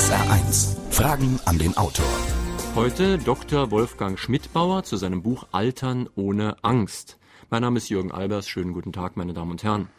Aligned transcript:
SR1. 0.00 0.76
Fragen 0.90 1.38
an 1.44 1.58
den 1.58 1.76
Autor. 1.76 2.06
Heute 2.74 3.18
Dr. 3.18 3.70
Wolfgang 3.70 4.18
Schmidbauer 4.18 4.82
zu 4.82 4.96
seinem 4.96 5.20
Buch 5.20 5.48
Altern 5.52 6.08
ohne 6.14 6.56
Angst. 6.62 7.18
Mein 7.50 7.60
Name 7.60 7.76
ist 7.76 7.90
Jürgen 7.90 8.10
Albers. 8.10 8.48
Schönen 8.48 8.72
guten 8.72 8.94
Tag, 8.94 9.18
meine 9.18 9.34
Damen 9.34 9.50
und 9.50 9.62
Herren. 9.62 9.90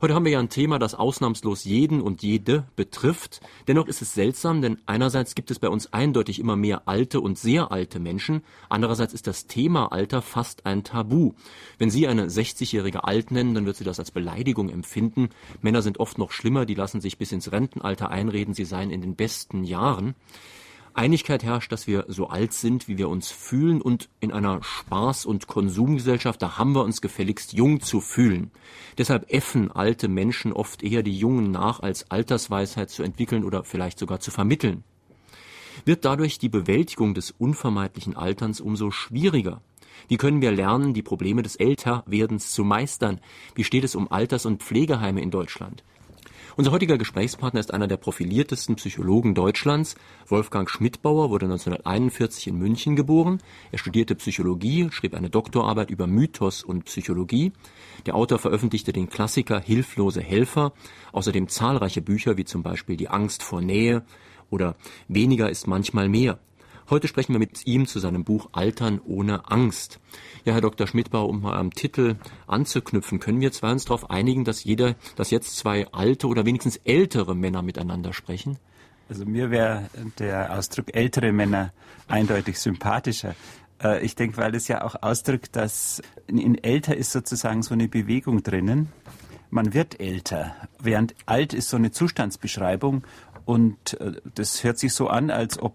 Heute 0.00 0.14
haben 0.14 0.24
wir 0.24 0.30
ja 0.30 0.38
ein 0.38 0.48
Thema, 0.48 0.78
das 0.78 0.94
ausnahmslos 0.94 1.64
jeden 1.64 2.00
und 2.00 2.22
jede 2.22 2.68
betrifft. 2.76 3.40
Dennoch 3.66 3.88
ist 3.88 4.00
es 4.00 4.14
seltsam, 4.14 4.62
denn 4.62 4.78
einerseits 4.86 5.34
gibt 5.34 5.50
es 5.50 5.58
bei 5.58 5.68
uns 5.68 5.92
eindeutig 5.92 6.38
immer 6.38 6.54
mehr 6.54 6.82
alte 6.86 7.20
und 7.20 7.36
sehr 7.36 7.72
alte 7.72 7.98
Menschen, 7.98 8.44
andererseits 8.68 9.12
ist 9.12 9.26
das 9.26 9.48
Thema 9.48 9.90
Alter 9.90 10.22
fast 10.22 10.66
ein 10.66 10.84
Tabu. 10.84 11.32
Wenn 11.78 11.90
Sie 11.90 12.06
eine 12.06 12.26
60-jährige 12.26 13.02
alt 13.02 13.32
nennen, 13.32 13.54
dann 13.56 13.66
wird 13.66 13.74
sie 13.74 13.82
das 13.82 13.98
als 13.98 14.12
Beleidigung 14.12 14.68
empfinden. 14.68 15.30
Männer 15.62 15.82
sind 15.82 15.98
oft 15.98 16.16
noch 16.16 16.30
schlimmer, 16.30 16.64
die 16.64 16.74
lassen 16.74 17.00
sich 17.00 17.18
bis 17.18 17.32
ins 17.32 17.50
Rentenalter 17.50 18.08
einreden, 18.08 18.54
sie 18.54 18.64
seien 18.64 18.92
in 18.92 19.00
den 19.00 19.16
besten 19.16 19.64
Jahren. 19.64 20.14
Einigkeit 20.98 21.44
herrscht, 21.44 21.70
dass 21.70 21.86
wir 21.86 22.06
so 22.08 22.28
alt 22.28 22.52
sind, 22.52 22.88
wie 22.88 22.98
wir 22.98 23.08
uns 23.08 23.30
fühlen 23.30 23.80
und 23.80 24.08
in 24.18 24.32
einer 24.32 24.60
Spaß- 24.62 25.26
und 25.26 25.46
Konsumgesellschaft, 25.46 26.42
da 26.42 26.58
haben 26.58 26.74
wir 26.74 26.82
uns 26.82 27.00
gefälligst 27.00 27.52
jung 27.52 27.80
zu 27.80 28.00
fühlen. 28.00 28.50
Deshalb 28.98 29.32
äffen 29.32 29.70
alte 29.70 30.08
Menschen 30.08 30.52
oft 30.52 30.82
eher 30.82 31.04
die 31.04 31.16
Jungen 31.16 31.52
nach, 31.52 31.80
als 31.80 32.10
Altersweisheit 32.10 32.90
zu 32.90 33.04
entwickeln 33.04 33.44
oder 33.44 33.62
vielleicht 33.62 34.00
sogar 34.00 34.18
zu 34.18 34.32
vermitteln. 34.32 34.82
Wird 35.84 36.04
dadurch 36.04 36.40
die 36.40 36.48
Bewältigung 36.48 37.14
des 37.14 37.30
unvermeidlichen 37.30 38.16
Alterns 38.16 38.60
umso 38.60 38.90
schwieriger? 38.90 39.62
Wie 40.08 40.16
können 40.16 40.40
wir 40.40 40.50
lernen, 40.50 40.94
die 40.94 41.02
Probleme 41.02 41.42
des 41.42 41.54
Älterwerdens 41.54 42.50
zu 42.50 42.64
meistern? 42.64 43.20
Wie 43.54 43.62
steht 43.62 43.84
es 43.84 43.94
um 43.94 44.10
Alters- 44.10 44.46
und 44.46 44.64
Pflegeheime 44.64 45.22
in 45.22 45.30
Deutschland? 45.30 45.84
Unser 46.58 46.72
heutiger 46.72 46.98
Gesprächspartner 46.98 47.60
ist 47.60 47.72
einer 47.72 47.86
der 47.86 47.98
profiliertesten 47.98 48.74
Psychologen 48.74 49.32
Deutschlands. 49.32 49.94
Wolfgang 50.26 50.68
Schmidbauer 50.68 51.30
wurde 51.30 51.46
1941 51.46 52.48
in 52.48 52.58
München 52.58 52.96
geboren. 52.96 53.38
Er 53.70 53.78
studierte 53.78 54.16
Psychologie, 54.16 54.88
schrieb 54.90 55.14
eine 55.14 55.30
Doktorarbeit 55.30 55.88
über 55.88 56.08
Mythos 56.08 56.64
und 56.64 56.86
Psychologie. 56.86 57.52
Der 58.06 58.16
Autor 58.16 58.40
veröffentlichte 58.40 58.92
den 58.92 59.08
Klassiker 59.08 59.60
Hilflose 59.60 60.20
Helfer, 60.20 60.72
außerdem 61.12 61.46
zahlreiche 61.46 62.02
Bücher 62.02 62.36
wie 62.36 62.44
zum 62.44 62.64
Beispiel 62.64 62.96
Die 62.96 63.08
Angst 63.08 63.44
vor 63.44 63.60
Nähe 63.60 64.02
oder 64.50 64.74
Weniger 65.06 65.48
ist 65.48 65.68
manchmal 65.68 66.08
mehr. 66.08 66.40
Heute 66.90 67.06
sprechen 67.06 67.34
wir 67.34 67.38
mit 67.38 67.66
ihm 67.66 67.86
zu 67.86 67.98
seinem 67.98 68.24
Buch 68.24 68.48
Altern 68.52 68.98
ohne 69.04 69.50
Angst. 69.50 70.00
Ja, 70.46 70.54
Herr 70.54 70.62
Dr. 70.62 70.86
Schmidbau, 70.86 71.26
um 71.26 71.42
mal 71.42 71.58
am 71.58 71.70
Titel 71.70 72.16
anzuknüpfen, 72.46 73.20
können 73.20 73.42
wir 73.42 73.52
zwei 73.52 73.72
uns 73.72 73.84
darauf 73.84 74.08
einigen, 74.08 74.46
dass 74.46 74.64
jeder, 74.64 74.94
dass 75.14 75.30
jetzt 75.30 75.58
zwei 75.58 75.86
alte 75.92 76.28
oder 76.28 76.46
wenigstens 76.46 76.78
ältere 76.84 77.36
Männer 77.36 77.60
miteinander 77.60 78.14
sprechen? 78.14 78.56
Also 79.10 79.26
mir 79.26 79.50
wäre 79.50 79.90
der 80.18 80.56
Ausdruck 80.56 80.94
ältere 80.94 81.30
Männer 81.30 81.74
eindeutig 82.06 82.58
sympathischer. 82.58 83.34
Äh, 83.82 84.02
ich 84.02 84.14
denke, 84.14 84.38
weil 84.38 84.54
es 84.54 84.66
ja 84.66 84.82
auch 84.82 85.02
ausdrückt, 85.02 85.56
dass 85.56 86.00
in 86.26 86.62
älter 86.64 86.96
ist 86.96 87.12
sozusagen 87.12 87.62
so 87.62 87.74
eine 87.74 87.88
Bewegung 87.88 88.42
drinnen. 88.42 88.90
Man 89.50 89.74
wird 89.74 90.00
älter, 90.00 90.56
während 90.78 91.14
alt 91.26 91.52
ist 91.52 91.68
so 91.68 91.76
eine 91.76 91.90
Zustandsbeschreibung 91.90 93.02
und 93.44 93.98
äh, 94.00 94.12
das 94.34 94.64
hört 94.64 94.78
sich 94.78 94.92
so 94.92 95.08
an, 95.08 95.30
als 95.30 95.58
ob 95.58 95.74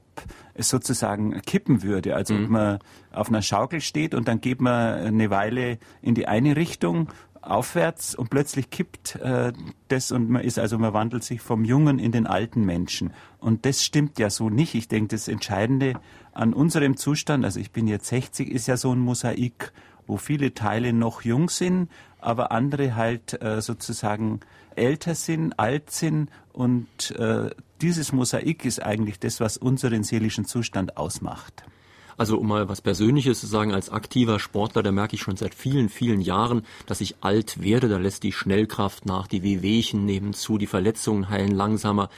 es 0.53 0.69
sozusagen 0.69 1.41
kippen 1.41 1.83
würde. 1.83 2.15
Also 2.15 2.33
mhm. 2.33 2.43
ob 2.43 2.49
man 2.49 2.79
auf 3.11 3.29
einer 3.29 3.41
Schaukel 3.41 3.81
steht 3.81 4.13
und 4.13 4.27
dann 4.27 4.41
geht 4.41 4.61
man 4.61 4.95
eine 4.95 5.29
Weile 5.29 5.77
in 6.01 6.15
die 6.15 6.27
eine 6.27 6.55
Richtung 6.55 7.09
aufwärts 7.41 8.15
und 8.15 8.29
plötzlich 8.29 8.69
kippt 8.69 9.17
äh, 9.17 9.51
das 9.89 10.11
und 10.11 10.29
man 10.29 10.43
ist 10.43 10.59
also 10.59 10.79
man 10.79 10.93
wandelt 10.93 11.25
sich 11.25 11.41
vom 11.41 11.65
jungen 11.65 11.99
in 11.99 12.13
den 12.13 12.25
alten 12.25 12.63
Menschen 12.63 13.11
und 13.39 13.65
das 13.65 13.83
stimmt 13.83 14.17
ja 14.17 14.29
so 14.29 14.49
nicht. 14.49 14.75
Ich 14.75 14.87
denke, 14.87 15.09
das 15.09 15.27
Entscheidende 15.27 15.95
an 16.31 16.53
unserem 16.53 16.95
Zustand, 16.95 17.43
also 17.43 17.59
ich 17.59 17.71
bin 17.71 17.87
jetzt 17.87 18.07
60, 18.07 18.49
ist 18.49 18.67
ja 18.67 18.77
so 18.77 18.93
ein 18.93 18.99
Mosaik, 18.99 19.73
wo 20.08 20.17
viele 20.17 20.53
Teile 20.53 20.93
noch 20.93 21.21
jung 21.23 21.49
sind, 21.49 21.89
aber 22.19 22.52
andere 22.52 22.95
halt 22.95 23.42
äh, 23.42 23.61
sozusagen 23.61 24.39
älter 24.75 25.15
sind, 25.15 25.59
alt 25.59 25.92
sind 25.92 26.30
und 26.53 27.11
äh, 27.11 27.49
dieses 27.83 28.14
Mosaik 28.14 28.64
ist 28.64 28.82
eigentlich 28.82 29.20
das, 29.20 29.42
was 29.42 29.58
unseren 29.58 30.04
seelischen 30.04 30.45
Zustand 30.45 30.95
ausmacht. 30.95 31.66
Also 32.16 32.38
um 32.38 32.48
mal 32.48 32.70
was 32.70 32.80
Persönliches 32.80 33.42
zu 33.42 33.48
sagen, 33.48 33.73
als 33.73 33.89
aktiver 33.89 34.39
Sportler, 34.39 34.83
da 34.83 34.92
merke 34.92 35.16
ich 35.16 35.21
schon 35.21 35.36
seit 35.36 35.54
vielen, 35.54 35.89
vielen 35.89 36.22
Jahren, 36.22 36.66
dass 36.86 37.02
ich 37.02 37.16
alt 37.22 37.61
werde. 37.61 37.89
Da 37.89 37.98
lässt 37.98 38.23
die 38.23 38.32
Schnellkraft 38.32 39.05
nach, 39.05 39.27
die 39.27 39.43
Wehwehchen 39.43 40.05
nehmen 40.05 40.33
zu, 40.33 40.58
die 40.58 40.67
Verletzungen 40.67 41.30
heilen 41.30 41.52
langsamer. 41.52 42.10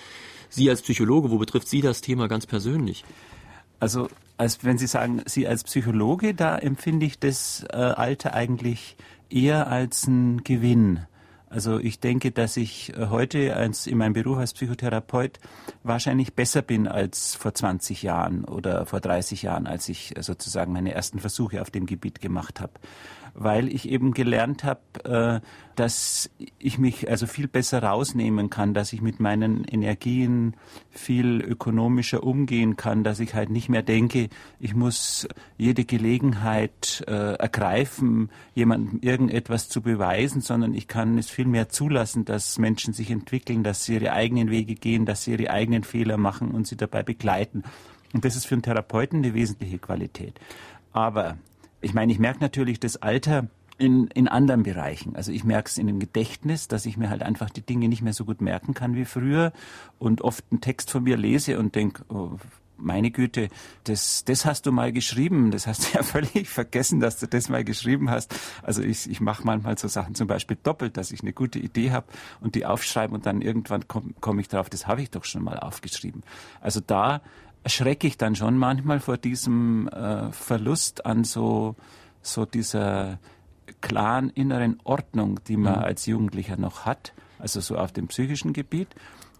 Sie 0.50 0.70
als 0.70 0.84
Psychologe, 0.84 1.32
wo 1.32 1.40
betrifft 1.40 1.68
Sie 1.68 1.82
das 1.82 2.02
Thema 2.02 2.28
ganz 2.28 2.46
persönlich? 2.46 3.04
Also 3.80 4.10
als 4.38 4.64
wenn 4.64 4.78
Sie 4.78 4.88
sagen, 4.88 5.24
Sie 5.26 5.48
als 5.48 5.64
Psychologe, 5.64 6.36
da 6.36 6.58
empfinde 6.58 7.08
ich 7.08 7.18
das 7.18 7.66
äh, 7.72 7.76
Alter 7.78 8.36
eigentlich 8.36 8.98
eher 9.32 9.68
als 9.68 10.06
ein 10.06 10.44
Gewinn. 10.44 11.08
Also 11.50 11.80
ich 11.80 12.00
denke, 12.00 12.32
dass 12.32 12.58
ich 12.58 12.96
äh, 12.98 13.08
heute 13.10 13.56
als 13.56 13.88
in 13.88 13.98
meinem 13.98 14.14
Beruf 14.14 14.38
als 14.38 14.54
Psychotherapeut 14.54 15.40
wahrscheinlich 15.84 16.34
besser 16.34 16.62
bin 16.62 16.88
als 16.88 17.36
vor 17.36 17.54
20 17.54 18.04
Jahren 18.04 18.46
oder 18.46 18.86
vor 18.86 19.00
30 19.00 19.44
Jahren, 19.44 19.68
als 19.68 19.90
ich 19.90 20.18
äh, 20.18 20.24
sozusagen 20.24 20.74
meine 20.74 20.94
ersten 20.94 21.20
Versuche 21.20 21.62
auf 21.62 21.72
dem 21.72 21.86
Gebiet 21.86 22.22
gemacht 22.22 22.60
habe 22.60 22.74
weil 23.36 23.68
ich 23.68 23.90
eben 23.90 24.14
gelernt 24.14 24.64
habe, 24.64 25.42
äh, 25.44 25.46
dass 25.76 26.30
ich 26.58 26.78
mich 26.80 27.10
also 27.10 27.28
viel 27.28 27.50
besser 27.50 27.84
rausnehmen 27.84 28.50
kann, 28.50 28.74
dass 28.74 28.94
ich 28.94 29.02
mit 29.02 29.20
meinen 29.20 29.66
Energien 29.66 30.56
viel 30.90 31.42
ökonomischer 31.42 32.24
umgehen 32.24 32.78
kann, 32.78 33.04
dass 33.04 33.20
ich 33.20 33.36
halt 33.36 33.50
nicht 33.50 33.68
mehr 33.68 33.84
denke, 33.84 34.30
ich 34.60 34.74
muss 34.74 35.28
jede 35.58 35.84
Gelegenheit 35.84 37.04
äh, 37.08 37.34
ergreifen, 37.34 38.30
jemandem 38.54 39.00
irgendetwas 39.02 39.68
zu 39.68 39.82
beweisen, 39.82 40.40
sondern 40.40 40.74
ich 40.74 40.88
kann 40.88 41.18
es 41.18 41.30
viel 41.30 41.46
mehr 41.46 41.68
zulassen, 41.68 42.24
dass 42.24 42.58
Menschen 42.58 42.94
sich 42.94 43.12
entwickeln, 43.12 43.64
dass 43.64 43.84
sie 43.84 43.96
ihre 43.96 44.14
eigenen 44.14 44.50
Wege 44.50 44.76
gehen, 44.76 45.06
dass 45.06 45.24
sie 45.26 45.34
ihre 45.34 45.50
eigenen 45.50 45.84
Fehler 45.84 46.16
machen 46.16 46.52
und 46.52 46.68
sie 46.68 46.78
dabei 46.78 47.04
begleiten. 47.04 47.64
Und 48.14 48.24
das 48.24 48.38
ist 48.38 48.46
für 48.46 48.56
einen 48.56 48.62
Therapeuten 48.62 49.20
eine 49.20 49.34
wesentliche 49.34 49.78
Qualität. 49.78 50.40
Aber 50.94 51.38
ich 51.86 51.94
meine, 51.94 52.12
ich 52.12 52.18
merke 52.18 52.40
natürlich 52.40 52.80
das 52.80 52.98
Alter 52.98 53.48
in, 53.78 54.08
in 54.08 54.28
anderen 54.28 54.64
Bereichen. 54.64 55.16
Also 55.16 55.32
ich 55.32 55.44
merke 55.44 55.70
es 55.70 55.78
in 55.78 55.86
dem 55.86 56.00
Gedächtnis, 56.00 56.68
dass 56.68 56.88
ich 56.88 56.98
mir 56.98 57.12
halt 57.12 57.22
einfach 57.22 57.52
die 57.52 57.62
Dinge 57.62 57.90
nicht 57.90 58.02
mehr 58.02 58.14
so 58.14 58.26
gut 58.26 58.42
merken 58.42 58.74
kann 58.74 58.96
wie 58.96 59.06
früher 59.06 59.54
und 60.00 60.22
oft 60.22 60.44
einen 60.50 60.62
Text 60.62 60.90
von 60.90 61.04
mir 61.04 61.16
lese 61.16 61.60
und 61.60 61.76
denke, 61.76 62.04
oh, 62.10 62.38
meine 62.78 63.12
Güte, 63.12 63.50
das, 63.84 64.26
das 64.26 64.46
hast 64.46 64.66
du 64.66 64.72
mal 64.72 64.92
geschrieben. 64.92 65.52
Das 65.52 65.68
hast 65.68 65.86
du 65.86 65.88
ja 65.98 66.04
völlig 66.04 66.50
vergessen, 66.50 67.00
dass 67.00 67.20
du 67.20 67.28
das 67.28 67.50
mal 67.50 67.64
geschrieben 67.64 68.10
hast. 68.10 68.34
Also 68.64 68.82
ich, 68.82 69.08
ich 69.08 69.22
mache 69.22 69.44
manchmal 69.46 69.78
so 69.78 69.88
Sachen 69.88 70.16
zum 70.16 70.28
Beispiel 70.28 70.58
doppelt, 70.62 70.98
dass 70.98 71.12
ich 71.12 71.22
eine 71.22 71.34
gute 71.34 71.60
Idee 71.60 71.92
habe 71.92 72.08
und 72.42 72.56
die 72.56 72.66
aufschreibe 72.66 73.14
und 73.14 73.28
dann 73.28 73.42
irgendwann 73.42 73.88
komme 73.88 74.16
komm 74.22 74.40
ich 74.40 74.48
drauf, 74.48 74.70
das 74.70 74.88
habe 74.88 75.04
ich 75.04 75.12
doch 75.12 75.24
schon 75.24 75.44
mal 75.44 75.60
aufgeschrieben. 75.60 76.24
Also 76.62 76.80
da 76.80 77.22
erschrecke 77.66 78.06
ich 78.06 78.16
dann 78.16 78.36
schon 78.36 78.60
manchmal 78.60 79.00
vor 79.00 79.18
diesem 79.18 79.88
äh, 79.88 80.32
Verlust 80.32 81.08
an 81.08 81.24
so, 81.24 81.76
so 82.22 82.46
dieser 82.46 83.18
klaren 83.82 84.30
inneren 84.30 84.80
Ordnung, 84.84 85.40
die 85.48 85.58
man 85.58 85.80
mhm. 85.80 85.86
als 85.86 86.06
Jugendlicher 86.06 86.58
noch 86.58 86.86
hat, 86.86 87.14
also 87.40 87.60
so 87.62 87.76
auf 87.76 87.92
dem 87.92 88.08
psychischen 88.08 88.54
Gebiet. 88.54 88.90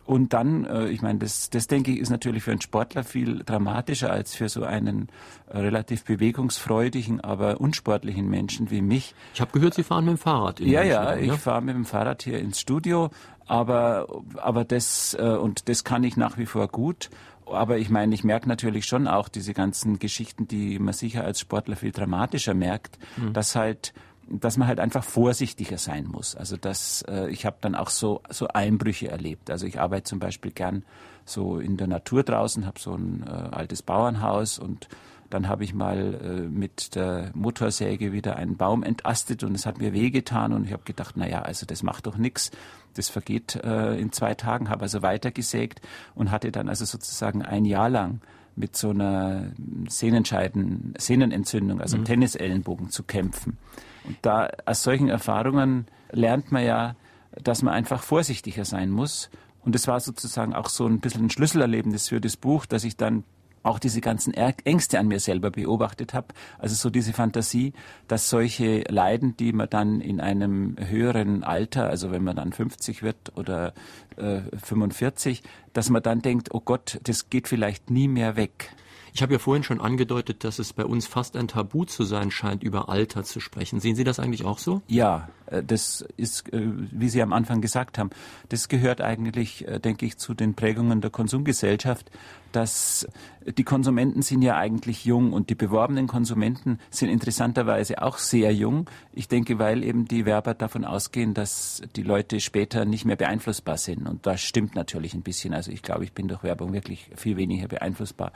Und 0.08 0.34
dann, 0.34 0.66
äh, 0.66 0.88
ich 0.88 1.04
meine, 1.04 1.20
das, 1.20 1.52
das 1.52 1.68
denke 1.68 1.92
ich, 1.92 2.00
ist 2.00 2.10
natürlich 2.10 2.42
für 2.42 2.52
einen 2.52 2.62
Sportler 2.62 3.04
viel 3.04 3.44
dramatischer 3.44 4.12
als 4.12 4.34
für 4.34 4.50
so 4.50 4.64
einen 4.64 5.10
äh, 5.48 5.60
relativ 5.60 6.04
bewegungsfreudigen, 6.04 7.22
aber 7.22 7.62
unsportlichen 7.62 8.28
Menschen 8.28 8.72
wie 8.72 8.82
mich. 8.82 9.14
Ich 9.36 9.42
habe 9.42 9.52
gehört, 9.52 9.76
Sie 9.76 9.84
fahren 9.84 10.06
mit 10.06 10.16
dem 10.16 10.18
Fahrrad. 10.18 10.60
ja, 10.60 10.82
ja, 10.82 11.16
ich 11.16 11.32
fahre 11.34 11.62
mit 11.62 11.76
dem 11.76 11.86
Fahrrad 11.86 12.24
hier 12.24 12.40
ins 12.40 12.60
Studio, 12.60 13.12
aber, 13.48 14.08
aber 14.38 14.64
das, 14.64 15.16
äh, 15.20 15.24
und 15.24 15.70
das 15.70 15.84
kann 15.84 16.04
ich 16.04 16.18
nach 16.18 16.40
wie 16.40 16.48
vor 16.48 16.68
gut. 16.68 17.12
Aber 17.46 17.78
ich 17.78 17.90
meine, 17.90 18.14
ich 18.16 18.24
merke 18.24 18.48
natürlich 18.48 18.86
schon 18.86 19.08
auch 19.08 19.30
diese 19.30 19.54
ganzen 19.54 20.00
Geschichten, 20.00 20.48
die 20.48 20.80
man 20.80 20.94
sicher 20.94 21.24
als 21.24 21.40
Sportler 21.40 21.76
viel 21.76 21.92
dramatischer 21.92 22.54
merkt, 22.54 22.98
mhm. 23.18 23.34
dass 23.34 23.56
halt 23.56 23.94
dass 24.28 24.58
man 24.58 24.68
halt 24.68 24.80
einfach 24.80 25.04
vorsichtiger 25.04 25.78
sein 25.78 26.08
muss. 26.08 26.36
Also 26.36 26.58
dass 26.58 27.04
äh, 27.04 27.30
ich 27.30 27.46
habe 27.46 27.58
dann 27.62 27.76
auch 27.76 27.90
so 27.90 28.22
so 28.30 28.48
Einbrüche 28.48 29.10
erlebt. 29.10 29.52
Also 29.52 29.68
ich 29.68 29.80
arbeite 29.80 30.06
zum 30.06 30.20
Beispiel 30.20 30.52
gern 30.52 30.84
so 31.26 31.60
in 31.60 31.78
der 31.78 31.88
Natur 31.88 32.24
draußen, 32.24 32.66
habe 32.66 32.80
so 32.80 32.96
ein 32.96 33.24
äh, 33.28 33.30
altes 33.30 33.84
Bauernhaus 33.84 34.58
und 34.58 34.88
dann 35.36 35.50
habe 35.50 35.66
ich 35.66 35.74
mal 35.74 36.14
äh, 36.24 36.50
mit 36.50 36.96
der 36.96 37.32
Motorsäge 37.34 38.14
wieder 38.14 38.38
einen 38.38 38.56
Baum 38.56 38.84
entastet 38.84 39.44
und 39.44 39.54
es 39.54 39.66
hat 39.66 39.80
mir 39.80 39.92
wehgetan 39.92 40.54
und 40.54 40.64
ich 40.64 40.72
habe 40.72 40.84
gedacht, 40.86 41.16
na 41.18 41.28
ja, 41.28 41.42
also 41.42 41.66
das 41.66 41.84
macht 41.84 42.08
doch 42.08 42.16
nichts. 42.16 42.52
Das 42.94 43.10
vergeht 43.10 43.56
äh, 43.58 44.00
in 44.00 44.14
zwei 44.14 44.34
Tagen, 44.34 44.70
habe 44.70 44.84
also 44.84 45.02
weitergesägt 45.02 45.82
und 46.16 46.32
hatte 46.32 46.54
dann 46.54 46.70
also 46.70 46.86
sozusagen 46.86 47.42
ein 47.42 47.66
Jahr 47.66 47.90
lang 47.90 48.22
mit 48.56 48.78
so 48.78 48.92
einer 48.92 49.52
Sehnenscheiden, 49.90 50.94
Sehnenentzündung, 50.98 51.82
also 51.82 51.98
mhm. 51.98 52.06
Tennisellenbogen 52.06 52.90
zu 52.90 53.04
kämpfen. 53.04 53.58
Und 54.06 54.16
da 54.22 54.50
aus 54.66 54.84
solchen 54.84 55.10
Erfahrungen 55.10 55.88
lernt 56.12 56.54
man 56.54 56.64
ja, 56.64 56.96
dass 57.44 57.62
man 57.62 57.74
einfach 57.74 58.02
vorsichtiger 58.02 58.64
sein 58.64 58.90
muss 58.90 59.30
Und 59.66 59.76
das 59.76 59.90
war 59.90 60.00
sozusagen 60.00 60.54
auch 60.56 60.70
so 60.70 60.88
ein 60.88 61.02
bisschen 61.02 61.26
ein 61.26 61.30
Schlüsselerlebnis 61.30 62.08
für 62.08 62.22
das 62.22 62.38
Buch, 62.38 62.66
dass 62.66 62.86
ich 62.86 62.96
dann 62.96 63.26
auch 63.66 63.80
diese 63.80 64.02
ganzen 64.02 64.34
Ängste 64.34 65.00
an 65.00 65.08
mir 65.08 65.20
selber 65.20 65.52
beobachtet 65.52 66.14
habe. 66.14 66.28
Also 66.60 66.76
so 66.76 66.90
diese 66.90 67.14
Fantasie, 67.14 67.74
dass 68.08 68.30
solche 68.30 68.84
Leiden, 68.90 69.36
die 69.38 69.54
man 69.54 69.70
dann 69.70 70.02
in 70.02 70.22
einem 70.22 70.76
höheren 70.80 71.44
Alter, 71.44 71.90
also 71.90 72.12
wenn 72.12 72.24
man 72.24 72.36
dann 72.36 72.54
50 72.54 73.02
wird 73.02 73.36
oder 73.36 73.74
äh, 74.18 74.42
45, 74.64 75.42
dass 75.74 75.90
man 75.90 76.04
dann 76.04 76.22
denkt, 76.22 76.54
oh 76.54 76.62
Gott, 76.64 77.00
das 77.04 77.30
geht 77.30 77.48
vielleicht 77.48 77.90
nie 77.90 78.08
mehr 78.08 78.36
weg. 78.36 78.76
Ich 79.16 79.22
habe 79.22 79.32
ja 79.32 79.40
vorhin 79.40 79.64
schon 79.64 79.80
angedeutet, 79.80 80.44
dass 80.44 80.60
es 80.60 80.74
bei 80.74 80.84
uns 80.84 81.08
fast 81.08 81.38
ein 81.38 81.48
Tabu 81.48 81.86
zu 81.86 82.04
sein 82.04 82.32
scheint, 82.32 82.64
über 82.64 82.90
Alter 82.90 83.24
zu 83.24 83.40
sprechen. 83.40 83.80
Sehen 83.80 83.96
Sie 83.96 84.04
das 84.04 84.20
eigentlich 84.20 84.44
auch 84.44 84.60
so? 84.60 84.82
Ja, 84.88 85.30
äh, 85.46 85.64
das 85.64 86.06
ist, 86.18 86.52
äh, 86.52 86.68
wie 86.92 87.08
Sie 87.08 87.22
am 87.22 87.32
Anfang 87.32 87.62
gesagt 87.62 87.98
haben, 87.98 88.10
das 88.50 88.68
gehört 88.68 89.00
eigentlich, 89.00 89.66
äh, 89.70 89.80
denke 89.80 90.06
ich, 90.06 90.18
zu 90.18 90.34
den 90.34 90.54
Prägungen 90.54 91.00
der 91.00 91.12
Konsumgesellschaft, 91.12 92.12
dass 92.52 93.08
die 93.46 93.64
Konsumenten 93.64 94.22
sind 94.22 94.42
ja 94.42 94.58
eigentlich 94.58 95.06
jung 95.06 95.32
und 95.32 95.50
die 95.50 95.56
beworbenen 95.56 96.08
Konsumenten 96.08 96.80
sind 96.90 97.08
interessanterweise 97.08 98.02
auch 98.02 98.18
sehr 98.18 98.54
jung. 98.54 98.90
Ich 99.14 99.30
denke, 99.30 99.60
weil 99.60 99.86
eben 99.86 100.10
die 100.10 100.26
Werber 100.26 100.56
davon 100.56 100.84
ausgehen, 100.84 101.34
dass 101.34 101.82
die 101.96 102.04
Leute 102.04 102.42
später 102.42 102.84
nicht 102.84 103.06
mehr 103.06 103.16
beeinflussbar 103.16 103.78
sind. 103.78 104.10
Und 104.10 104.26
das 104.26 104.42
stimmt 104.42 104.76
natürlich 104.76 105.14
ein 105.14 105.22
bisschen. 105.22 105.54
Also 105.54 105.72
ich 105.72 105.84
glaube, 105.84 106.04
ich 106.04 106.12
bin 106.12 106.28
durch 106.28 106.44
Werbung 106.44 106.74
wirklich 106.74 107.10
viel 107.16 107.38
weniger 107.38 107.70
beeinflussbar 107.70 108.34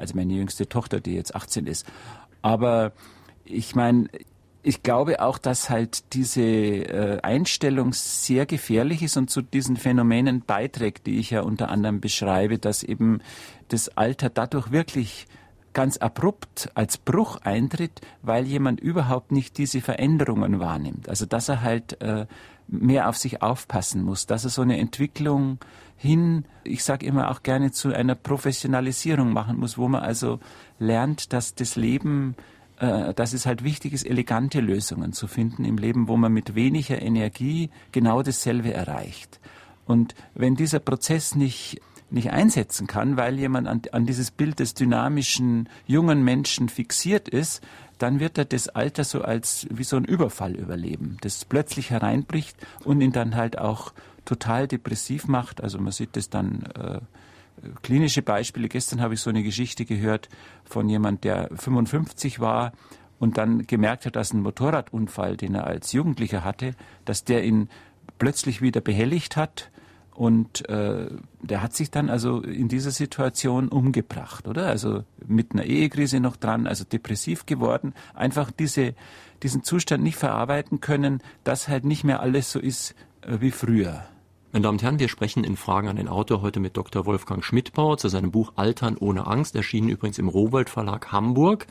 als 0.00 0.14
meine 0.14 0.32
jüngste 0.32 0.68
Tochter, 0.68 1.00
die 1.00 1.14
jetzt 1.14 1.34
18 1.34 1.66
ist. 1.66 1.86
Aber 2.42 2.92
ich 3.44 3.74
meine, 3.74 4.08
ich 4.62 4.82
glaube 4.82 5.22
auch, 5.22 5.38
dass 5.38 5.70
halt 5.70 6.12
diese 6.12 6.42
äh, 6.42 7.20
Einstellung 7.22 7.92
sehr 7.92 8.46
gefährlich 8.46 9.02
ist 9.02 9.16
und 9.16 9.30
zu 9.30 9.42
diesen 9.42 9.76
Phänomenen 9.76 10.42
beiträgt, 10.42 11.06
die 11.06 11.18
ich 11.18 11.30
ja 11.30 11.42
unter 11.42 11.70
anderem 11.70 12.00
beschreibe, 12.00 12.58
dass 12.58 12.82
eben 12.82 13.20
das 13.68 13.96
Alter 13.96 14.28
dadurch 14.28 14.70
wirklich 14.70 15.26
ganz 15.72 15.96
abrupt 15.98 16.70
als 16.74 16.98
Bruch 16.98 17.38
eintritt, 17.42 18.00
weil 18.22 18.46
jemand 18.46 18.80
überhaupt 18.80 19.32
nicht 19.32 19.56
diese 19.56 19.80
Veränderungen 19.80 20.58
wahrnimmt. 20.58 21.08
Also 21.08 21.26
dass 21.26 21.48
er 21.48 21.62
halt 21.62 22.00
äh, 22.02 22.26
mehr 22.66 23.08
auf 23.08 23.16
sich 23.16 23.42
aufpassen 23.42 24.02
muss, 24.02 24.26
dass 24.26 24.44
er 24.44 24.50
so 24.50 24.62
eine 24.62 24.78
Entwicklung 24.78 25.58
hin, 26.00 26.46
ich 26.64 26.82
sage 26.82 27.04
immer 27.04 27.30
auch 27.30 27.42
gerne 27.42 27.72
zu 27.72 27.92
einer 27.92 28.14
Professionalisierung 28.14 29.34
machen 29.34 29.58
muss, 29.58 29.76
wo 29.76 29.86
man 29.86 30.00
also 30.00 30.40
lernt, 30.78 31.34
dass 31.34 31.54
das 31.54 31.76
Leben, 31.76 32.36
äh, 32.78 33.12
dass 33.12 33.34
es 33.34 33.44
halt 33.44 33.64
wichtig 33.64 33.92
ist, 33.92 34.06
elegante 34.06 34.60
Lösungen 34.60 35.12
zu 35.12 35.26
finden 35.26 35.66
im 35.66 35.76
Leben, 35.76 36.08
wo 36.08 36.16
man 36.16 36.32
mit 36.32 36.54
weniger 36.54 37.02
Energie 37.02 37.68
genau 37.92 38.22
dasselbe 38.22 38.72
erreicht. 38.72 39.40
Und 39.84 40.14
wenn 40.34 40.54
dieser 40.54 40.78
Prozess 40.78 41.34
nicht 41.34 41.82
nicht 42.12 42.32
einsetzen 42.32 42.88
kann, 42.88 43.16
weil 43.16 43.38
jemand 43.38 43.68
an, 43.68 43.82
an 43.92 44.04
dieses 44.04 44.32
Bild 44.32 44.58
des 44.58 44.74
dynamischen 44.74 45.68
jungen 45.86 46.24
Menschen 46.24 46.68
fixiert 46.68 47.28
ist, 47.28 47.62
dann 47.98 48.18
wird 48.18 48.38
er 48.38 48.46
das 48.46 48.68
Alter 48.68 49.04
so 49.04 49.22
als 49.22 49.66
wie 49.70 49.84
so 49.84 49.96
ein 49.96 50.04
Überfall 50.04 50.56
überleben, 50.56 51.18
das 51.20 51.44
plötzlich 51.44 51.90
hereinbricht 51.90 52.56
und 52.84 53.00
ihn 53.00 53.12
dann 53.12 53.36
halt 53.36 53.58
auch 53.58 53.92
total 54.24 54.68
depressiv 54.68 55.28
macht. 55.28 55.62
Also 55.62 55.78
man 55.78 55.92
sieht 55.92 56.16
das 56.16 56.30
dann 56.30 56.62
äh, 56.74 57.00
klinische 57.82 58.22
Beispiele. 58.22 58.68
Gestern 58.68 59.00
habe 59.00 59.14
ich 59.14 59.20
so 59.20 59.30
eine 59.30 59.42
Geschichte 59.42 59.84
gehört 59.84 60.28
von 60.64 60.88
jemand, 60.88 61.24
der 61.24 61.50
55 61.54 62.40
war 62.40 62.72
und 63.18 63.38
dann 63.38 63.66
gemerkt 63.66 64.06
hat, 64.06 64.16
dass 64.16 64.32
ein 64.32 64.42
Motorradunfall, 64.42 65.36
den 65.36 65.54
er 65.54 65.66
als 65.66 65.92
Jugendlicher 65.92 66.44
hatte, 66.44 66.74
dass 67.04 67.24
der 67.24 67.44
ihn 67.44 67.68
plötzlich 68.18 68.62
wieder 68.62 68.80
behelligt 68.80 69.36
hat 69.36 69.70
und 70.20 70.68
äh, 70.68 71.06
der 71.40 71.62
hat 71.62 71.74
sich 71.74 71.90
dann 71.90 72.10
also 72.10 72.42
in 72.42 72.68
dieser 72.68 72.90
Situation 72.90 73.68
umgebracht, 73.68 74.48
oder? 74.48 74.66
Also 74.66 75.04
mit 75.26 75.52
einer 75.52 75.64
Ehekrise 75.64 76.20
noch 76.20 76.36
dran, 76.36 76.66
also 76.66 76.84
depressiv 76.84 77.46
geworden, 77.46 77.94
einfach 78.12 78.50
diese, 78.50 78.94
diesen 79.42 79.62
Zustand 79.62 80.02
nicht 80.02 80.16
verarbeiten 80.16 80.80
können, 80.80 81.22
dass 81.42 81.68
halt 81.68 81.86
nicht 81.86 82.04
mehr 82.04 82.20
alles 82.20 82.52
so 82.52 82.58
ist 82.58 82.94
wie 83.26 83.50
früher. 83.50 84.02
Meine 84.52 84.64
Damen 84.64 84.78
und 84.78 84.82
Herren, 84.82 84.98
wir 84.98 85.08
sprechen 85.08 85.44
in 85.44 85.56
Fragen 85.56 85.86
an 85.86 85.94
den 85.94 86.08
Autor 86.08 86.42
heute 86.42 86.58
mit 86.58 86.76
Dr. 86.76 87.06
Wolfgang 87.06 87.44
Schmidtbauer 87.44 87.98
zu 87.98 88.08
seinem 88.08 88.32
Buch 88.32 88.54
Altern 88.56 88.96
ohne 88.98 89.28
Angst, 89.28 89.54
erschienen 89.54 89.88
übrigens 89.88 90.18
im 90.18 90.26
Rowold 90.26 90.68
Verlag 90.68 91.12
Hamburg. 91.12 91.66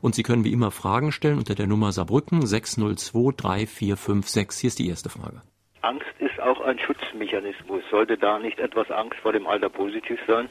Und 0.00 0.16
Sie 0.16 0.24
können 0.24 0.42
wie 0.42 0.52
immer 0.52 0.72
Fragen 0.72 1.12
stellen 1.12 1.38
unter 1.38 1.54
der 1.54 1.68
Nummer 1.68 1.92
Saarbrücken 1.92 2.44
602 2.44 3.36
3456. 3.36 4.60
Hier 4.60 4.68
ist 4.68 4.78
die 4.80 4.88
erste 4.88 5.10
Frage. 5.10 5.42
Angst 5.82 6.06
ist 6.18 6.40
auch 6.40 6.60
ein 6.62 6.76
Schutzmechanismus. 6.80 7.84
Sollte 7.88 8.18
da 8.18 8.40
nicht 8.40 8.58
etwas 8.58 8.90
Angst 8.90 9.20
vor 9.20 9.32
dem 9.32 9.46
Alter 9.46 9.68
positiv 9.68 10.18
sein? 10.26 10.48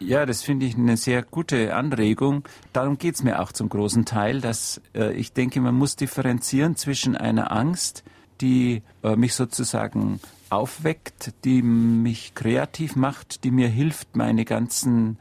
Ja, 0.00 0.26
das 0.26 0.42
finde 0.42 0.66
ich 0.66 0.74
eine 0.74 0.96
sehr 0.96 1.22
gute 1.22 1.76
Anregung. 1.76 2.42
Darum 2.72 2.98
geht 2.98 3.14
es 3.14 3.22
mir 3.22 3.40
auch 3.40 3.52
zum 3.52 3.68
großen 3.68 4.04
Teil, 4.04 4.40
dass 4.40 4.82
äh, 4.96 5.12
ich 5.12 5.32
denke, 5.32 5.60
man 5.60 5.76
muss 5.76 5.94
differenzieren 5.94 6.74
zwischen 6.74 7.16
einer 7.16 7.52
Angst, 7.52 8.02
die 8.42 8.82
äh, 9.02 9.16
mich 9.16 9.34
sozusagen 9.34 10.20
aufweckt, 10.50 11.32
die 11.44 11.62
mich 11.62 12.34
kreativ 12.34 12.96
macht, 12.96 13.44
die 13.44 13.50
mir 13.50 13.68
hilft, 13.68 14.16
meine 14.16 14.44
ganzen 14.44 15.16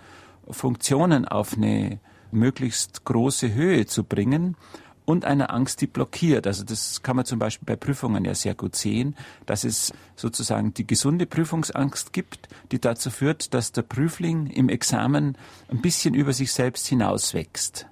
Funktionen 0.49 1.25
auf 1.25 1.55
eine 1.55 1.99
möglichst 2.31 3.05
große 3.05 3.53
Höhe 3.53 3.85
zu 3.85 4.03
bringen 4.03 4.57
und 5.05 5.25
eine 5.25 5.49
Angst, 5.49 5.81
die 5.81 5.87
blockiert. 5.87 6.47
Also 6.47 6.63
das 6.63 7.01
kann 7.01 7.15
man 7.15 7.25
zum 7.25 7.39
Beispiel 7.39 7.65
bei 7.65 7.75
Prüfungen 7.75 8.25
ja 8.25 8.35
sehr 8.35 8.55
gut 8.55 8.75
sehen, 8.75 9.15
dass 9.45 9.63
es 9.63 9.93
sozusagen 10.15 10.73
die 10.73 10.87
gesunde 10.87 11.25
Prüfungsangst 11.25 12.13
gibt, 12.13 12.47
die 12.71 12.79
dazu 12.79 13.09
führt, 13.09 13.53
dass 13.53 13.71
der 13.71 13.81
Prüfling 13.83 14.47
im 14.47 14.69
Examen 14.69 15.37
ein 15.69 15.81
bisschen 15.81 16.13
über 16.13 16.33
sich 16.33 16.51
selbst 16.51 16.87
hinauswächst. 16.87 17.87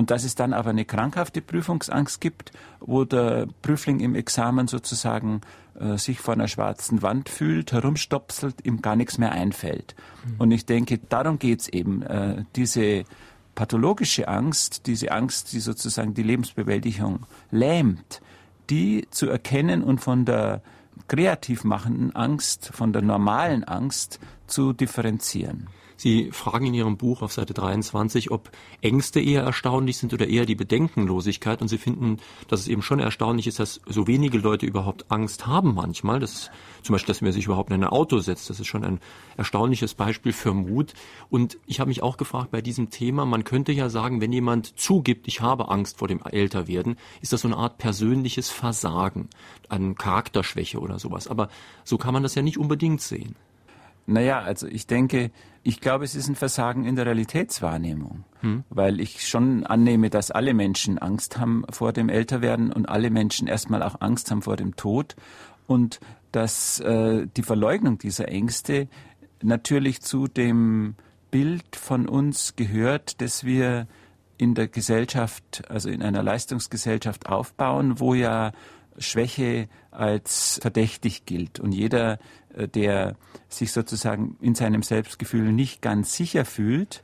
Und 0.00 0.10
dass 0.10 0.24
es 0.24 0.34
dann 0.34 0.54
aber 0.54 0.70
eine 0.70 0.86
krankhafte 0.86 1.42
Prüfungsangst 1.42 2.22
gibt, 2.22 2.52
wo 2.80 3.04
der 3.04 3.46
Prüfling 3.60 4.00
im 4.00 4.14
Examen 4.14 4.66
sozusagen 4.66 5.42
äh, 5.78 5.98
sich 5.98 6.20
vor 6.20 6.32
einer 6.32 6.48
schwarzen 6.48 7.02
Wand 7.02 7.28
fühlt, 7.28 7.72
herumstopselt, 7.72 8.64
ihm 8.64 8.80
gar 8.80 8.96
nichts 8.96 9.18
mehr 9.18 9.32
einfällt. 9.32 9.94
Mhm. 10.24 10.34
Und 10.38 10.50
ich 10.52 10.64
denke, 10.64 10.96
darum 11.10 11.38
geht's 11.38 11.68
eben, 11.68 12.00
äh, 12.00 12.44
diese 12.56 13.04
pathologische 13.54 14.26
Angst, 14.26 14.86
diese 14.86 15.12
Angst, 15.12 15.52
die 15.52 15.60
sozusagen 15.60 16.14
die 16.14 16.22
Lebensbewältigung 16.22 17.26
lähmt, 17.50 18.22
die 18.70 19.06
zu 19.10 19.28
erkennen 19.28 19.82
und 19.82 20.00
von 20.00 20.24
der 20.24 20.62
kreativ 21.08 21.62
machenden 21.62 22.16
Angst, 22.16 22.70
von 22.72 22.94
der 22.94 23.02
normalen 23.02 23.64
Angst 23.64 24.18
zu 24.46 24.72
differenzieren. 24.72 25.66
Sie 26.00 26.30
fragen 26.32 26.64
in 26.64 26.72
Ihrem 26.72 26.96
Buch 26.96 27.20
auf 27.20 27.30
Seite 27.30 27.52
23, 27.52 28.30
ob 28.30 28.50
Ängste 28.80 29.20
eher 29.20 29.42
erstaunlich 29.42 29.98
sind 29.98 30.14
oder 30.14 30.26
eher 30.26 30.46
die 30.46 30.54
Bedenkenlosigkeit. 30.54 31.60
Und 31.60 31.68
Sie 31.68 31.76
finden, 31.76 32.16
dass 32.48 32.60
es 32.60 32.68
eben 32.68 32.80
schon 32.80 33.00
erstaunlich 33.00 33.46
ist, 33.46 33.58
dass 33.58 33.82
so 33.84 34.06
wenige 34.06 34.38
Leute 34.38 34.64
überhaupt 34.64 35.10
Angst 35.10 35.46
haben 35.46 35.74
manchmal. 35.74 36.18
Das 36.18 36.32
ist 36.32 36.50
zum 36.82 36.94
Beispiel, 36.94 37.08
dass 37.08 37.20
man 37.20 37.32
sich 37.32 37.44
überhaupt 37.44 37.68
in 37.68 37.74
ein 37.74 37.84
Auto 37.84 38.20
setzt. 38.20 38.48
Das 38.48 38.58
ist 38.58 38.66
schon 38.66 38.82
ein 38.82 38.98
erstaunliches 39.36 39.92
Beispiel 39.92 40.32
für 40.32 40.54
Mut. 40.54 40.94
Und 41.28 41.58
ich 41.66 41.80
habe 41.80 41.88
mich 41.88 42.02
auch 42.02 42.16
gefragt 42.16 42.50
bei 42.50 42.62
diesem 42.62 42.88
Thema, 42.88 43.26
man 43.26 43.44
könnte 43.44 43.72
ja 43.72 43.90
sagen, 43.90 44.22
wenn 44.22 44.32
jemand 44.32 44.78
zugibt, 44.80 45.28
ich 45.28 45.42
habe 45.42 45.68
Angst 45.68 45.98
vor 45.98 46.08
dem 46.08 46.22
Älterwerden, 46.24 46.96
ist 47.20 47.34
das 47.34 47.42
so 47.42 47.48
eine 47.48 47.58
Art 47.58 47.76
persönliches 47.76 48.48
Versagen, 48.48 49.28
eine 49.68 49.94
Charakterschwäche 49.96 50.80
oder 50.80 50.98
sowas. 50.98 51.28
Aber 51.28 51.50
so 51.84 51.98
kann 51.98 52.14
man 52.14 52.22
das 52.22 52.34
ja 52.36 52.40
nicht 52.40 52.56
unbedingt 52.56 53.02
sehen. 53.02 53.36
Naja, 54.06 54.40
also 54.40 54.66
ich 54.66 54.86
denke, 54.86 55.30
ich 55.62 55.80
glaube, 55.80 56.04
es 56.04 56.14
ist 56.14 56.28
ein 56.28 56.36
Versagen 56.36 56.84
in 56.84 56.96
der 56.96 57.06
Realitätswahrnehmung, 57.06 58.24
hm. 58.40 58.64
weil 58.70 59.00
ich 59.00 59.28
schon 59.28 59.66
annehme, 59.66 60.08
dass 60.08 60.30
alle 60.30 60.54
Menschen 60.54 60.98
Angst 60.98 61.38
haben 61.38 61.64
vor 61.70 61.92
dem 61.92 62.08
Älterwerden 62.08 62.72
und 62.72 62.88
alle 62.88 63.10
Menschen 63.10 63.46
erstmal 63.46 63.82
auch 63.82 64.00
Angst 64.00 64.30
haben 64.30 64.42
vor 64.42 64.56
dem 64.56 64.76
Tod. 64.76 65.16
Und 65.66 66.00
dass 66.32 66.80
äh, 66.80 67.26
die 67.36 67.42
Verleugnung 67.42 67.98
dieser 67.98 68.28
Ängste 68.28 68.88
natürlich 69.42 70.00
zu 70.00 70.26
dem 70.28 70.94
Bild 71.30 71.76
von 71.76 72.08
uns 72.08 72.56
gehört, 72.56 73.20
dass 73.20 73.44
wir 73.44 73.86
in 74.38 74.54
der 74.54 74.68
Gesellschaft, 74.68 75.62
also 75.68 75.90
in 75.90 76.02
einer 76.02 76.22
Leistungsgesellschaft 76.22 77.28
aufbauen, 77.28 78.00
wo 78.00 78.14
ja 78.14 78.52
Schwäche 78.98 79.68
als 79.90 80.58
verdächtig 80.62 81.26
gilt. 81.26 81.60
Und 81.60 81.72
jeder 81.72 82.18
der 82.74 83.16
sich 83.48 83.72
sozusagen 83.72 84.36
in 84.40 84.54
seinem 84.54 84.82
Selbstgefühl 84.82 85.52
nicht 85.52 85.82
ganz 85.82 86.14
sicher 86.14 86.44
fühlt, 86.44 87.02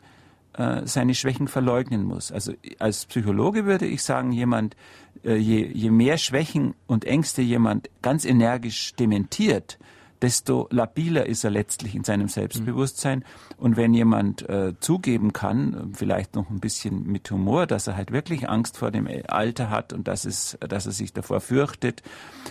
äh, 0.57 0.83
seine 0.87 1.15
Schwächen 1.15 1.49
verleugnen 1.49 2.05
muss. 2.05 2.33
Also 2.33 2.53
als 2.79 3.07
Psychologe 3.07 3.67
würde 3.67 3.87
ich 3.87 4.03
sagen, 4.03 4.33
jemand, 4.33 4.77
äh, 5.25 5.37
je, 5.37 5.67
je 5.67 5.91
mehr 5.91 6.19
Schwächen 6.19 6.75
und 6.87 7.05
Ängste 7.05 7.43
jemand 7.43 7.91
ganz 8.03 8.25
energisch 8.25 8.95
dementiert, 8.95 9.79
desto 10.23 10.69
labiler 10.71 11.27
ist 11.27 11.45
er 11.45 11.51
letztlich 11.51 11.95
in 11.95 12.05
seinem 12.05 12.29
Selbstbewusstsein. 12.29 13.25
Und 13.57 13.77
wenn 13.77 13.95
jemand 13.95 14.49
äh, 14.49 14.75
zugeben 14.81 15.33
kann, 15.33 15.93
vielleicht 15.95 16.35
noch 16.35 16.51
ein 16.51 16.61
bisschen 16.61 17.07
mit 17.07 17.31
Humor, 17.31 17.67
dass 17.67 17.87
er 17.87 17.97
halt 17.97 18.13
wirklich 18.13 18.49
Angst 18.49 18.79
vor 18.79 18.91
dem 18.91 19.09
Alter 19.29 19.71
hat 19.71 19.93
und 19.93 20.09
dass 20.09 20.25
es, 20.25 20.59
dass 20.61 20.87
er 20.87 20.93
sich 20.93 21.13
davor 21.13 21.41
fürchtet 21.41 22.03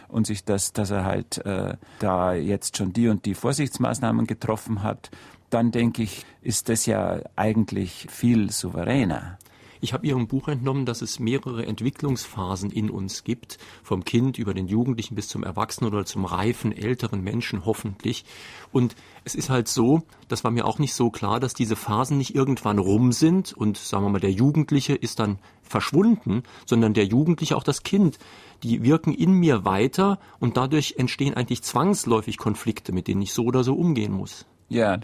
und 0.08 0.28
sich 0.28 0.44
das, 0.44 0.74
dass 0.74 0.92
er 0.92 1.06
halt 1.06 1.46
äh, 1.46 1.76
da 2.00 2.34
jetzt 2.34 2.78
schon 2.78 2.94
die 2.94 3.08
und 3.08 3.26
die 3.26 3.36
Vorsichtsmaßnahmen 3.36 4.28
getroffen 4.28 4.84
hat, 4.84 5.10
dann 5.50 5.72
denke 5.72 6.04
ich, 6.04 6.26
ist 6.42 6.70
das 6.70 6.86
ja 6.86 7.20
eigentlich 7.36 8.08
viel 8.10 8.52
souveräner. 8.52 9.38
Ich 9.82 9.94
habe 9.94 10.08
Ihrem 10.08 10.28
Buch 10.28 10.48
entnommen, 10.48 10.86
dass 10.86 11.02
es 11.02 11.20
mehrere 11.20 11.66
Entwicklungsphasen 11.66 12.72
in 12.72 12.90
uns 12.90 13.24
gibt, 13.24 13.58
vom 13.84 14.04
Kind 14.06 14.38
über 14.38 14.54
den 14.54 14.68
Jugendlichen 14.68 15.16
bis 15.16 15.28
zum 15.28 15.44
Erwachsenen 15.44 15.94
oder 15.94 16.06
zum 16.06 16.26
reifen, 16.26 16.72
älteren 16.72 17.22
Menschen 17.22 17.66
hoffentlich. 17.66 18.26
Und 18.72 18.96
es 19.24 19.36
ist 19.36 19.50
halt 19.50 19.68
so, 19.68 20.04
das 20.28 20.44
war 20.44 20.52
mir 20.52 20.66
auch 20.66 20.80
nicht 20.80 20.94
so 20.94 21.10
klar, 21.10 21.40
dass 21.40 21.54
diese 21.54 21.76
Phasen 21.76 22.18
nicht 22.18 22.36
irgendwann 22.36 22.80
rum 22.80 23.12
sind 23.12 23.54
und 23.54 23.78
sagen 23.78 24.04
wir 24.06 24.10
mal, 24.10 24.20
der 24.20 24.32
Jugendliche 24.32 24.94
ist 24.94 25.20
dann 25.20 25.40
verschwunden, 25.62 26.44
sondern 26.66 26.94
der 26.94 27.06
Jugendliche, 27.06 27.58
auch 27.58 27.64
das 27.64 27.84
Kind, 27.84 28.20
die 28.64 28.84
wirken 28.84 29.14
in 29.14 29.32
mir 29.32 29.66
weiter 29.66 30.20
und 30.40 30.58
dadurch 30.58 30.96
entstehen 30.98 31.34
eigentlich 31.34 31.64
zwangsläufig 31.64 32.38
Konflikte, 32.38 32.92
mit 32.92 33.08
denen 33.08 33.22
ich 33.22 33.34
so 33.34 33.44
oder 33.44 33.64
so 33.64 33.76
umgehen 33.76 34.14
muss. 34.14 34.46
Ja, 34.70 34.98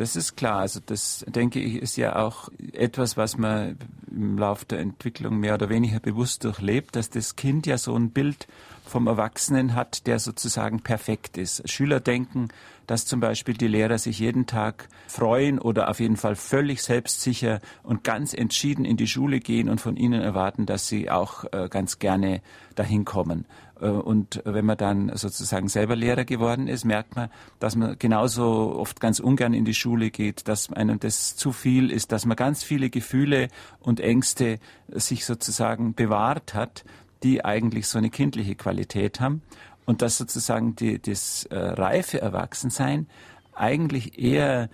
das 0.00 0.16
ist 0.16 0.34
klar. 0.34 0.60
Also 0.60 0.80
das, 0.84 1.26
denke 1.28 1.60
ich, 1.60 1.76
ist 1.76 1.96
ja 1.96 2.16
auch 2.16 2.48
etwas, 2.72 3.18
was 3.18 3.36
man 3.36 3.76
im 4.10 4.38
Laufe 4.38 4.64
der 4.64 4.78
Entwicklung 4.78 5.38
mehr 5.38 5.52
oder 5.52 5.68
weniger 5.68 6.00
bewusst 6.00 6.42
durchlebt, 6.44 6.96
dass 6.96 7.10
das 7.10 7.36
Kind 7.36 7.66
ja 7.66 7.76
so 7.76 7.94
ein 7.94 8.08
Bild 8.08 8.48
vom 8.86 9.06
Erwachsenen 9.08 9.74
hat, 9.74 10.06
der 10.06 10.18
sozusagen 10.18 10.80
perfekt 10.80 11.36
ist. 11.36 11.68
Schüler 11.68 12.00
denken, 12.00 12.48
dass 12.86 13.04
zum 13.04 13.20
Beispiel 13.20 13.54
die 13.54 13.68
Lehrer 13.68 13.98
sich 13.98 14.18
jeden 14.18 14.46
Tag 14.46 14.88
freuen 15.06 15.58
oder 15.58 15.90
auf 15.90 16.00
jeden 16.00 16.16
Fall 16.16 16.34
völlig 16.34 16.82
selbstsicher 16.82 17.60
und 17.82 18.02
ganz 18.02 18.32
entschieden 18.32 18.86
in 18.86 18.96
die 18.96 19.06
Schule 19.06 19.38
gehen 19.38 19.68
und 19.68 19.82
von 19.82 19.96
ihnen 19.96 20.22
erwarten, 20.22 20.64
dass 20.64 20.88
sie 20.88 21.10
auch 21.10 21.44
äh, 21.52 21.68
ganz 21.68 21.98
gerne 21.98 22.40
dahin 22.74 23.04
kommen. 23.04 23.44
Äh, 23.80 23.88
und 23.88 24.42
wenn 24.44 24.64
man 24.64 24.76
dann 24.76 25.12
sozusagen 25.16 25.68
selber 25.68 25.96
Lehrer 25.96 26.24
geworden 26.24 26.68
ist, 26.68 26.84
merkt 26.84 27.16
man, 27.16 27.30
dass 27.58 27.76
man 27.76 27.98
genauso 27.98 28.76
oft 28.76 29.00
ganz 29.00 29.20
ungern 29.20 29.54
in 29.54 29.64
die 29.64 29.74
Schule 29.74 30.10
geht, 30.10 30.48
dass 30.48 30.72
einem 30.72 31.00
das 31.00 31.36
zu 31.36 31.52
viel 31.52 31.90
ist, 31.90 32.12
dass 32.12 32.26
man 32.26 32.36
ganz 32.36 32.62
viele 32.62 32.90
Gefühle 32.90 33.48
und 33.80 34.00
Ängste 34.00 34.58
sich 34.88 35.24
sozusagen 35.24 35.94
bewahrt 35.94 36.54
hat, 36.54 36.84
die 37.22 37.44
eigentlich 37.44 37.86
so 37.88 37.98
eine 37.98 38.10
kindliche 38.10 38.54
Qualität 38.54 39.20
haben. 39.20 39.42
Und 39.86 40.02
dass 40.02 40.18
sozusagen 40.18 40.76
die, 40.76 41.00
das 41.00 41.46
äh, 41.46 41.56
reife 41.56 42.20
Erwachsensein 42.20 43.08
eigentlich 43.54 44.18
eher 44.18 44.68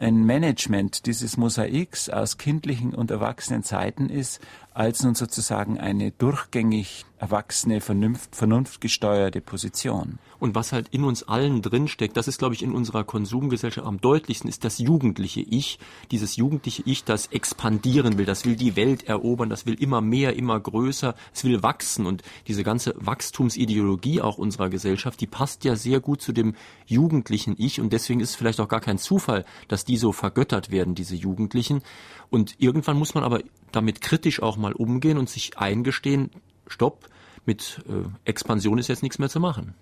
ein 0.00 0.24
Management 0.24 1.06
dieses 1.06 1.36
Mosaiks 1.36 2.08
aus 2.08 2.38
kindlichen 2.38 2.94
und 2.94 3.10
erwachsenen 3.10 3.62
Zeiten 3.62 4.08
ist, 4.08 4.40
als 4.80 5.02
nun 5.02 5.14
sozusagen 5.14 5.78
eine 5.78 6.10
durchgängig 6.10 7.04
erwachsene, 7.18 7.82
vernunft, 7.82 8.34
vernunftgesteuerte 8.34 9.42
Position. 9.42 10.18
Und 10.38 10.54
was 10.54 10.72
halt 10.72 10.88
in 10.88 11.04
uns 11.04 11.22
allen 11.22 11.60
drinsteckt, 11.60 12.16
das 12.16 12.28
ist, 12.28 12.38
glaube 12.38 12.54
ich, 12.54 12.62
in 12.62 12.72
unserer 12.72 13.04
Konsumgesellschaft 13.04 13.86
am 13.86 14.00
deutlichsten, 14.00 14.48
ist 14.48 14.64
das 14.64 14.78
jugendliche 14.78 15.42
Ich. 15.42 15.78
Dieses 16.10 16.36
jugendliche 16.36 16.82
Ich, 16.86 17.04
das 17.04 17.26
expandieren 17.26 18.16
will, 18.16 18.24
das 18.24 18.46
will 18.46 18.56
die 18.56 18.74
Welt 18.74 19.02
erobern, 19.02 19.50
das 19.50 19.66
will 19.66 19.74
immer 19.74 20.00
mehr, 20.00 20.34
immer 20.34 20.58
größer, 20.58 21.14
es 21.34 21.44
will 21.44 21.62
wachsen. 21.62 22.06
Und 22.06 22.22
diese 22.48 22.64
ganze 22.64 22.94
Wachstumsideologie 22.96 24.22
auch 24.22 24.38
unserer 24.38 24.70
Gesellschaft, 24.70 25.20
die 25.20 25.26
passt 25.26 25.64
ja 25.64 25.76
sehr 25.76 26.00
gut 26.00 26.22
zu 26.22 26.32
dem 26.32 26.54
jugendlichen 26.86 27.54
Ich. 27.58 27.82
Und 27.82 27.92
deswegen 27.92 28.20
ist 28.20 28.30
es 28.30 28.36
vielleicht 28.36 28.60
auch 28.60 28.68
gar 28.68 28.80
kein 28.80 28.96
Zufall, 28.96 29.44
dass 29.68 29.84
die 29.84 29.98
so 29.98 30.12
vergöttert 30.12 30.70
werden, 30.70 30.94
diese 30.94 31.16
Jugendlichen. 31.16 31.82
Und 32.30 32.54
irgendwann 32.58 32.96
muss 32.96 33.12
man 33.12 33.24
aber 33.24 33.42
damit 33.72 34.00
kritisch 34.00 34.42
auch 34.42 34.56
mal 34.56 34.72
umgehen 34.72 35.18
und 35.18 35.28
sich 35.28 35.58
eingestehen, 35.58 36.30
stopp, 36.66 37.08
mit 37.46 37.82
äh, 37.88 38.08
Expansion 38.24 38.78
ist 38.78 38.88
jetzt 38.88 39.02
nichts 39.02 39.18
mehr 39.18 39.28
zu 39.28 39.40
machen. 39.40 39.74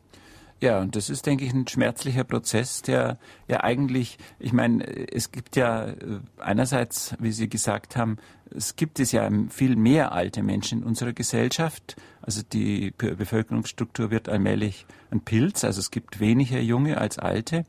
Ja, 0.61 0.80
und 0.80 0.97
das 0.97 1.09
ist, 1.09 1.25
denke 1.26 1.45
ich, 1.45 1.52
ein 1.52 1.68
schmerzlicher 1.68 2.25
Prozess, 2.25 2.83
der 2.83 3.18
ja 3.47 3.62
eigentlich, 3.62 4.18
ich 4.40 4.52
meine, 4.52 4.85
es 5.12 5.30
gibt 5.30 5.54
ja 5.54 5.87
äh, 5.87 5.95
einerseits, 6.38 7.14
wie 7.21 7.30
Sie 7.30 7.49
gesagt 7.49 7.97
haben, 7.97 8.16
es 8.50 8.75
gibt 8.75 8.99
es 8.99 9.12
ja 9.12 9.28
viel 9.50 9.76
mehr 9.76 10.12
alte 10.12 10.42
Menschen 10.42 10.80
in 10.80 10.85
unserer 10.85 11.12
Gesellschaft. 11.12 11.97
Also 12.23 12.42
die 12.42 12.92
Bevölkerungsstruktur 12.97 14.11
wird 14.11 14.28
allmählich 14.28 14.87
ein 15.11 15.21
Pilz, 15.21 15.62
also 15.62 15.78
es 15.78 15.90
gibt 15.90 16.18
weniger 16.18 16.59
Junge 16.61 16.99
als 16.99 17.18
Alte. 17.18 17.64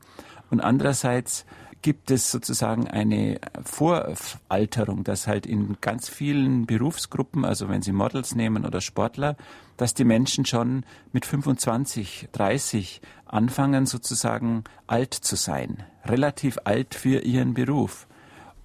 Und 0.50 0.60
andererseits 0.60 1.46
gibt 1.82 2.10
es 2.10 2.30
sozusagen 2.30 2.88
eine 2.88 3.40
Voralterung, 3.64 5.04
dass 5.04 5.26
halt 5.26 5.46
in 5.46 5.78
ganz 5.80 6.08
vielen 6.08 6.66
Berufsgruppen, 6.66 7.44
also 7.44 7.68
wenn 7.68 7.82
Sie 7.82 7.92
Models 7.92 8.34
nehmen 8.34 8.66
oder 8.66 8.80
Sportler, 8.80 9.36
dass 9.76 9.94
die 9.94 10.04
Menschen 10.04 10.44
schon 10.44 10.84
mit 11.12 11.24
25, 11.24 12.28
30 12.32 13.00
anfangen 13.24 13.86
sozusagen 13.86 14.64
alt 14.86 15.14
zu 15.14 15.36
sein, 15.36 15.84
relativ 16.04 16.58
alt 16.64 16.94
für 16.94 17.20
ihren 17.20 17.54
Beruf. 17.54 18.06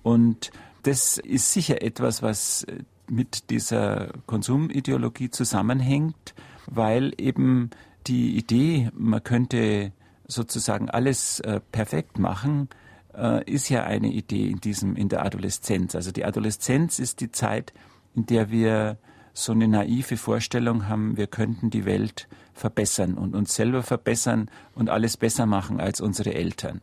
Und 0.04 0.52
das 0.84 1.18
ist 1.18 1.52
sicher 1.54 1.82
etwas, 1.82 2.22
was 2.22 2.66
mit 3.10 3.50
dieser 3.50 4.10
Konsumideologie 4.26 5.30
zusammenhängt, 5.30 6.34
weil 6.68 7.14
eben 7.18 7.70
die 8.08 8.38
Idee, 8.38 8.90
man 8.94 9.24
könnte 9.24 9.92
sozusagen 10.28 10.90
alles 10.90 11.40
äh, 11.40 11.60
perfekt 11.72 12.20
machen, 12.20 12.70
äh, 13.18 13.44
ist 13.50 13.70
ja 13.70 13.84
eine 13.84 14.12
Idee 14.12 14.50
in 14.50 14.60
diesem, 14.60 14.96
in 14.96 15.10
der 15.10 15.26
Adoleszenz. 15.26 15.96
Also 15.96 16.12
die 16.12 16.26
Adoleszenz 16.26 17.00
ist 17.00 17.22
die 17.22 17.32
Zeit, 17.32 17.74
in 18.16 18.26
der 18.26 18.52
wir 18.52 18.98
so 19.34 19.52
eine 19.52 19.68
naive 19.68 20.18
Vorstellung 20.18 20.88
haben, 20.88 21.18
wir 21.18 21.28
könnten 21.28 21.70
die 21.70 21.86
Welt 21.86 22.28
verbessern 22.54 23.16
und 23.16 23.36
uns 23.36 23.54
selber 23.54 23.84
verbessern 23.84 24.50
und 24.74 24.90
alles 24.90 25.18
besser 25.18 25.46
machen 25.46 25.82
als 25.82 26.00
unsere 26.00 26.34
Eltern. 26.34 26.82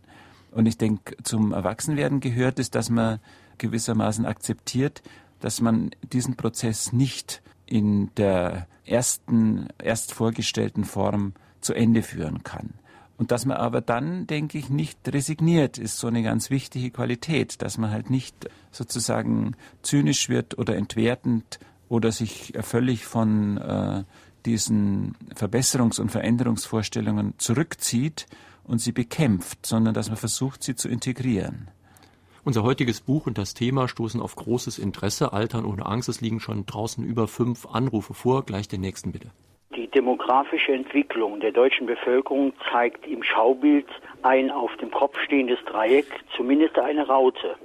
Und 0.51 0.67
ich 0.67 0.77
denke, 0.77 1.17
zum 1.23 1.53
Erwachsenwerden 1.53 2.21
gehört 2.21 2.59
es, 2.59 2.71
dass 2.71 2.91
man 2.91 3.21
gewissermaßen 3.57 4.27
akzeptiert, 4.27 5.03
dass 5.41 5.63
man 5.63 5.91
diesen 6.03 6.37
Prozess 6.37 6.93
nicht 6.93 7.43
in 7.65 8.15
der 8.17 8.67
ersten, 8.85 9.69
erst 9.83 10.13
vorgestellten 10.13 10.85
Form 10.85 11.33
zu 11.61 11.73
Ende 11.73 12.03
führen 12.03 12.43
kann. 12.43 12.75
Und 13.19 13.31
dass 13.31 13.47
man 13.47 13.59
aber 13.59 13.81
dann, 13.81 14.27
denke 14.27 14.59
ich, 14.59 14.69
nicht 14.69 14.99
resigniert, 15.07 15.79
ist 15.79 15.99
so 15.99 16.09
eine 16.09 16.23
ganz 16.23 16.51
wichtige 16.51 16.91
Qualität, 16.91 17.63
dass 17.63 17.79
man 17.79 17.91
halt 17.91 18.11
nicht 18.11 18.35
sozusagen 18.71 19.55
zynisch 19.83 20.29
wird 20.29 20.59
oder 20.59 20.77
entwertend 20.77 21.61
oder 21.89 22.11
sich 22.11 22.55
völlig 22.63 23.05
von 23.05 23.59
äh, 23.59 24.05
diesen 24.45 25.15
Verbesserungs- 25.35 26.01
und 26.01 26.11
Veränderungsvorstellungen 26.11 27.35
zurückzieht 27.39 28.27
und 28.65 28.81
sie 28.81 28.93
bekämpft, 28.93 29.67
sondern 29.67 29.95
dass 29.95 30.09
man 30.09 30.17
versucht, 30.17 30.63
sie 30.63 30.75
zu 30.75 30.89
integrieren. 30.89 31.69
Unser 32.45 32.65
heutiges 32.65 33.01
Buch 33.01 33.27
und 33.27 33.39
das 33.39 33.55
Thema 33.55 33.87
stoßen 33.87 34.21
auf 34.21 34.35
großes 34.35 34.79
Interesse. 34.79 35.33
Altern 35.33 35.65
ohne 35.65 35.87
Angst. 35.87 36.09
Es 36.09 36.21
liegen 36.21 36.41
schon 36.41 36.67
draußen 36.67 37.05
über 37.05 37.29
fünf 37.29 37.67
Anrufe 37.67 38.15
vor. 38.15 38.45
Gleich 38.45 38.67
den 38.67 38.81
nächsten 38.81 39.13
bitte. 39.13 39.31
Die 39.75 39.89
demografische 39.89 40.73
Entwicklung 40.73 41.41
der 41.41 41.53
deutschen 41.53 41.87
Bevölkerung 41.87 42.53
zeigt 42.71 43.07
im 43.07 43.23
Schaubild 43.23 43.87
ein 44.23 44.51
auf 44.51 44.77
dem 44.77 44.91
Kopf 44.91 45.19
stehendes 45.21 45.59
Dreieck, 45.65 46.07
zumindest 46.37 46.79
eine 46.79 47.07
Raute. 47.07 47.57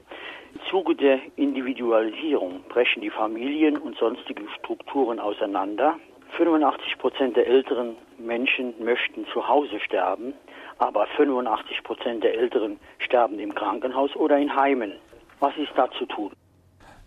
Im 0.53 0.61
Zuge 0.69 0.95
der 0.95 1.19
Individualisierung 1.35 2.61
brechen 2.69 3.01
die 3.01 3.09
Familien 3.09 3.77
und 3.77 3.97
sonstige 3.97 4.43
Strukturen 4.57 5.19
auseinander. 5.19 5.95
85 6.37 6.97
Prozent 6.97 7.35
der 7.35 7.45
älteren 7.45 7.97
Menschen 8.17 8.73
möchten 8.81 9.25
zu 9.33 9.45
Hause 9.45 9.79
sterben, 9.81 10.33
aber 10.77 11.07
85 11.17 11.83
Prozent 11.83 12.23
der 12.23 12.35
Älteren 12.37 12.79
sterben 12.99 13.37
im 13.39 13.53
Krankenhaus 13.53 14.15
oder 14.15 14.37
in 14.37 14.55
Heimen. 14.55 14.93
Was 15.41 15.55
ist 15.57 15.71
da 15.75 15.89
zu 15.91 16.05
tun? 16.05 16.31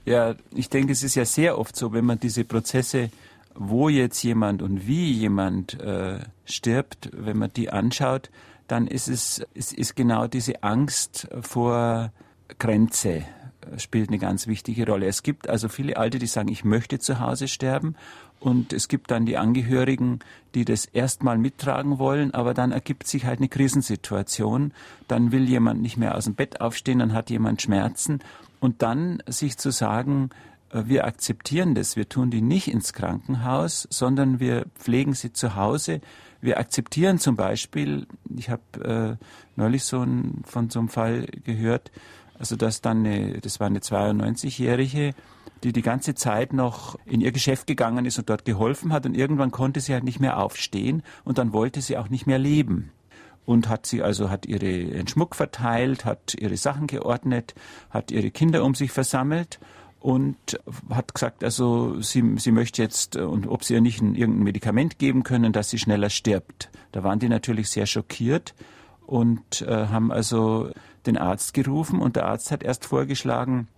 Ja, 0.04 0.34
ich 0.54 0.68
denke, 0.68 0.92
es 0.92 1.02
ist 1.02 1.14
ja 1.14 1.24
sehr 1.24 1.58
oft 1.58 1.74
so, 1.74 1.92
wenn 1.92 2.04
man 2.04 2.18
diese 2.18 2.44
Prozesse 2.44 3.10
wo 3.54 3.88
jetzt 3.88 4.22
jemand 4.22 4.62
und 4.62 4.86
wie 4.86 5.12
jemand 5.12 5.78
äh, 5.80 6.20
stirbt, 6.44 7.10
wenn 7.12 7.38
man 7.38 7.52
die 7.52 7.70
anschaut, 7.70 8.30
dann 8.68 8.86
ist 8.86 9.08
es, 9.08 9.42
es 9.54 9.72
ist 9.72 9.96
genau 9.96 10.26
diese 10.26 10.62
Angst 10.62 11.28
vor 11.40 12.12
Grenze 12.58 13.24
äh, 13.62 13.78
spielt 13.78 14.08
eine 14.08 14.18
ganz 14.18 14.46
wichtige 14.46 14.86
Rolle. 14.86 15.06
Es 15.06 15.22
gibt 15.22 15.48
also 15.48 15.68
viele 15.68 15.96
Alte, 15.96 16.18
die 16.18 16.26
sagen, 16.26 16.48
ich 16.48 16.64
möchte 16.64 16.98
zu 16.98 17.20
Hause 17.20 17.48
sterben. 17.48 17.96
Und 18.38 18.72
es 18.72 18.88
gibt 18.88 19.10
dann 19.10 19.26
die 19.26 19.36
Angehörigen, 19.36 20.20
die 20.54 20.64
das 20.64 20.86
erstmal 20.86 21.36
mittragen 21.36 21.98
wollen, 21.98 22.32
aber 22.32 22.54
dann 22.54 22.72
ergibt 22.72 23.06
sich 23.06 23.26
halt 23.26 23.38
eine 23.38 23.48
Krisensituation. 23.48 24.72
Dann 25.08 25.30
will 25.30 25.46
jemand 25.46 25.82
nicht 25.82 25.98
mehr 25.98 26.14
aus 26.16 26.24
dem 26.24 26.34
Bett 26.36 26.62
aufstehen, 26.62 27.00
dann 27.00 27.12
hat 27.12 27.28
jemand 27.28 27.60
Schmerzen. 27.60 28.20
Und 28.58 28.80
dann 28.80 29.22
sich 29.26 29.58
zu 29.58 29.70
sagen, 29.70 30.30
wir 30.72 31.04
akzeptieren 31.04 31.74
das. 31.74 31.96
Wir 31.96 32.08
tun 32.08 32.30
die 32.30 32.42
nicht 32.42 32.68
ins 32.68 32.92
Krankenhaus, 32.92 33.88
sondern 33.90 34.40
wir 34.40 34.66
pflegen 34.76 35.14
sie 35.14 35.32
zu 35.32 35.56
Hause. 35.56 36.00
wir 36.40 36.58
akzeptieren 36.58 37.18
zum 37.18 37.36
Beispiel, 37.36 38.06
ich 38.34 38.48
habe 38.48 39.18
äh, 39.20 39.24
neulich 39.56 39.84
so 39.84 40.00
ein, 40.00 40.42
von 40.46 40.70
so 40.70 40.78
einem 40.78 40.88
Fall 40.88 41.26
gehört, 41.44 41.90
also 42.38 42.56
dass 42.56 42.80
dann 42.80 43.04
eine, 43.04 43.40
das 43.40 43.60
war 43.60 43.66
eine 43.66 43.80
92-Jährige, 43.80 45.14
die 45.62 45.72
die 45.72 45.82
ganze 45.82 46.14
Zeit 46.14 46.54
noch 46.54 46.98
in 47.04 47.20
ihr 47.20 47.32
Geschäft 47.32 47.66
gegangen 47.66 48.06
ist 48.06 48.18
und 48.18 48.30
dort 48.30 48.46
geholfen 48.46 48.92
hat 48.92 49.04
und 49.04 49.14
irgendwann 49.14 49.50
konnte 49.50 49.80
sie 49.80 49.92
halt 49.92 50.04
nicht 50.04 50.20
mehr 50.20 50.38
aufstehen 50.38 51.02
und 51.24 51.36
dann 51.36 51.52
wollte 51.52 51.82
sie 51.82 51.98
auch 51.98 52.08
nicht 52.08 52.26
mehr 52.26 52.38
leben 52.38 52.90
und 53.44 53.68
hat 53.68 53.84
sie 53.84 54.02
also 54.02 54.30
hat 54.30 54.46
ihre 54.46 55.06
Schmuck 55.06 55.34
verteilt, 55.34 56.06
hat 56.06 56.34
ihre 56.38 56.56
Sachen 56.56 56.86
geordnet, 56.86 57.54
hat 57.90 58.10
ihre 58.10 58.30
Kinder 58.30 58.64
um 58.64 58.74
sich 58.74 58.90
versammelt 58.90 59.60
und 60.00 60.58
hat 60.88 61.14
gesagt, 61.14 61.44
also 61.44 62.00
sie, 62.00 62.24
sie 62.38 62.52
möchte 62.52 62.82
jetzt 62.82 63.16
und 63.16 63.46
ob 63.46 63.64
sie 63.64 63.74
ihr 63.74 63.82
nicht 63.82 64.00
ein, 64.00 64.14
irgendein 64.14 64.44
Medikament 64.44 64.98
geben 64.98 65.22
können, 65.22 65.52
dass 65.52 65.70
sie 65.70 65.78
schneller 65.78 66.10
stirbt. 66.10 66.70
Da 66.92 67.04
waren 67.04 67.18
die 67.18 67.28
natürlich 67.28 67.68
sehr 67.68 67.86
schockiert 67.86 68.54
und 69.06 69.62
äh, 69.62 69.86
haben 69.88 70.10
also 70.10 70.70
den 71.06 71.18
Arzt 71.18 71.52
gerufen 71.54 72.00
und 72.00 72.16
der 72.16 72.26
Arzt 72.26 72.50
hat 72.50 72.62
erst 72.62 72.86
vorgeschlagen, 72.86 73.68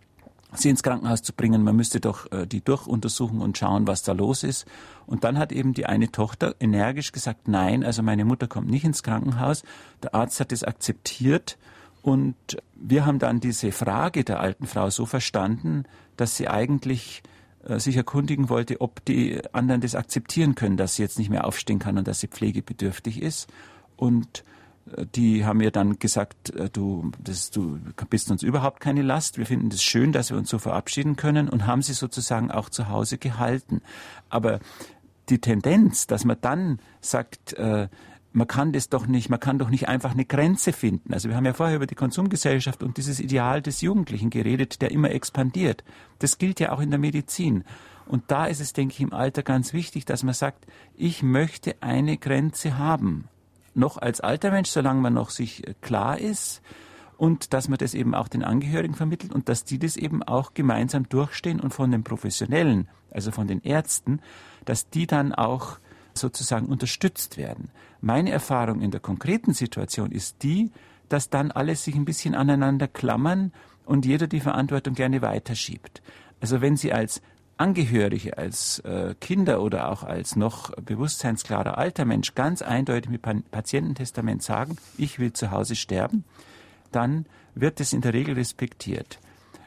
sie 0.55 0.69
ins 0.69 0.83
Krankenhaus 0.83 1.23
zu 1.23 1.33
bringen. 1.33 1.65
Man 1.65 1.77
müsste 1.77 2.01
doch 2.01 2.31
äh, 2.31 2.47
die 2.47 2.61
durchuntersuchen 2.61 3.41
und 3.41 3.59
schauen, 3.59 3.87
was 3.87 4.03
da 4.03 4.13
los 4.13 4.45
ist. 4.45 4.67
Und 5.07 5.25
dann 5.25 5.39
hat 5.39 5.51
eben 5.51 5.75
die 5.75 5.87
eine 5.87 6.13
Tochter 6.13 6.55
energisch 6.61 7.13
gesagt, 7.13 7.49
nein, 7.49 7.85
also 7.85 8.03
meine 8.03 8.25
Mutter 8.25 8.47
kommt 8.47 8.71
nicht 8.71 8.85
ins 8.85 9.03
Krankenhaus. 9.03 9.63
Der 10.03 10.15
Arzt 10.15 10.39
hat 10.41 10.53
es 10.53 10.63
akzeptiert. 10.63 11.59
Und 12.03 12.37
wir 12.75 13.07
haben 13.07 13.19
dann 13.19 13.41
diese 13.41 13.73
Frage 13.73 14.25
der 14.25 14.41
alten 14.41 14.67
Frau 14.67 14.91
so 14.91 15.07
verstanden, 15.07 15.85
dass 16.17 16.37
sie 16.37 16.49
eigentlich 16.49 17.23
äh, 17.65 17.79
sich 17.79 17.97
erkundigen 17.97 18.49
wollte, 18.49 18.81
ob 18.81 19.05
die 19.05 19.41
anderen 19.53 19.81
das 19.81 19.95
akzeptieren 19.95 20.55
können, 20.55 20.77
dass 20.77 20.97
sie 20.97 21.03
jetzt 21.03 21.19
nicht 21.19 21.31
mehr 21.31 21.47
aufstehen 21.47 21.79
kann 21.79 21.99
und 21.99 22.09
dass 22.09 22.21
sie 22.21 22.29
pflegebedürftig 22.29 23.21
ist. 23.23 23.49
Und 23.97 24.45
die 25.15 25.45
haben 25.45 25.59
mir 25.59 25.71
dann 25.71 25.99
gesagt, 25.99 26.51
äh, 26.51 26.69
du, 26.71 27.13
das, 27.23 27.51
du 27.51 27.79
bist 28.11 28.31
uns 28.31 28.43
überhaupt 28.43 28.81
keine 28.81 29.03
Last. 29.03 29.39
Wir 29.39 29.47
finden 29.47 29.69
es 29.69 29.83
schön, 29.83 30.13
dass 30.13 30.31
wir 30.31 30.37
uns 30.37 30.51
so 30.51 30.59
verabschieden 30.59 31.17
können 31.17 31.49
und 31.49 31.67
haben 31.67 31.83
sie 31.83 31.95
sozusagen 31.95 32.51
auch 32.51 32.69
zu 32.69 32.89
Hause 32.89 33.19
gehalten. 33.19 33.81
Aber 34.29 34.61
die 35.29 35.39
Tendenz, 35.39 36.07
dass 36.07 36.25
man 36.25 36.37
dann 36.41 36.81
sagt, 37.01 37.53
äh, 37.55 37.89
man 38.33 38.47
kann 38.47 38.73
das 38.73 38.89
doch 38.89 39.07
nicht, 39.07 39.29
man 39.29 39.41
kann 39.41 39.59
doch 39.59 39.69
nicht 39.69 39.89
einfach 39.89 40.13
eine 40.13 40.25
Grenze 40.25 40.73
finden. 40.73 41.13
Also 41.13 41.29
wir 41.29 41.37
haben 41.37 41.45
ja 41.45 41.53
vorher 41.53 41.77
über 41.77 41.87
die 41.87 41.95
Konsumgesellschaft 41.95 42.83
und 42.83 42.97
dieses 42.97 43.21
Ideal 43.21 43.63
des 43.63 43.81
Jugendlichen 43.81 44.31
geredet, 44.31 44.81
der 44.83 44.91
immer 44.91 45.11
expandiert. 45.11 45.85
Das 46.19 46.39
gilt 46.39 46.61
ja 46.61 46.73
auch 46.73 46.81
in 46.81 46.91
der 46.91 46.99
Medizin. 46.99 47.65
Und 48.07 48.25
da 48.29 48.47
ist 48.47 48.61
es, 48.61 48.73
denke 48.73 48.95
ich, 48.95 49.01
im 49.01 49.13
Alter 49.13 49.43
ganz 49.43 49.73
wichtig, 49.73 50.05
dass 50.05 50.23
man 50.23 50.35
sagt, 50.35 50.67
ich 50.97 51.23
möchte 51.23 51.77
eine 51.81 52.17
Grenze 52.17 52.79
haben 52.79 53.29
noch 53.75 53.97
als 53.99 54.21
alter 54.21 54.51
Mensch, 54.51 54.71
solange 54.71 55.01
man 55.01 55.15
noch 55.15 55.31
sich 55.31 55.67
äh, 55.67 55.75
klar 55.81 56.19
ist 56.19 56.63
und 57.17 57.53
dass 57.53 57.69
man 57.69 57.79
das 57.79 57.95
eben 57.95 58.15
auch 58.15 58.29
den 58.29 58.45
Angehörigen 58.45 58.95
vermittelt 58.95 59.33
und 59.33 59.49
dass 59.49 59.65
die 59.65 59.79
das 59.79 59.97
eben 59.97 60.23
auch 60.23 60.55
gemeinsam 60.55 61.09
durchstehen 61.09 61.61
und 61.61 61.73
von 61.73 61.91
den 61.91 62.05
Professionellen, 62.05 62.89
also 63.11 63.31
von 63.31 63.47
den 63.47 63.63
Ärzten, 63.63 64.21
dass 64.65 64.89
die 64.91 65.07
dann 65.07 65.35
auch 65.35 65.79
sozusagen 66.19 66.67
unterstützt 66.67 67.37
werden. 67.37 67.71
Meine 68.01 68.31
Erfahrung 68.31 68.81
in 68.81 68.91
der 68.91 69.01
konkreten 69.01 69.55
Situation 69.55 70.11
ist 70.13 70.43
die, 70.43 70.71
dass 71.09 71.31
dann 71.31 71.51
alle 71.51 71.77
sich 71.77 71.95
ein 71.95 72.05
bisschen 72.05 72.35
aneinander 72.35 72.89
klammern 72.89 73.53
und 73.85 74.07
jeder 74.07 74.27
die 74.27 74.41
Verantwortung 74.41 74.95
gerne 74.95 75.23
weiterschiebt. 75.23 76.03
Also 76.41 76.61
wenn 76.61 76.77
Sie 76.77 76.93
als 76.93 77.21
Angehörige, 77.59 78.39
als 78.39 78.81
äh, 78.81 79.15
Kinder 79.21 79.63
oder 79.63 79.91
auch 79.91 80.03
als 80.03 80.37
noch 80.37 80.71
bewusstseinsklarer 80.77 81.79
alter 81.79 82.05
Mensch 82.05 82.35
ganz 82.35 82.63
eindeutig 82.63 83.11
mit 83.11 83.23
Patiententestament 83.23 84.43
sagen, 84.43 84.77
ich 84.97 85.19
will 85.19 85.33
zu 85.33 85.51
Hause 85.51 85.77
sterben, 85.77 86.25
dann 86.91 87.27
wird 87.55 87.81
es 87.81 87.93
in 87.93 88.01
der 88.01 88.15
Regel 88.15 88.35
respektiert. 88.35 89.21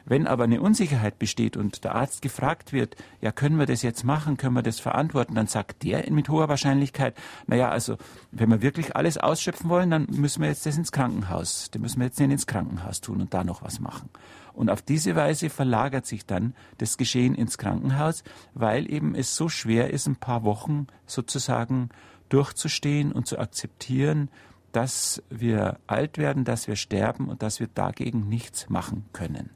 Wenn 0.08 0.28
aber 0.28 0.44
eine 0.44 0.60
Unsicherheit 0.60 1.18
besteht 1.18 1.56
und 1.56 1.82
der 1.82 1.96
Arzt 1.96 2.22
gefragt 2.22 2.72
wird, 2.72 2.94
ja, 3.20 3.32
können 3.32 3.58
wir 3.58 3.66
das 3.66 3.82
jetzt 3.82 4.04
machen, 4.04 4.36
können 4.36 4.54
wir 4.54 4.62
das 4.62 4.78
verantworten, 4.78 5.34
dann 5.34 5.48
sagt 5.48 5.82
der 5.82 6.08
mit 6.12 6.28
hoher 6.28 6.48
Wahrscheinlichkeit, 6.48 7.16
naja, 7.48 7.70
also, 7.70 7.96
wenn 8.30 8.48
wir 8.48 8.62
wirklich 8.62 8.94
alles 8.94 9.18
ausschöpfen 9.18 9.68
wollen, 9.68 9.90
dann 9.90 10.06
müssen 10.08 10.42
wir 10.42 10.48
jetzt 10.48 10.64
das 10.64 10.76
ins 10.76 10.92
Krankenhaus, 10.92 11.72
dann 11.72 11.82
müssen 11.82 11.98
wir 11.98 12.06
jetzt 12.06 12.20
nicht 12.20 12.30
ins 12.30 12.46
Krankenhaus 12.46 13.00
tun 13.00 13.20
und 13.20 13.34
da 13.34 13.42
noch 13.42 13.62
was 13.62 13.80
machen. 13.80 14.08
Und 14.52 14.70
auf 14.70 14.80
diese 14.80 15.16
Weise 15.16 15.50
verlagert 15.50 16.06
sich 16.06 16.24
dann 16.24 16.54
das 16.78 16.96
Geschehen 16.96 17.34
ins 17.34 17.58
Krankenhaus, 17.58 18.22
weil 18.54 18.90
eben 18.90 19.16
es 19.16 19.34
so 19.34 19.48
schwer 19.48 19.90
ist, 19.90 20.06
ein 20.06 20.16
paar 20.16 20.44
Wochen 20.44 20.86
sozusagen 21.04 21.88
durchzustehen 22.28 23.10
und 23.10 23.26
zu 23.26 23.38
akzeptieren, 23.38 24.30
dass 24.70 25.20
wir 25.30 25.78
alt 25.88 26.16
werden, 26.16 26.44
dass 26.44 26.68
wir 26.68 26.76
sterben 26.76 27.28
und 27.28 27.42
dass 27.42 27.58
wir 27.58 27.66
dagegen 27.66 28.28
nichts 28.28 28.68
machen 28.70 29.04
können. 29.12 29.50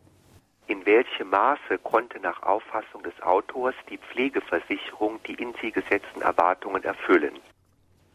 In 0.71 0.87
welchem 0.87 1.31
Maße 1.31 1.79
konnte 1.83 2.21
nach 2.21 2.45
Auffassung 2.45 3.03
des 3.03 3.21
Autors 3.23 3.75
die 3.91 3.99
Pflegeversicherung 3.99 5.19
die 5.27 5.35
in 5.35 5.53
sie 5.61 5.73
gesetzten 5.73 6.23
Erwartungen 6.23 6.85
erfüllen? 6.85 7.33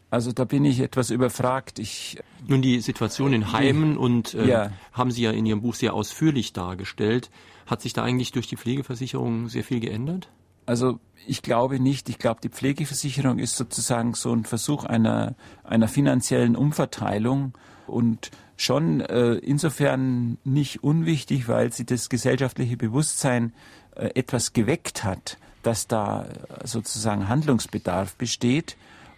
Also 0.08 0.32
da 0.32 0.46
bin 0.46 0.64
ich 0.64 0.80
etwas 0.80 1.10
überfragt. 1.10 1.78
Ich 1.78 2.18
Nun 2.48 2.62
die 2.62 2.80
Situation 2.80 3.34
in 3.34 3.52
Heimen 3.52 3.98
und 3.98 4.32
äh, 4.32 4.46
ja. 4.46 4.70
haben 4.94 5.10
Sie 5.10 5.22
ja 5.22 5.32
in 5.32 5.44
Ihrem 5.44 5.60
Buch 5.60 5.74
sehr 5.74 5.92
ausführlich 5.92 6.54
dargestellt. 6.54 7.30
Hat 7.66 7.82
sich 7.82 7.92
da 7.92 8.02
eigentlich 8.02 8.32
durch 8.32 8.46
die 8.46 8.56
Pflegeversicherung 8.56 9.48
sehr 9.48 9.62
viel 9.62 9.80
geändert? 9.80 10.30
Also 10.64 10.98
ich 11.26 11.42
glaube 11.42 11.78
nicht. 11.78 12.08
Ich 12.08 12.18
glaube, 12.18 12.40
die 12.42 12.48
Pflegeversicherung 12.48 13.38
ist 13.38 13.58
sozusagen 13.58 14.14
so 14.14 14.32
ein 14.32 14.44
Versuch 14.44 14.86
einer, 14.86 15.34
einer 15.62 15.88
finanziellen 15.88 16.56
Umverteilung 16.56 17.52
und 17.86 18.30
schon 18.56 19.00
äh, 19.00 19.34
insofern 19.34 20.38
nicht 20.44 20.82
unwichtig, 20.82 21.48
weil 21.48 21.72
sie 21.72 21.84
das 21.84 22.08
gesellschaftliche 22.08 22.76
Bewusstsein 22.76 23.52
äh, 23.94 24.10
etwas 24.14 24.52
geweckt 24.52 25.04
hat, 25.04 25.38
dass 25.62 25.86
da 25.86 26.24
äh, 26.24 26.66
sozusagen 26.66 27.28
Handlungsbedarf 27.28 28.16
besteht 28.16 28.76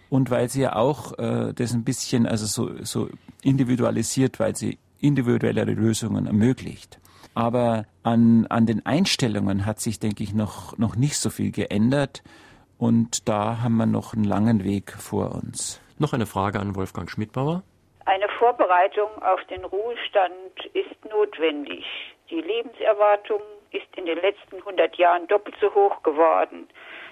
und 0.09 0.29
weil 0.29 0.49
sie 0.49 0.61
ja 0.61 0.75
auch 0.75 1.17
äh, 1.17 1.53
das 1.53 1.73
ein 1.73 1.83
bisschen 1.83 2.25
also 2.25 2.45
so, 2.45 2.83
so 2.83 3.09
individualisiert, 3.41 4.39
weil 4.39 4.55
sie 4.55 4.77
individuellere 4.99 5.71
Lösungen 5.71 6.25
ermöglicht. 6.25 6.99
Aber 7.33 7.85
an, 8.03 8.47
an 8.47 8.65
den 8.65 8.85
Einstellungen 8.85 9.65
hat 9.65 9.79
sich, 9.79 9.99
denke 9.99 10.23
ich, 10.23 10.33
noch, 10.33 10.77
noch 10.77 10.95
nicht 10.95 11.17
so 11.17 11.29
viel 11.29 11.51
geändert. 11.51 12.23
Und 12.77 13.29
da 13.29 13.61
haben 13.61 13.77
wir 13.77 13.85
noch 13.85 14.13
einen 14.13 14.23
langen 14.23 14.63
Weg 14.63 14.91
vor 14.91 15.35
uns. 15.35 15.79
Noch 15.99 16.13
eine 16.13 16.25
Frage 16.25 16.59
an 16.59 16.75
Wolfgang 16.75 17.09
Schmidbauer. 17.09 17.63
Eine 18.09 18.27
Vorbereitung 18.27 19.21
auf 19.21 19.43
den 19.51 19.63
Ruhestand 19.63 20.65
ist 20.73 21.05
notwendig. 21.11 21.85
Die 22.31 22.41
Lebenserwartung 22.41 23.39
ist 23.69 23.85
in 23.95 24.07
den 24.07 24.19
letzten 24.19 24.55
100 24.55 24.95
Jahren 24.95 25.27
doppelt 25.27 25.55
so 25.61 25.71
hoch 25.75 26.01
geworden. 26.01 26.67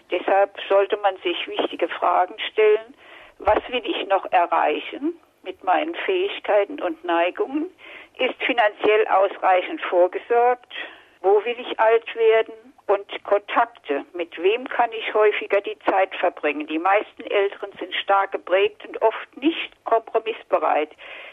Deshalb 0.09 0.57
sollte 0.67 0.97
man 0.97 1.15
sich 1.17 1.47
wichtige 1.47 1.87
Fragen 1.87 2.33
stellen. 2.51 2.95
Was 3.37 3.59
will 3.69 3.83
ich 3.85 4.07
noch 4.07 4.25
erreichen 4.31 5.19
mit 5.43 5.63
meinen 5.63 5.93
Fähigkeiten 5.93 6.81
und 6.81 7.03
Neigungen? 7.03 7.69
Ist 8.17 8.41
finanziell 8.43 9.07
ausreichend 9.09 9.79
vorgesorgt? 9.83 10.73
Wo 11.21 11.45
will 11.45 11.57
ich 11.59 11.79
alt 11.79 12.15
werden? 12.15 12.73
Und 12.87 13.23
Kontakte. 13.25 14.05
Mit 14.13 14.37
wem 14.41 14.65
kann 14.67 14.89
ich 14.93 15.13
häufiger 15.13 15.59
die 15.61 15.77
Zeit 15.85 16.15
verbringen? 16.15 16.67
Die 16.67 16.79
meisten 16.79 17.23
Älteren 17.23 17.71
sind 17.79 17.93
stark 17.95 18.31
geprägt 18.31 18.85
und 18.87 19.01
oft 19.01 19.37
nicht 19.37 19.83
kompromissbereit. 19.83 20.91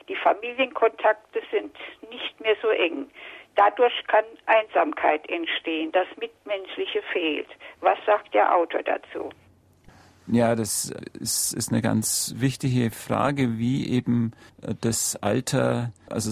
Die 0.08 0.16
Familienkontakte 0.16 1.40
sind 1.52 1.76
nicht 2.10 2.40
mehr 2.40 2.56
so 2.60 2.68
eng. 2.68 3.06
Dadurch 3.54 3.94
kann 4.08 4.24
Einsamkeit 4.46 5.28
entstehen, 5.30 5.92
das 5.92 6.08
Mitmenschliche 6.18 7.02
fehlt. 7.12 7.48
Was 7.80 7.98
sagt 8.04 8.34
der 8.34 8.54
Autor 8.54 8.82
dazu? 8.82 9.30
Ja, 10.26 10.56
das 10.56 10.90
ist, 11.20 11.52
ist 11.52 11.70
eine 11.70 11.82
ganz 11.82 12.34
wichtige 12.36 12.90
Frage, 12.90 13.58
wie 13.58 13.88
eben 13.90 14.32
äh, 14.62 14.74
das 14.80 15.16
Alter, 15.16 15.92
also 16.08 16.30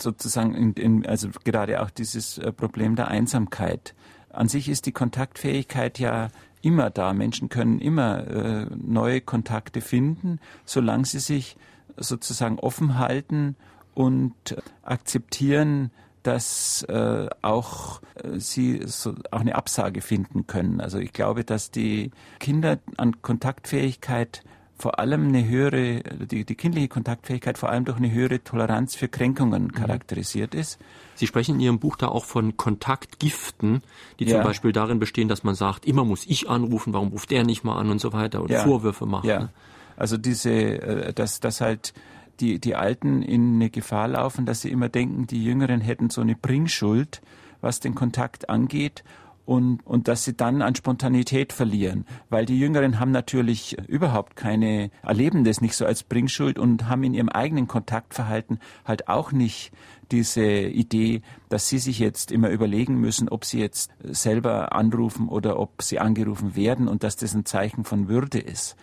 sozusagen, 0.00 0.54
in, 0.54 0.72
in, 0.74 1.06
also 1.06 1.28
gerade 1.44 1.82
auch 1.82 1.90
dieses 1.90 2.38
äh, 2.38 2.52
Problem 2.52 2.94
der 2.94 3.08
Einsamkeit. 3.08 3.94
An 4.36 4.48
sich 4.48 4.68
ist 4.68 4.86
die 4.86 4.92
Kontaktfähigkeit 4.92 5.98
ja 5.98 6.28
immer 6.62 6.90
da. 6.90 7.12
Menschen 7.12 7.48
können 7.48 7.78
immer 7.78 8.26
äh, 8.26 8.66
neue 8.76 9.20
Kontakte 9.20 9.80
finden, 9.80 10.40
solange 10.64 11.04
sie 11.04 11.20
sich 11.20 11.56
sozusagen 11.96 12.58
offen 12.58 12.98
halten 12.98 13.56
und 13.94 14.34
akzeptieren, 14.82 15.90
dass 16.22 16.82
äh, 16.88 17.28
auch 17.40 18.02
äh, 18.16 18.38
sie 18.38 18.82
so 18.84 19.14
auch 19.30 19.40
eine 19.40 19.54
Absage 19.54 20.02
finden 20.02 20.46
können. 20.46 20.80
Also 20.80 20.98
ich 20.98 21.12
glaube, 21.12 21.44
dass 21.44 21.70
die 21.70 22.10
Kinder 22.40 22.78
an 22.96 23.22
Kontaktfähigkeit 23.22 24.42
vor 24.78 24.98
allem 24.98 25.28
eine 25.28 25.46
höhere, 25.46 26.00
die, 26.00 26.44
die 26.44 26.54
kindliche 26.54 26.88
Kontaktfähigkeit 26.88 27.56
vor 27.56 27.70
allem 27.70 27.84
durch 27.86 27.96
eine 27.96 28.10
höhere 28.10 28.42
Toleranz 28.44 28.94
für 28.94 29.08
Kränkungen 29.08 29.64
mhm. 29.64 29.72
charakterisiert 29.72 30.54
ist. 30.54 30.78
Sie 31.14 31.26
sprechen 31.26 31.54
in 31.54 31.60
Ihrem 31.60 31.78
Buch 31.78 31.96
da 31.96 32.08
auch 32.08 32.26
von 32.26 32.56
Kontaktgiften, 32.58 33.82
die 34.18 34.26
ja. 34.26 34.36
zum 34.36 34.44
Beispiel 34.44 34.72
darin 34.72 34.98
bestehen, 34.98 35.28
dass 35.28 35.44
man 35.44 35.54
sagt, 35.54 35.86
immer 35.86 36.04
muss 36.04 36.26
ich 36.26 36.50
anrufen, 36.50 36.92
warum 36.92 37.08
ruft 37.08 37.30
der 37.30 37.44
nicht 37.44 37.64
mal 37.64 37.78
an 37.78 37.90
und 37.90 38.00
so 38.00 38.12
weiter 38.12 38.42
und 38.42 38.50
ja. 38.50 38.62
Vorwürfe 38.64 39.06
machen. 39.06 39.28
Ja. 39.28 39.48
Also 39.96 40.18
diese, 40.18 40.50
äh, 40.52 41.12
dass, 41.14 41.40
dass 41.40 41.62
halt 41.62 41.94
die, 42.40 42.58
die 42.60 42.74
Alten 42.74 43.22
in 43.22 43.54
eine 43.54 43.70
Gefahr 43.70 44.08
laufen, 44.08 44.44
dass 44.44 44.60
sie 44.60 44.70
immer 44.70 44.90
denken, 44.90 45.26
die 45.26 45.42
Jüngeren 45.42 45.80
hätten 45.80 46.10
so 46.10 46.20
eine 46.20 46.34
Bringschuld, 46.34 47.22
was 47.62 47.80
den 47.80 47.94
Kontakt 47.94 48.50
angeht 48.50 49.04
und, 49.46 49.86
und 49.86 50.08
dass 50.08 50.24
sie 50.24 50.36
dann 50.36 50.60
an 50.60 50.74
Spontanität 50.74 51.52
verlieren. 51.52 52.04
Weil 52.28 52.44
die 52.44 52.58
Jüngeren 52.58 53.00
haben 53.00 53.12
natürlich 53.12 53.78
überhaupt 53.88 54.36
keine, 54.36 54.90
erleben 55.02 55.44
das 55.44 55.60
nicht 55.60 55.76
so 55.76 55.86
als 55.86 56.02
Bringschuld 56.02 56.58
und 56.58 56.88
haben 56.88 57.04
in 57.04 57.14
ihrem 57.14 57.28
eigenen 57.30 57.68
Kontaktverhalten 57.68 58.58
halt 58.84 59.08
auch 59.08 59.32
nicht 59.32 59.72
diese 60.10 60.44
Idee, 60.44 61.22
dass 61.48 61.68
sie 61.68 61.78
sich 61.78 61.98
jetzt 61.98 62.30
immer 62.30 62.50
überlegen 62.50 63.00
müssen, 63.00 63.28
ob 63.28 63.44
sie 63.44 63.60
jetzt 63.60 63.90
selber 64.02 64.74
anrufen 64.74 65.28
oder 65.28 65.58
ob 65.58 65.82
sie 65.82 65.98
angerufen 65.98 66.54
werden 66.56 66.88
und 66.88 67.02
dass 67.02 67.16
das 67.16 67.34
ein 67.34 67.44
Zeichen 67.44 67.84
von 67.84 68.08
Würde 68.08 68.38
ist. 68.38 68.76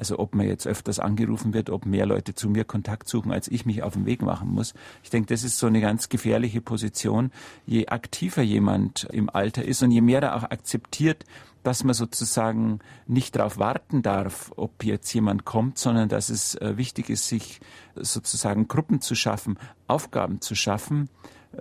Also 0.00 0.18
ob 0.18 0.34
man 0.34 0.46
jetzt 0.46 0.66
öfters 0.66 0.98
angerufen 0.98 1.52
wird, 1.52 1.68
ob 1.68 1.84
mehr 1.84 2.06
Leute 2.06 2.34
zu 2.34 2.48
mir 2.48 2.64
Kontakt 2.64 3.06
suchen, 3.06 3.32
als 3.32 3.48
ich 3.48 3.66
mich 3.66 3.82
auf 3.82 3.92
den 3.92 4.06
Weg 4.06 4.22
machen 4.22 4.48
muss. 4.48 4.72
Ich 5.02 5.10
denke, 5.10 5.26
das 5.26 5.44
ist 5.44 5.58
so 5.58 5.66
eine 5.66 5.82
ganz 5.82 6.08
gefährliche 6.08 6.62
Position. 6.62 7.30
Je 7.66 7.86
aktiver 7.88 8.40
jemand 8.40 9.06
im 9.12 9.28
Alter 9.28 9.62
ist 9.62 9.82
und 9.82 9.90
je 9.90 10.00
mehr 10.00 10.22
er 10.22 10.36
auch 10.36 10.44
akzeptiert, 10.44 11.26
dass 11.64 11.84
man 11.84 11.92
sozusagen 11.92 12.78
nicht 13.06 13.36
darauf 13.36 13.58
warten 13.58 14.00
darf, 14.00 14.50
ob 14.56 14.84
jetzt 14.84 15.12
jemand 15.12 15.44
kommt, 15.44 15.76
sondern 15.76 16.08
dass 16.08 16.30
es 16.30 16.54
äh, 16.54 16.78
wichtig 16.78 17.10
ist, 17.10 17.28
sich 17.28 17.60
sozusagen 17.94 18.68
Gruppen 18.68 19.02
zu 19.02 19.14
schaffen, 19.14 19.58
Aufgaben 19.86 20.40
zu 20.40 20.54
schaffen, 20.54 21.10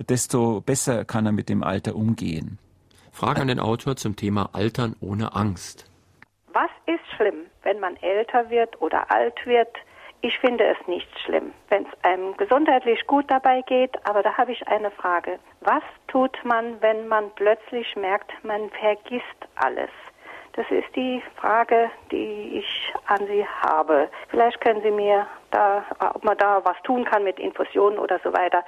desto 0.07 0.61
besser 0.61 1.03
kann 1.03 1.25
er 1.25 1.33
mit 1.33 1.49
dem 1.49 1.61
Alter 1.61 1.93
umgehen. 1.97 2.57
Frage 3.11 3.41
an 3.41 3.49
den 3.49 3.59
Autor 3.59 3.97
zum 3.97 4.15
Thema 4.15 4.51
Altern 4.53 4.95
ohne 5.01 5.35
Angst. 5.35 5.88
Was 6.53 6.69
ist 6.85 7.05
schlimm, 7.15 7.45
wenn 7.63 7.79
man 7.79 7.95
älter 7.97 8.49
wird 8.49 8.81
oder 8.81 9.11
alt 9.11 9.45
wird? 9.45 9.69
Ich 10.21 10.37
finde 10.39 10.65
es 10.65 10.87
nicht 10.87 11.07
schlimm, 11.19 11.53
wenn 11.69 11.85
es 11.85 12.03
einem 12.03 12.35
gesundheitlich 12.35 13.07
gut 13.07 13.25
dabei 13.29 13.61
geht, 13.61 13.95
aber 14.05 14.21
da 14.21 14.37
habe 14.37 14.51
ich 14.51 14.67
eine 14.67 14.91
Frage. 14.91 15.39
Was 15.61 15.83
tut 16.07 16.37
man, 16.43 16.81
wenn 16.81 17.07
man 17.07 17.31
plötzlich 17.35 17.95
merkt, 17.95 18.31
man 18.43 18.69
vergisst 18.71 19.47
alles? 19.55 19.89
Das 20.53 20.65
ist 20.71 20.93
die 20.93 21.21
Frage, 21.37 21.89
die 22.11 22.59
ich 22.59 22.93
an 23.05 23.25
Sie 23.27 23.45
habe. 23.45 24.09
Vielleicht 24.29 24.59
können 24.59 24.81
Sie 24.81 24.91
mir 24.91 25.25
da, 25.51 25.85
ob 26.13 26.23
man 26.25 26.37
da 26.37 26.65
was 26.65 26.75
tun 26.83 27.05
kann 27.05 27.23
mit 27.23 27.39
Infusionen 27.39 27.97
oder 27.97 28.19
so 28.23 28.33
weiter. 28.33 28.65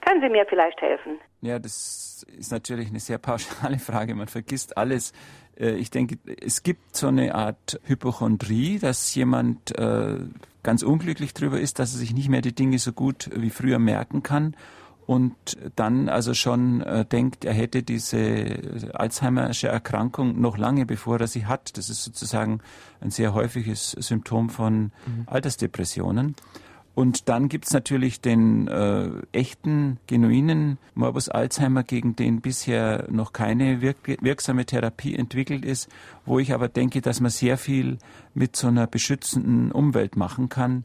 Können 0.00 0.22
Sie 0.22 0.28
mir 0.30 0.46
vielleicht 0.46 0.80
helfen? 0.80 1.20
Ja, 1.42 1.58
das 1.58 2.24
ist 2.38 2.52
natürlich 2.52 2.88
eine 2.88 3.00
sehr 3.00 3.18
pauschale 3.18 3.78
Frage. 3.78 4.14
Man 4.14 4.28
vergisst 4.28 4.78
alles. 4.78 5.12
Äh, 5.58 5.76
ich 5.76 5.90
denke, 5.90 6.18
es 6.40 6.62
gibt 6.62 6.96
so 6.96 7.08
eine 7.08 7.34
Art 7.34 7.80
Hypochondrie, 7.84 8.78
dass 8.78 9.14
jemand 9.14 9.76
äh, 9.78 10.18
ganz 10.62 10.82
unglücklich 10.82 11.34
darüber 11.34 11.60
ist, 11.60 11.78
dass 11.78 11.92
er 11.92 11.98
sich 11.98 12.14
nicht 12.14 12.28
mehr 12.28 12.42
die 12.42 12.54
Dinge 12.54 12.78
so 12.78 12.92
gut 12.92 13.30
wie 13.34 13.50
früher 13.50 13.78
merken 13.78 14.22
kann 14.22 14.56
und 15.06 15.34
dann 15.76 16.08
also 16.08 16.34
schon 16.34 16.80
äh, 16.80 17.04
denkt, 17.04 17.44
er 17.44 17.52
hätte 17.52 17.82
diese 17.82 18.90
Alzheimersche 18.94 19.68
Erkrankung 19.68 20.40
noch 20.40 20.56
lange 20.56 20.86
bevor 20.86 21.20
er 21.20 21.26
sie 21.26 21.46
hat. 21.46 21.76
Das 21.76 21.90
ist 21.90 22.02
sozusagen 22.04 22.60
ein 23.00 23.10
sehr 23.10 23.34
häufiges 23.34 23.90
Symptom 23.92 24.48
von 24.48 24.92
mhm. 25.06 25.26
Altersdepressionen. 25.26 26.34
Und 26.94 27.28
dann 27.28 27.48
gibt's 27.48 27.72
natürlich 27.72 28.20
den 28.20 28.68
äh, 28.68 29.10
echten, 29.32 29.98
genuinen 30.06 30.78
Morbus 30.94 31.28
Alzheimer, 31.28 31.82
gegen 31.82 32.14
den 32.14 32.40
bisher 32.40 33.06
noch 33.10 33.32
keine 33.32 33.80
wirk 33.80 33.96
wirksame 34.20 34.64
Therapie 34.64 35.16
entwickelt 35.16 35.64
ist, 35.64 35.88
wo 36.24 36.38
ich 36.38 36.54
aber 36.54 36.68
denke, 36.68 37.00
dass 37.00 37.20
man 37.20 37.30
sehr 37.30 37.58
viel 37.58 37.98
mit 38.32 38.54
so 38.54 38.68
einer 38.68 38.86
beschützenden 38.86 39.72
Umwelt 39.72 40.16
machen 40.16 40.48
kann, 40.48 40.84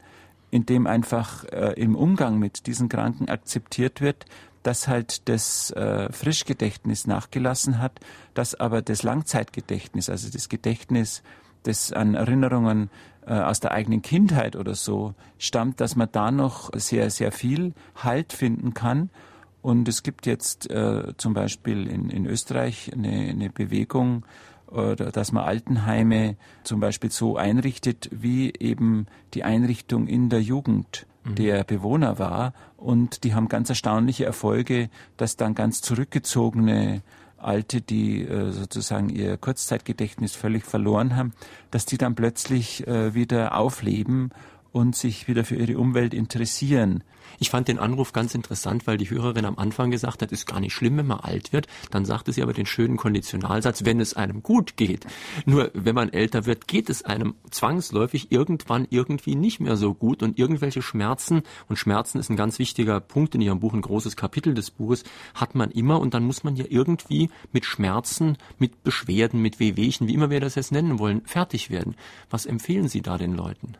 indem 0.50 0.88
einfach 0.88 1.44
äh, 1.44 1.74
im 1.76 1.94
Umgang 1.94 2.40
mit 2.40 2.66
diesen 2.66 2.88
Kranken 2.88 3.28
akzeptiert 3.28 4.00
wird, 4.00 4.26
dass 4.64 4.88
halt 4.88 5.28
das 5.28 5.70
äh, 5.70 6.12
Frischgedächtnis 6.12 7.06
nachgelassen 7.06 7.78
hat, 7.78 8.00
dass 8.34 8.54
aber 8.54 8.82
das 8.82 9.04
Langzeitgedächtnis, 9.04 10.10
also 10.10 10.28
das 10.28 10.48
Gedächtnis, 10.48 11.22
das 11.62 11.92
an 11.92 12.14
Erinnerungen 12.14 12.90
aus 13.26 13.60
der 13.60 13.72
eigenen 13.72 14.02
Kindheit 14.02 14.56
oder 14.56 14.74
so 14.74 15.14
stammt, 15.38 15.80
dass 15.80 15.94
man 15.94 16.08
da 16.10 16.30
noch 16.30 16.70
sehr, 16.74 17.10
sehr 17.10 17.32
viel 17.32 17.74
Halt 17.96 18.32
finden 18.32 18.74
kann. 18.74 19.10
Und 19.62 19.88
es 19.88 20.02
gibt 20.02 20.26
jetzt 20.26 20.70
äh, 20.70 21.12
zum 21.18 21.34
Beispiel 21.34 21.86
in, 21.86 22.08
in 22.08 22.26
Österreich 22.26 22.90
eine, 22.92 23.10
eine 23.10 23.50
Bewegung, 23.50 24.24
oder 24.70 25.10
dass 25.10 25.32
man 25.32 25.44
Altenheime 25.44 26.36
zum 26.62 26.80
Beispiel 26.80 27.10
so 27.10 27.36
einrichtet, 27.36 28.08
wie 28.12 28.52
eben 28.58 29.06
die 29.34 29.44
Einrichtung 29.44 30.06
in 30.06 30.28
der 30.28 30.42
Jugend 30.42 31.06
mhm. 31.24 31.34
der 31.34 31.64
Bewohner 31.64 32.18
war. 32.18 32.52
Und 32.76 33.24
die 33.24 33.34
haben 33.34 33.48
ganz 33.48 33.68
erstaunliche 33.68 34.24
Erfolge, 34.24 34.88
dass 35.16 35.36
dann 35.36 35.54
ganz 35.54 35.82
zurückgezogene 35.82 37.02
Alte, 37.42 37.80
die 37.80 38.22
äh, 38.22 38.52
sozusagen 38.52 39.08
ihr 39.08 39.36
Kurzzeitgedächtnis 39.36 40.34
völlig 40.34 40.64
verloren 40.64 41.16
haben, 41.16 41.32
dass 41.70 41.86
die 41.86 41.98
dann 41.98 42.14
plötzlich 42.14 42.86
äh, 42.86 43.14
wieder 43.14 43.56
aufleben 43.56 44.30
und 44.72 44.96
sich 44.96 45.28
wieder 45.28 45.44
für 45.44 45.56
ihre 45.56 45.78
Umwelt 45.78 46.14
interessieren. 46.14 47.02
Ich 47.38 47.50
fand 47.50 47.68
den 47.68 47.78
Anruf 47.78 48.12
ganz 48.12 48.34
interessant, 48.34 48.86
weil 48.86 48.96
die 48.96 49.08
Hörerin 49.08 49.44
am 49.44 49.58
Anfang 49.58 49.90
gesagt 49.90 50.22
hat, 50.22 50.32
ist 50.32 50.46
gar 50.46 50.60
nicht 50.60 50.74
schlimm, 50.74 50.96
wenn 50.96 51.06
man 51.06 51.20
alt 51.20 51.52
wird. 51.52 51.68
Dann 51.90 52.04
sagte 52.04 52.32
sie 52.32 52.42
aber 52.42 52.52
den 52.52 52.66
schönen 52.66 52.96
Konditionalsatz, 52.96 53.84
wenn 53.84 54.00
es 54.00 54.14
einem 54.14 54.42
gut 54.42 54.76
geht. 54.76 55.06
Nur 55.46 55.70
wenn 55.74 55.94
man 55.94 56.12
älter 56.12 56.46
wird, 56.46 56.68
geht 56.68 56.90
es 56.90 57.04
einem 57.04 57.34
zwangsläufig 57.50 58.32
irgendwann 58.32 58.86
irgendwie 58.90 59.36
nicht 59.36 59.60
mehr 59.60 59.76
so 59.76 59.94
gut 59.94 60.22
und 60.22 60.38
irgendwelche 60.38 60.82
Schmerzen, 60.82 61.42
und 61.68 61.76
Schmerzen 61.76 62.18
ist 62.18 62.30
ein 62.30 62.36
ganz 62.36 62.58
wichtiger 62.58 63.00
Punkt 63.00 63.34
in 63.34 63.40
Ihrem 63.40 63.60
Buch, 63.60 63.74
ein 63.74 63.80
großes 63.80 64.16
Kapitel 64.16 64.54
des 64.54 64.70
Buches, 64.70 65.04
hat 65.34 65.54
man 65.54 65.70
immer 65.70 66.00
und 66.00 66.14
dann 66.14 66.24
muss 66.24 66.44
man 66.44 66.56
ja 66.56 66.64
irgendwie 66.68 67.30
mit 67.52 67.64
Schmerzen, 67.64 68.36
mit 68.58 68.82
Beschwerden, 68.82 69.40
mit 69.40 69.60
Wehwehchen, 69.60 70.08
wie 70.08 70.14
immer 70.14 70.30
wir 70.30 70.40
das 70.40 70.54
jetzt 70.54 70.72
nennen 70.72 70.98
wollen, 70.98 71.22
fertig 71.24 71.70
werden. 71.70 71.94
Was 72.28 72.46
empfehlen 72.46 72.88
Sie 72.88 73.02
da 73.02 73.18
den 73.18 73.34
Leuten? 73.34 73.76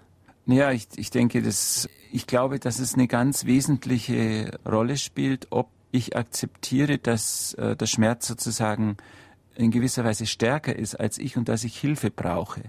Ja, 0.46 0.72
ich, 0.72 0.88
ich 0.96 1.10
denke, 1.10 1.42
dass, 1.42 1.88
ich 2.10 2.26
glaube, 2.26 2.58
dass 2.58 2.78
es 2.78 2.94
eine 2.94 3.06
ganz 3.06 3.44
wesentliche 3.44 4.58
Rolle 4.66 4.96
spielt, 4.96 5.48
ob 5.50 5.68
ich 5.92 6.16
akzeptiere, 6.16 6.98
dass 6.98 7.54
äh, 7.54 7.76
der 7.76 7.86
Schmerz 7.86 8.26
sozusagen 8.26 8.96
in 9.54 9.70
gewisser 9.70 10.04
Weise 10.04 10.26
stärker 10.26 10.74
ist 10.74 10.94
als 10.94 11.18
ich 11.18 11.36
und 11.36 11.48
dass 11.48 11.64
ich 11.64 11.78
Hilfe 11.78 12.10
brauche. 12.10 12.62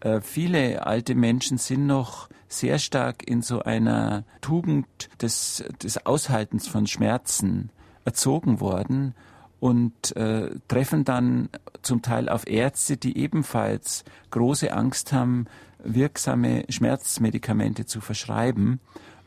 Äh, 0.00 0.20
viele 0.20 0.86
alte 0.86 1.14
Menschen 1.14 1.58
sind 1.58 1.86
noch 1.86 2.28
sehr 2.48 2.78
stark 2.78 3.26
in 3.26 3.42
so 3.42 3.62
einer 3.62 4.24
Tugend 4.40 4.86
des, 5.20 5.64
des 5.82 6.04
Aushaltens 6.06 6.68
von 6.68 6.86
Schmerzen 6.86 7.70
erzogen 8.04 8.60
worden 8.60 9.14
und 9.60 10.14
äh, 10.16 10.50
treffen 10.68 11.04
dann 11.04 11.48
zum 11.82 12.02
Teil 12.02 12.28
auf 12.28 12.46
Ärzte, 12.46 12.96
die 12.96 13.16
ebenfalls 13.16 14.04
große 14.30 14.72
Angst 14.72 15.12
haben, 15.12 15.46
wirksame 15.84 16.64
Schmerzmedikamente 16.68 17.86
zu 17.86 18.00
verschreiben. 18.00 18.80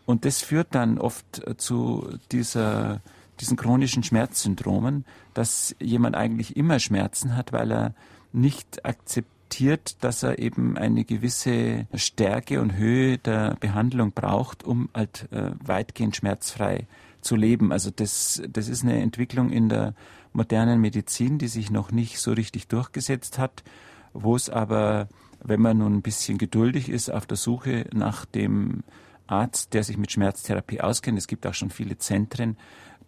Und 0.06 0.26
das 0.26 0.41
führt 0.41 0.67
dann 0.72 0.98
oft 0.98 1.43
zu 1.58 2.08
dieser, 2.32 3.02
diesen 3.39 3.58
chronischen 3.58 4.04
Schmerzsyndromen, 4.04 5.06
dass 5.34 5.76
jemand 5.80 6.15
eigentlich 6.15 6.56
immer 6.56 6.80
Schmerzen 6.80 7.36
hat, 7.36 7.52
weil 7.52 7.72
er 7.72 7.93
nicht 8.32 8.86
akzeptiert, 8.86 9.98
dass 10.02 10.24
er 10.24 10.39
eben 10.39 10.78
eine 10.78 11.04
gewisse 11.04 11.88
Stärke 11.93 12.62
und 12.62 12.76
Höhe 12.76 13.17
der 13.17 13.56
Behandlung 13.60 14.12
braucht, 14.12 14.63
um 14.63 14.89
halt 14.93 15.28
äh, 15.32 15.52
weitgehend 15.63 16.15
schmerzfrei 16.15 16.88
zu 17.22 17.36
leben. 17.36 17.72
Also 17.72 17.91
das, 17.93 18.41
das 18.50 18.67
ist 18.67 18.84
eine 18.84 19.02
Entwicklung 19.02 19.52
in 19.52 19.70
der 19.70 19.93
modernen 20.34 20.80
Medizin, 20.80 21.38
die 21.38 21.48
sich 21.48 21.72
noch 21.72 21.91
nicht 21.91 22.20
so 22.20 22.32
richtig 22.32 22.67
durchgesetzt 22.67 23.38
hat, 23.39 23.63
wo 24.13 24.36
es 24.36 24.50
aber 24.50 25.08
wenn 25.43 25.62
man 25.62 25.78
nun 25.78 25.95
ein 25.95 26.02
bisschen 26.02 26.38
geduldig 26.38 26.89
ist 26.89 27.10
auf 27.10 27.26
der 27.26 27.38
Suche 27.38 27.86
nach 27.93 28.26
dem 28.26 28.84
Arzt, 29.28 29.73
der 29.73 29.84
sich 29.84 29.97
mit 29.97 30.12
Schmerztherapie 30.12 30.82
auskennt, 30.82 31.17
es 31.17 31.28
gibt 31.28 31.45
auch 31.45 31.54
schon 31.54 31.69
viele 31.69 31.97
Zentren, 31.97 32.58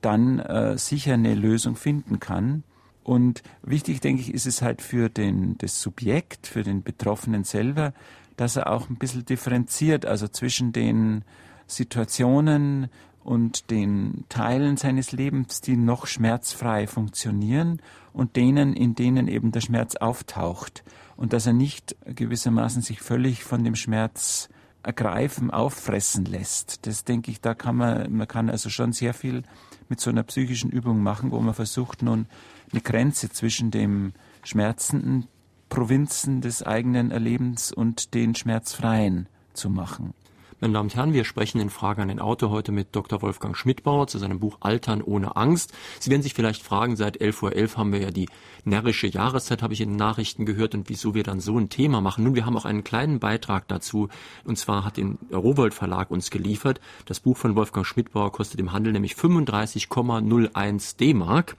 dann 0.01 0.39
äh, 0.39 0.77
sicher 0.77 1.13
eine 1.13 1.35
Lösung 1.35 1.75
finden 1.75 2.19
kann. 2.19 2.63
Und 3.03 3.41
wichtig, 3.63 4.01
denke 4.01 4.21
ich, 4.21 4.33
ist 4.33 4.45
es 4.45 4.61
halt 4.61 4.81
für 4.81 5.09
den, 5.09 5.57
das 5.57 5.81
Subjekt, 5.81 6.47
für 6.47 6.63
den 6.63 6.83
Betroffenen 6.83 7.43
selber, 7.43 7.93
dass 8.37 8.55
er 8.55 8.71
auch 8.71 8.89
ein 8.89 8.97
bisschen 8.97 9.25
differenziert, 9.25 10.05
also 10.05 10.27
zwischen 10.27 10.71
den 10.71 11.23
Situationen 11.67 12.89
und 13.23 13.69
den 13.69 14.25
Teilen 14.29 14.77
seines 14.77 15.11
Lebens, 15.11 15.61
die 15.61 15.75
noch 15.75 16.07
schmerzfrei 16.07 16.87
funktionieren 16.87 17.81
und 18.13 18.35
denen, 18.35 18.73
in 18.73 18.95
denen 18.95 19.27
eben 19.27 19.51
der 19.51 19.61
Schmerz 19.61 19.95
auftaucht 19.95 20.83
und 21.19 21.33
dass 21.33 21.45
er 21.45 21.51
nicht 21.51 21.97
gewissermaßen 22.05 22.81
sich 22.81 23.01
völlig 23.01 23.43
von 23.43 23.65
dem 23.65 23.75
Schmerz 23.75 24.47
ergreifen, 24.83 25.51
auffressen 25.51 26.23
lässt. 26.23 26.87
Das 26.87 27.03
denke 27.03 27.29
ich, 27.29 27.41
da 27.41 27.53
kann 27.53 27.75
man, 27.75 28.13
man 28.13 28.25
kann 28.25 28.49
also 28.49 28.69
schon 28.69 28.93
sehr 28.93 29.13
viel 29.13 29.43
mit 29.89 29.99
so 29.99 30.11
einer 30.11 30.23
psychischen 30.23 30.71
Übung 30.71 31.03
machen, 31.03 31.31
wo 31.31 31.41
man 31.41 31.53
versucht 31.53 32.03
nun 32.03 32.27
eine 32.71 32.79
Grenze 32.79 33.29
zwischen 33.29 33.69
dem 33.69 34.13
schmerzenden 34.43 35.27
Provinzen 35.67 36.39
des 36.39 36.63
eigenen 36.63 37.11
Erlebens 37.11 37.73
und 37.73 38.13
den 38.13 38.33
schmerzfreien 38.33 39.27
zu 39.51 39.69
machen. 39.69 40.13
Meine 40.61 40.73
Damen 40.73 40.87
und 40.87 40.95
Herren, 40.97 41.13
wir 41.13 41.23
sprechen 41.23 41.61
in 41.61 41.69
Frage 41.69 42.01
an 42.01 42.09
den 42.09 42.19
Autor 42.19 42.49
heute 42.49 42.73
mit 42.73 42.93
Dr. 42.93 43.21
Wolfgang 43.21 43.55
Schmidbauer 43.55 44.07
zu 44.07 44.17
seinem 44.17 44.41
Buch 44.41 44.57
Altern 44.59 45.01
ohne 45.01 45.37
Angst. 45.37 45.71
Sie 46.01 46.11
werden 46.11 46.21
sich 46.21 46.33
vielleicht 46.33 46.63
fragen, 46.63 46.97
seit 46.97 47.21
11.11 47.21 47.43
Uhr 47.43 47.51
.11 47.51 47.77
haben 47.77 47.93
wir 47.93 48.01
ja 48.01 48.11
die 48.11 48.27
närrische 48.65 49.07
Jahreszeit, 49.07 49.61
habe 49.61 49.73
ich 49.73 49.79
in 49.79 49.91
den 49.91 49.95
Nachrichten 49.95 50.45
gehört, 50.45 50.75
und 50.75 50.89
wieso 50.89 51.13
wir 51.13 51.23
dann 51.23 51.39
so 51.39 51.57
ein 51.57 51.69
Thema 51.69 52.01
machen. 52.01 52.25
Nun, 52.25 52.35
wir 52.35 52.45
haben 52.45 52.57
auch 52.57 52.65
einen 52.65 52.83
kleinen 52.83 53.19
Beitrag 53.19 53.69
dazu, 53.69 54.09
und 54.43 54.57
zwar 54.57 54.83
hat 54.83 54.97
den 54.97 55.17
Rowold 55.31 55.73
Verlag 55.73 56.11
uns 56.11 56.29
geliefert. 56.29 56.81
Das 57.05 57.21
Buch 57.21 57.37
von 57.37 57.55
Wolfgang 57.55 57.85
Schmidbauer 57.85 58.33
kostet 58.33 58.59
im 58.59 58.73
Handel 58.73 58.91
nämlich 58.91 59.13
35,01 59.13 60.97
D-Mark. 60.97 61.55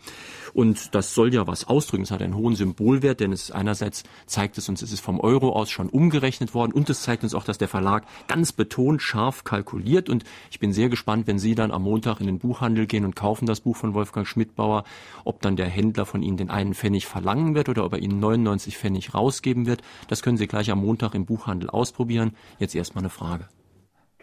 Und 0.52 0.94
das 0.94 1.14
soll 1.14 1.32
ja 1.32 1.46
was 1.46 1.66
ausdrücken. 1.66 2.02
Es 2.02 2.10
hat 2.10 2.20
einen 2.20 2.34
hohen 2.34 2.56
Symbolwert, 2.56 3.20
denn 3.20 3.32
es 3.32 3.50
einerseits 3.50 4.02
zeigt 4.26 4.58
es 4.58 4.68
uns, 4.68 4.82
es 4.82 4.92
ist 4.92 5.00
vom 5.00 5.20
Euro 5.20 5.52
aus 5.52 5.70
schon 5.70 5.88
umgerechnet 5.88 6.52
worden 6.54 6.72
und 6.72 6.90
es 6.90 7.02
zeigt 7.02 7.22
uns 7.22 7.34
auch, 7.34 7.44
dass 7.44 7.56
der 7.56 7.68
Verlag 7.68 8.04
ganz 8.26 8.52
betont 8.52 8.89
scharf 8.98 9.44
kalkuliert. 9.44 10.08
Und 10.08 10.24
ich 10.50 10.58
bin 10.58 10.72
sehr 10.72 10.88
gespannt, 10.88 11.28
wenn 11.28 11.38
Sie 11.38 11.54
dann 11.54 11.70
am 11.70 11.84
Montag 11.84 12.20
in 12.20 12.26
den 12.26 12.40
Buchhandel 12.40 12.86
gehen 12.86 13.04
und 13.04 13.14
kaufen 13.14 13.46
das 13.46 13.60
Buch 13.60 13.76
von 13.76 13.94
Wolfgang 13.94 14.26
Schmidbauer, 14.26 14.84
ob 15.24 15.40
dann 15.42 15.54
der 15.54 15.66
Händler 15.66 16.06
von 16.06 16.22
Ihnen 16.22 16.36
den 16.36 16.50
einen 16.50 16.74
Pfennig 16.74 17.06
verlangen 17.06 17.54
wird 17.54 17.68
oder 17.68 17.84
ob 17.84 17.92
er 17.92 18.00
Ihnen 18.00 18.18
99 18.18 18.76
Pfennig 18.76 19.14
rausgeben 19.14 19.66
wird. 19.66 19.82
Das 20.08 20.22
können 20.22 20.38
Sie 20.38 20.48
gleich 20.48 20.70
am 20.70 20.80
Montag 20.80 21.14
im 21.14 21.26
Buchhandel 21.26 21.70
ausprobieren. 21.70 22.34
Jetzt 22.58 22.74
erstmal 22.74 23.02
eine 23.02 23.10
Frage. 23.10 23.46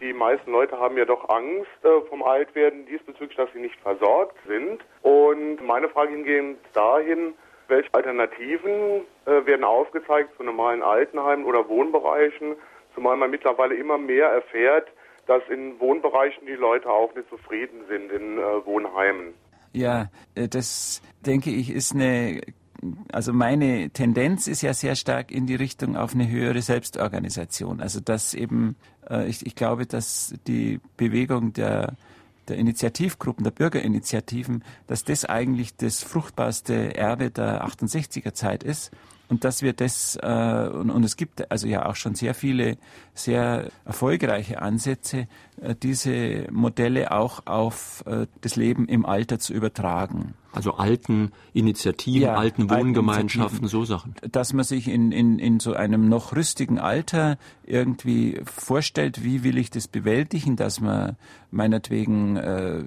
Die 0.00 0.12
meisten 0.12 0.52
Leute 0.52 0.78
haben 0.78 0.96
ja 0.96 1.04
doch 1.04 1.28
Angst 1.28 1.66
äh, 1.82 2.00
vom 2.08 2.22
Altwerden 2.22 2.86
diesbezüglich, 2.86 3.36
dass 3.36 3.52
sie 3.52 3.58
nicht 3.58 3.80
versorgt 3.80 4.36
sind. 4.46 4.84
Und 5.02 5.60
meine 5.66 5.88
Frage 5.88 6.12
hingehend 6.12 6.58
dahin, 6.72 7.34
welche 7.66 7.92
Alternativen 7.92 9.02
äh, 9.26 9.44
werden 9.44 9.64
aufgezeigt 9.64 10.36
zu 10.36 10.44
normalen 10.44 10.82
Altenheimen 10.82 11.44
oder 11.44 11.68
Wohnbereichen, 11.68 12.54
zumal 12.94 13.16
man 13.16 13.30
mittlerweile 13.30 13.74
immer 13.74 13.98
mehr 13.98 14.28
erfährt, 14.28 14.88
dass 15.26 15.42
in 15.50 15.78
Wohnbereichen 15.78 16.46
die 16.46 16.54
Leute 16.54 16.88
auch 16.88 17.14
nicht 17.14 17.28
zufrieden 17.28 17.84
sind 17.88 18.10
in 18.10 18.38
äh, 18.38 18.66
Wohnheimen. 18.66 19.34
Ja, 19.72 20.08
äh, 20.34 20.48
das 20.48 21.02
denke 21.24 21.50
ich 21.50 21.70
ist 21.70 21.94
eine 21.94 22.40
also 23.12 23.32
meine 23.32 23.90
Tendenz 23.90 24.46
ist 24.46 24.62
ja 24.62 24.72
sehr 24.72 24.94
stark 24.94 25.32
in 25.32 25.46
die 25.46 25.54
Richtung 25.54 25.96
auf 25.96 26.14
eine 26.14 26.28
höhere 26.28 26.62
Selbstorganisation. 26.62 27.80
Also 27.80 28.00
dass 28.00 28.34
eben, 28.34 28.76
äh, 29.10 29.28
ich, 29.28 29.44
ich 29.44 29.54
glaube, 29.54 29.86
dass 29.86 30.34
die 30.46 30.80
Bewegung 30.96 31.52
der, 31.52 31.96
der 32.46 32.56
Initiativgruppen, 32.56 33.44
der 33.44 33.50
Bürgerinitiativen, 33.50 34.62
dass 34.86 35.04
das 35.04 35.24
eigentlich 35.24 35.76
das 35.76 36.02
fruchtbarste 36.02 36.94
Erbe 36.94 37.30
der 37.30 37.66
68er 37.66 38.32
Zeit 38.32 38.62
ist 38.62 38.92
und 39.28 39.44
dass 39.44 39.62
wir 39.62 39.72
das, 39.72 40.18
äh, 40.22 40.70
und, 40.72 40.90
und, 40.90 41.04
es 41.04 41.16
gibt 41.16 41.50
also 41.50 41.66
ja 41.66 41.86
auch 41.86 41.96
schon 41.96 42.14
sehr 42.14 42.34
viele 42.34 42.78
sehr 43.14 43.68
erfolgreiche 43.84 44.62
Ansätze, 44.62 45.26
äh, 45.60 45.74
diese 45.74 46.46
Modelle 46.50 47.12
auch 47.12 47.46
auf 47.46 48.04
äh, 48.06 48.26
das 48.40 48.56
Leben 48.56 48.86
im 48.88 49.04
Alter 49.04 49.38
zu 49.38 49.52
übertragen. 49.52 50.34
Also 50.52 50.74
alten 50.74 51.30
Initiativen, 51.52 52.22
ja, 52.22 52.34
alten 52.34 52.70
Wohngemeinschaften, 52.70 53.58
alten 53.58 53.68
so 53.68 53.84
Sachen. 53.84 54.14
Dass 54.32 54.54
man 54.54 54.64
sich 54.64 54.88
in, 54.88 55.12
in, 55.12 55.38
in 55.38 55.60
so 55.60 55.74
einem 55.74 56.08
noch 56.08 56.34
rüstigen 56.34 56.78
Alter 56.78 57.36
irgendwie 57.64 58.40
vorstellt, 58.44 59.22
wie 59.22 59.44
will 59.44 59.58
ich 59.58 59.70
das 59.70 59.88
bewältigen, 59.88 60.56
dass 60.56 60.80
man 60.80 61.16
meinetwegen 61.50 62.36
äh, 62.36 62.82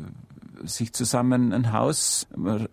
sich 0.66 0.94
zusammen 0.94 1.54
ein 1.54 1.72
Haus 1.74 2.28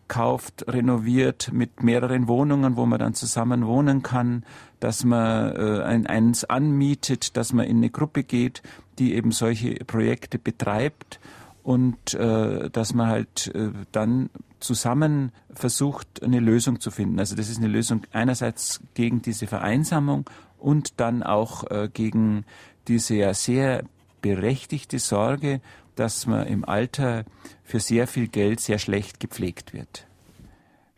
kauft, 0.08 0.64
renoviert 0.68 1.50
mit 1.52 1.82
mehreren 1.82 2.28
Wohnungen, 2.28 2.76
wo 2.76 2.86
man 2.86 2.98
dann 2.98 3.14
zusammen 3.14 3.66
wohnen 3.66 4.02
kann, 4.02 4.44
dass 4.80 5.04
man 5.04 5.56
äh, 5.56 5.82
ein, 5.82 6.06
eins 6.06 6.44
anmietet, 6.44 7.36
dass 7.36 7.52
man 7.52 7.66
in 7.66 7.78
eine 7.78 7.90
Gruppe 7.90 8.22
geht, 8.22 8.62
die 8.98 9.14
eben 9.14 9.32
solche 9.32 9.74
Projekte 9.84 10.38
betreibt 10.38 11.20
und 11.62 12.14
äh, 12.14 12.70
dass 12.70 12.94
man 12.94 13.08
halt 13.08 13.52
äh, 13.54 13.70
dann 13.92 14.30
zusammen 14.60 15.32
versucht, 15.52 16.22
eine 16.22 16.40
Lösung 16.40 16.80
zu 16.80 16.90
finden. 16.90 17.18
Also 17.18 17.36
das 17.36 17.48
ist 17.48 17.58
eine 17.58 17.68
Lösung 17.68 18.02
einerseits 18.12 18.80
gegen 18.94 19.22
diese 19.22 19.46
Vereinsamung 19.46 20.28
und 20.58 21.00
dann 21.00 21.22
auch 21.22 21.70
äh, 21.70 21.88
gegen 21.92 22.44
diese 22.88 23.14
ja 23.14 23.34
sehr 23.34 23.84
berechtigte 24.20 24.98
Sorge 24.98 25.60
dass 25.98 26.26
man 26.26 26.46
im 26.46 26.64
Alter 26.64 27.24
für 27.64 27.80
sehr 27.80 28.06
viel 28.06 28.28
Geld 28.28 28.60
sehr 28.60 28.78
schlecht 28.78 29.20
gepflegt 29.20 29.72
wird. 29.74 30.06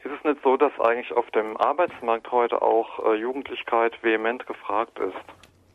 Ist 0.03 0.13
es 0.19 0.25
nicht 0.25 0.43
so, 0.43 0.57
dass 0.57 0.73
eigentlich 0.81 1.13
auf 1.13 1.31
dem 1.31 1.57
Arbeitsmarkt 1.57 2.31
heute 2.33 2.63
auch 2.63 3.05
äh, 3.05 3.15
Jugendlichkeit 3.17 4.03
vehement 4.03 4.47
gefragt 4.47 4.99
ist? 4.99 5.17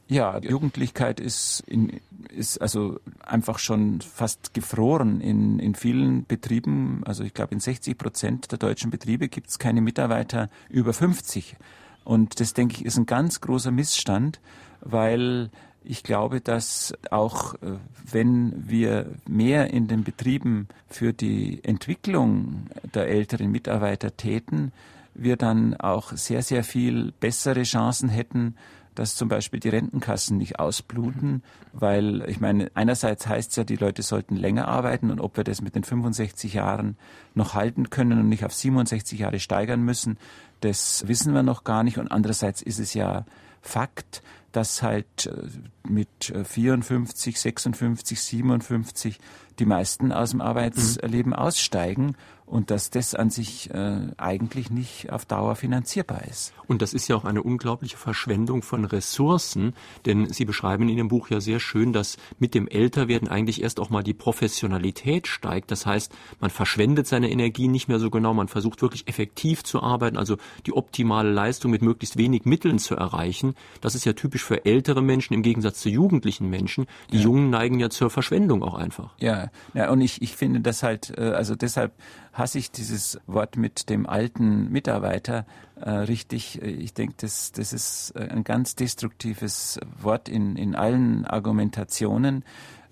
Ja, 0.08 0.38
Jugendlichkeit 0.38 1.20
ist, 1.20 1.62
in, 1.68 2.00
ist 2.30 2.60
also 2.60 3.00
einfach 3.26 3.58
schon 3.58 4.02
fast 4.02 4.54
gefroren 4.54 5.20
in, 5.20 5.58
in 5.58 5.74
vielen 5.74 6.26
Betrieben. 6.28 7.02
Also 7.06 7.24
ich 7.24 7.34
glaube, 7.34 7.56
in 7.56 7.60
60 7.60 7.98
Prozent 7.98 8.52
der 8.52 8.60
deutschen 8.60 8.92
Betriebe 8.92 9.28
gibt 9.30 9.48
es 9.48 9.58
keine 9.58 9.82
Mitarbeiter 9.82 10.50
über 10.70 10.94
50. 10.94 11.56
Und 12.04 12.40
das, 12.40 12.54
denke 12.54 12.76
ich, 12.76 12.86
ist 12.86 12.98
ein 12.98 13.08
ganz 13.08 13.42
großer 13.42 13.72
Missstand, 13.72 14.40
weil 14.82 15.50
ich 15.86 16.04
glaube, 16.04 16.42
dass 16.42 16.94
auch 17.12 17.56
äh, 17.56 17.78
wenn 18.12 18.54
wir 18.70 19.12
mehr 19.28 19.72
in 19.72 19.88
den 19.88 20.04
Betrieben 20.04 20.68
für 20.88 21.14
die 21.14 21.64
Entwicklung 21.64 22.68
der 22.94 23.08
älteren 23.08 23.52
Mitarbeiter 23.52 24.16
täten, 24.16 24.72
wir 25.14 25.38
dann 25.38 25.76
auch 25.76 26.12
sehr, 26.12 26.42
sehr 26.42 26.64
viel 26.64 27.14
bessere 27.20 27.64
Chancen 27.64 28.10
hätten, 28.10 28.56
dass 28.96 29.16
zum 29.16 29.28
Beispiel 29.28 29.60
die 29.60 29.70
Rentenkassen 29.70 30.38
nicht 30.38 30.60
ausbluten, 30.60 31.44
weil 31.74 32.24
ich 32.30 32.40
meine, 32.40 32.72
einerseits 32.76 33.28
heißt 33.28 33.52
es 33.52 33.56
ja, 33.58 33.64
die 33.64 33.76
Leute 33.76 34.02
sollten 34.02 34.38
länger 34.38 34.68
arbeiten 34.68 35.12
und 35.12 35.20
ob 35.20 35.38
wir 35.38 35.44
das 35.44 35.62
mit 35.62 35.76
den 35.76 35.84
65 35.84 36.54
Jahren 36.54 36.98
noch 37.34 37.54
halten 37.54 37.90
können 37.90 38.20
und 38.20 38.30
nicht 38.30 38.46
auf 38.46 38.54
67 38.54 39.20
Jahre 39.20 39.40
steigern 39.40 39.82
müssen, 39.82 40.18
das 40.62 41.08
wissen 41.08 41.34
wir 41.34 41.44
noch 41.44 41.66
gar 41.66 41.84
nicht. 41.84 41.98
Und 41.98 42.10
andererseits 42.10 42.62
ist 42.62 42.80
es 42.80 42.94
ja 42.94 43.26
Fakt, 43.62 44.22
dass 44.56 44.82
halt 44.82 45.26
äh, 45.28 45.50
mit 45.88 46.34
54, 46.44 47.40
56, 47.40 48.20
57 48.20 49.20
die 49.60 49.66
meisten 49.66 50.12
aus 50.12 50.32
dem 50.32 50.42
Arbeitsleben 50.42 51.32
mhm. 51.32 51.38
aussteigen 51.38 52.16
und 52.46 52.70
dass 52.70 52.90
das 52.90 53.16
an 53.16 53.30
sich 53.30 53.72
äh, 53.72 53.98
eigentlich 54.18 54.70
nicht 54.70 55.12
auf 55.12 55.26
Dauer 55.26 55.56
finanzierbar 55.56 56.24
ist. 56.26 56.54
Und 56.68 56.82
das 56.82 56.94
ist 56.94 57.08
ja 57.08 57.16
auch 57.16 57.26
eine 57.26 57.42
unglaubliche 57.42 57.98
Verschwendung 57.98 58.62
von 58.62 58.86
Ressourcen, 58.86 59.74
denn 60.06 60.32
Sie 60.32 60.46
beschreiben 60.46 60.84
in 60.84 60.98
Ihrem 60.98 61.08
Buch 61.08 61.30
ja 61.30 61.42
sehr 61.42 61.60
schön, 61.60 61.92
dass 61.92 62.18
mit 62.38 62.54
dem 62.54 62.68
Älterwerden 62.68 63.28
eigentlich 63.28 63.64
erst 63.64 63.80
auch 63.80 63.90
mal 63.90 64.04
die 64.04 64.14
Professionalität 64.14 65.28
steigt. 65.28 65.72
Das 65.72 65.86
heißt, 65.86 66.14
man 66.40 66.50
verschwendet 66.50 67.08
seine 67.08 67.32
Energie 67.32 67.68
nicht 67.68 67.88
mehr 67.88 68.00
so 68.00 68.10
genau, 68.10 68.34
man 68.34 68.48
versucht 68.48 68.82
wirklich 68.82 69.08
effektiv 69.08 69.64
zu 69.64 69.82
arbeiten, 69.82 70.18
also 70.18 70.38
die 70.66 70.74
optimale 70.74 71.32
Leistung 71.32 71.72
mit 71.72 71.82
möglichst 71.82 72.18
wenig 72.18 72.46
Mitteln 72.46 72.80
zu 72.80 72.96
erreichen. 72.96 73.56
Das 73.82 73.96
ist 73.96 74.06
ja 74.06 74.14
typisch 74.14 74.44
für 74.44 74.66
ältere 74.66 75.02
Menschen 75.02 75.34
im 75.34 75.42
Gegensatz 75.42 75.80
zu 75.80 75.90
jugendlichen 75.90 76.50
Menschen. 76.50 76.86
Die 77.12 77.18
ja. 77.18 77.24
Jungen 77.24 77.50
neigen 77.50 77.80
ja 77.80 77.90
zur 77.90 78.10
Verschwendung 78.10 78.64
auch 78.64 78.76
einfach. 78.76 79.14
Ja, 79.18 79.45
ja 79.74 79.90
und 79.90 80.02
ich, 80.02 80.22
ich 80.22 80.36
finde 80.36 80.62
das 80.62 80.84
halt, 80.84 81.18
äh, 81.18 81.32
also 81.32 81.56
deshalb 81.56 81.94
hasse 82.34 82.60
ich 82.60 82.72
dieses 82.72 83.20
Wort 83.28 83.58
mit 83.58 83.90
dem 83.90 84.08
alten 84.08 84.72
Mitarbeiter 84.72 85.46
äh, 85.80 85.90
richtig. 85.90 86.62
Ich 86.62 86.94
denke, 86.94 87.16
das, 87.18 87.52
das 87.52 87.74
ist 87.74 88.16
ein 88.18 88.44
ganz 88.44 88.76
destruktives 88.76 89.80
Wort 90.02 90.30
in, 90.30 90.56
in 90.56 90.76
allen 90.76 91.26
Argumentationen. 91.26 92.44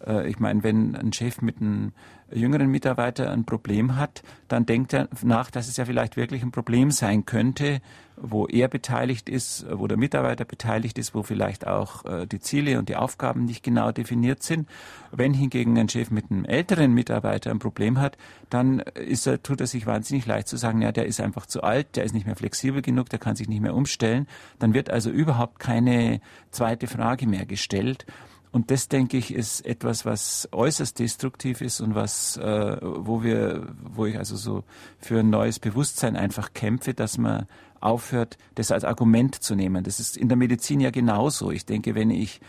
Äh, 0.06 0.30
ich 0.30 0.40
meine, 0.40 0.64
wenn 0.64 0.96
ein 0.96 1.14
Chef 1.14 1.42
mit 1.42 1.62
einem 1.62 1.94
jüngeren 2.32 2.70
Mitarbeiter 2.70 3.32
ein 3.32 3.46
Problem 3.46 3.96
hat, 3.96 4.24
dann 4.48 4.66
denkt 4.66 4.94
er 4.94 5.08
nach, 5.22 5.52
dass 5.52 5.68
es 5.68 5.78
ja 5.78 5.86
vielleicht 5.86 6.18
wirklich 6.18 6.44
ein 6.44 6.52
Problem 6.52 6.92
sein 6.92 7.26
könnte, 7.26 7.82
wo 8.16 8.48
er 8.48 8.68
beteiligt 8.68 9.30
ist, 9.30 9.66
wo 9.70 9.88
der 9.88 9.98
Mitarbeiter 9.98 10.46
beteiligt 10.46 10.98
ist, 10.98 11.16
wo 11.16 11.24
vielleicht 11.24 11.68
auch 11.68 12.06
äh, 12.06 12.26
die 12.26 12.40
Ziele 12.40 12.80
und 12.80 12.90
die 12.90 12.96
Aufgaben 12.96 13.46
nicht 13.46 13.64
genau 13.64 13.92
definiert 13.92 14.44
sind. 14.44 14.70
Wenn 15.12 15.34
hingegen 15.34 15.78
ein 15.78 15.90
Chef 15.90 16.12
mit 16.12 16.32
einem 16.32 16.46
älteren 16.46 16.94
Mitarbeiter 16.94 17.52
ein 17.52 17.60
Problem 17.60 18.00
hat, 18.00 18.18
dann 18.50 18.80
ist 18.80 19.28
er, 19.28 19.42
tut 19.42 19.62
er 19.62 19.68
sich 19.68 19.86
wahnsinnig 19.86 20.26
leicht 20.26 20.48
zu 20.48 20.58
sagen, 20.58 20.82
ja, 20.82 20.92
der 20.92 21.06
ist 21.06 21.22
einfach 21.22 21.46
zu 21.46 21.64
alt, 21.64 21.96
der 21.96 22.04
ist 22.04 22.14
nicht 22.14 22.26
mehr 22.26 22.36
flexibel 22.36 22.82
genug, 22.82 23.10
der 23.10 23.20
kann 23.20 23.36
sich 23.36 23.48
nicht 23.48 23.62
mehr 23.62 23.76
umstellen. 23.76 24.28
Dann 24.60 24.74
wird 24.74 24.90
also 24.90 25.10
überhaupt 25.10 25.60
keine 25.60 26.22
zweite 26.52 26.88
Frage 26.88 27.28
mehr 27.28 27.46
gestellt. 27.46 28.06
Und 28.54 28.70
das, 28.70 28.88
denke 28.88 29.18
ich, 29.18 29.34
ist 29.34 29.66
etwas, 29.66 30.06
was 30.06 30.48
äußerst 30.52 31.00
destruktiv 31.00 31.60
ist 31.62 31.82
und 31.82 31.96
was, 31.96 32.38
äh, 32.38 32.78
wo 32.80 33.24
wir, 33.24 33.68
wo 33.82 34.06
ich 34.06 34.16
also 34.16 34.36
so 34.36 34.64
für 35.00 35.22
ein 35.22 35.32
neues 35.32 35.58
Bewusstsein 35.58 36.16
einfach 36.16 36.54
kämpfe, 36.54 36.94
dass 36.94 37.18
man 37.18 37.48
aufhört, 37.84 38.38
das 38.56 38.72
als 38.72 38.84
Argument 38.84 39.36
zu 39.36 39.56
nehmen. 39.56 39.84
Das 39.84 40.00
ist 40.00 40.18
in 40.18 40.30
der 40.30 40.38
Medizin 40.38 40.80
ja 40.80 40.92
genauso. 40.92 41.52
Ich 41.52 41.66
denke, 41.66 41.96
wenn 41.96 42.10
ich 42.10 42.40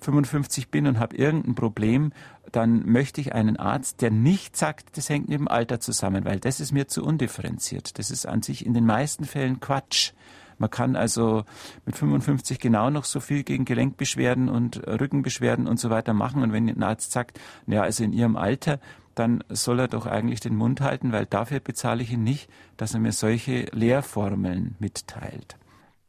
55 0.00 0.70
bin 0.70 0.86
und 0.86 0.98
habe 0.98 1.16
irgendein 1.16 1.54
Problem, 1.54 2.12
dann 2.52 2.84
möchte 2.86 3.20
ich 3.20 3.34
einen 3.34 3.56
Arzt, 3.56 4.00
der 4.02 4.10
nicht 4.10 4.56
sagt, 4.56 4.96
das 4.96 5.08
hängt 5.08 5.28
mit 5.28 5.38
dem 5.38 5.48
Alter 5.48 5.80
zusammen, 5.80 6.24
weil 6.24 6.40
das 6.40 6.60
ist 6.60 6.72
mir 6.72 6.88
zu 6.88 7.04
undifferenziert. 7.04 7.98
Das 7.98 8.10
ist 8.10 8.26
an 8.26 8.42
sich 8.42 8.66
in 8.66 8.74
den 8.74 8.86
meisten 8.86 9.24
Fällen 9.24 9.60
Quatsch 9.60 10.12
Man 10.60 10.70
kann 10.70 10.94
also 10.94 11.44
mit 11.86 11.96
55 11.96 12.60
genau 12.60 12.90
noch 12.90 13.04
so 13.04 13.18
viel 13.18 13.44
gegen 13.44 13.64
Gelenkbeschwerden 13.64 14.50
und 14.50 14.86
Rückenbeschwerden 14.86 15.66
und 15.66 15.78
so 15.78 15.88
weiter 15.88 16.12
machen. 16.12 16.42
Und 16.42 16.52
wenn 16.52 16.68
ein 16.68 16.82
Arzt 16.82 17.12
sagt, 17.12 17.40
ja, 17.66 17.80
also 17.80 18.04
in 18.04 18.12
Ihrem 18.12 18.36
Alter, 18.36 18.78
dann 19.14 19.42
soll 19.48 19.80
er 19.80 19.88
doch 19.88 20.06
eigentlich 20.06 20.40
den 20.40 20.54
Mund 20.54 20.82
halten, 20.82 21.12
weil 21.12 21.24
dafür 21.24 21.60
bezahle 21.60 22.02
ich 22.02 22.12
ihn 22.12 22.24
nicht, 22.24 22.50
dass 22.76 22.92
er 22.92 23.00
mir 23.00 23.12
solche 23.12 23.66
Lehrformeln 23.72 24.76
mitteilt. 24.78 25.56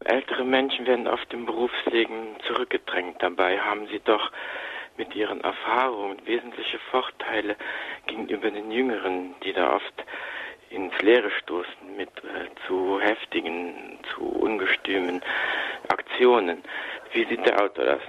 Ältere 0.04 0.44
Menschen 0.44 0.86
werden 0.86 1.08
auf 1.08 1.24
dem 1.32 1.46
Berufsleben 1.46 2.36
zurückgedrängt. 2.46 3.24
Dabei 3.24 3.58
haben 3.58 3.88
sie 3.88 4.02
doch 4.04 4.32
mit 4.98 5.16
ihren 5.16 5.40
Erfahrungen 5.42 6.18
wesentliche 6.26 6.80
Vorteile 6.92 7.56
gegenüber 8.06 8.52
den 8.52 8.70
Jüngeren, 8.70 9.34
die 9.46 9.54
da 9.54 9.76
oft 9.76 10.06
ins 10.72 10.94
Leere 11.02 11.30
stoßen 11.44 11.96
mit 11.98 12.10
äh, 12.24 12.48
zu 12.68 13.00
heftigen, 13.00 14.00
zu 14.16 14.24
ungestümen 14.24 15.22
Aktionen. 15.90 16.64
Wie 17.14 17.26
sieht 17.26 17.46
der 17.46 17.62
Autor 17.62 17.86
das? 17.86 18.02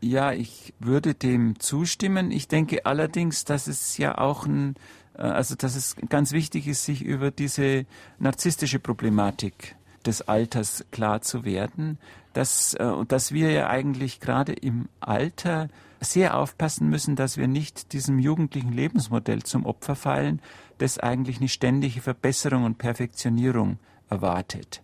Ja, 0.00 0.32
ich 0.32 0.74
würde 0.78 1.14
dem 1.14 1.58
zustimmen. 1.58 2.30
Ich 2.30 2.48
denke 2.48 2.84
allerdings, 2.84 3.44
dass 3.44 3.66
es 3.66 3.96
ja 3.98 4.18
auch 4.18 4.46
ein, 4.46 4.74
äh, 5.16 5.22
also 5.22 5.54
dass 5.54 5.74
es 5.74 5.96
ganz 6.08 6.32
wichtig 6.32 6.68
ist, 6.68 6.84
sich 6.84 7.02
über 7.02 7.30
diese 7.30 7.86
narzisstische 8.18 8.78
Problematik 8.78 9.74
des 10.04 10.28
Alters 10.28 10.84
klar 10.92 11.22
zu 11.22 11.44
werden, 11.44 11.98
dass, 12.34 12.74
äh, 12.74 13.04
dass 13.08 13.32
wir 13.32 13.50
ja 13.50 13.68
eigentlich 13.68 14.20
gerade 14.20 14.52
im 14.52 14.88
Alter 15.00 15.68
sehr 16.00 16.36
aufpassen 16.36 16.88
müssen, 16.88 17.16
dass 17.16 17.38
wir 17.38 17.48
nicht 17.48 17.92
diesem 17.92 18.18
jugendlichen 18.18 18.72
Lebensmodell 18.72 19.42
zum 19.42 19.64
Opfer 19.64 19.96
fallen, 19.96 20.42
das 20.78 20.98
eigentlich 20.98 21.38
eine 21.38 21.48
ständige 21.48 22.00
Verbesserung 22.00 22.64
und 22.64 22.78
Perfektionierung 22.78 23.78
erwartet. 24.08 24.82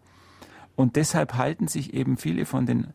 Und 0.77 0.97
deshalb 0.97 1.35
halten 1.35 1.69
sich 1.69 1.95
eben 1.95 2.17
viele 2.17 2.47
von 2.47 2.67
den 2.67 2.89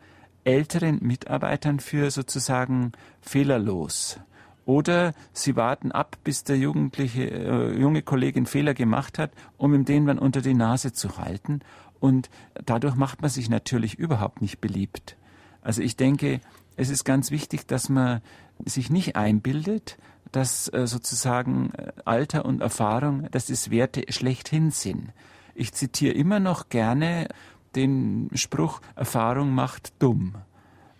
älteren 0.43 0.99
Mitarbeitern 1.01 1.79
für 1.79 2.09
sozusagen 2.09 2.93
fehlerlos. 3.21 4.19
Oder 4.65 5.13
sie 5.31 5.55
warten 5.55 5.91
ab, 5.91 6.17
bis 6.23 6.43
der 6.43 6.57
jugendliche, 6.57 7.29
äh, 7.29 7.79
junge 7.79 8.01
Kollege 8.01 8.37
einen 8.37 8.45
Fehler 8.45 8.73
gemacht 8.73 9.17
hat, 9.17 9.31
um 9.57 9.73
ihm 9.73 9.85
den 9.85 10.05
dann 10.05 10.19
unter 10.19 10.41
die 10.41 10.53
Nase 10.53 10.91
zu 10.91 11.17
halten. 11.17 11.61
Und 11.99 12.29
dadurch 12.65 12.95
macht 12.95 13.21
man 13.21 13.29
sich 13.29 13.49
natürlich 13.49 13.95
überhaupt 13.95 14.41
nicht 14.41 14.59
beliebt. 14.59 15.15
Also 15.61 15.81
ich 15.81 15.95
denke, 15.95 16.41
es 16.75 16.89
ist 16.89 17.05
ganz 17.05 17.31
wichtig, 17.31 17.65
dass 17.67 17.89
man 17.89 18.21
sich 18.65 18.89
nicht 18.89 19.15
einbildet, 19.15 19.97
dass 20.37 20.71
äh, 20.71 20.85
sozusagen 20.85 21.71
äh, 21.73 21.91
Alter 22.05 22.45
und 22.45 22.61
Erfahrung, 22.61 23.27
dass 23.31 23.47
das 23.47 23.71
Werte 23.71 24.03
schlechthin 24.09 24.69
sind. 24.69 25.11
Ich 25.55 25.73
zitiere 25.73 26.13
immer 26.13 26.39
noch 26.39 26.69
gerne 26.69 27.27
den 27.75 28.29
Spruch, 28.33 28.79
Erfahrung 28.95 29.53
macht 29.55 29.93
dumm. 29.99 30.35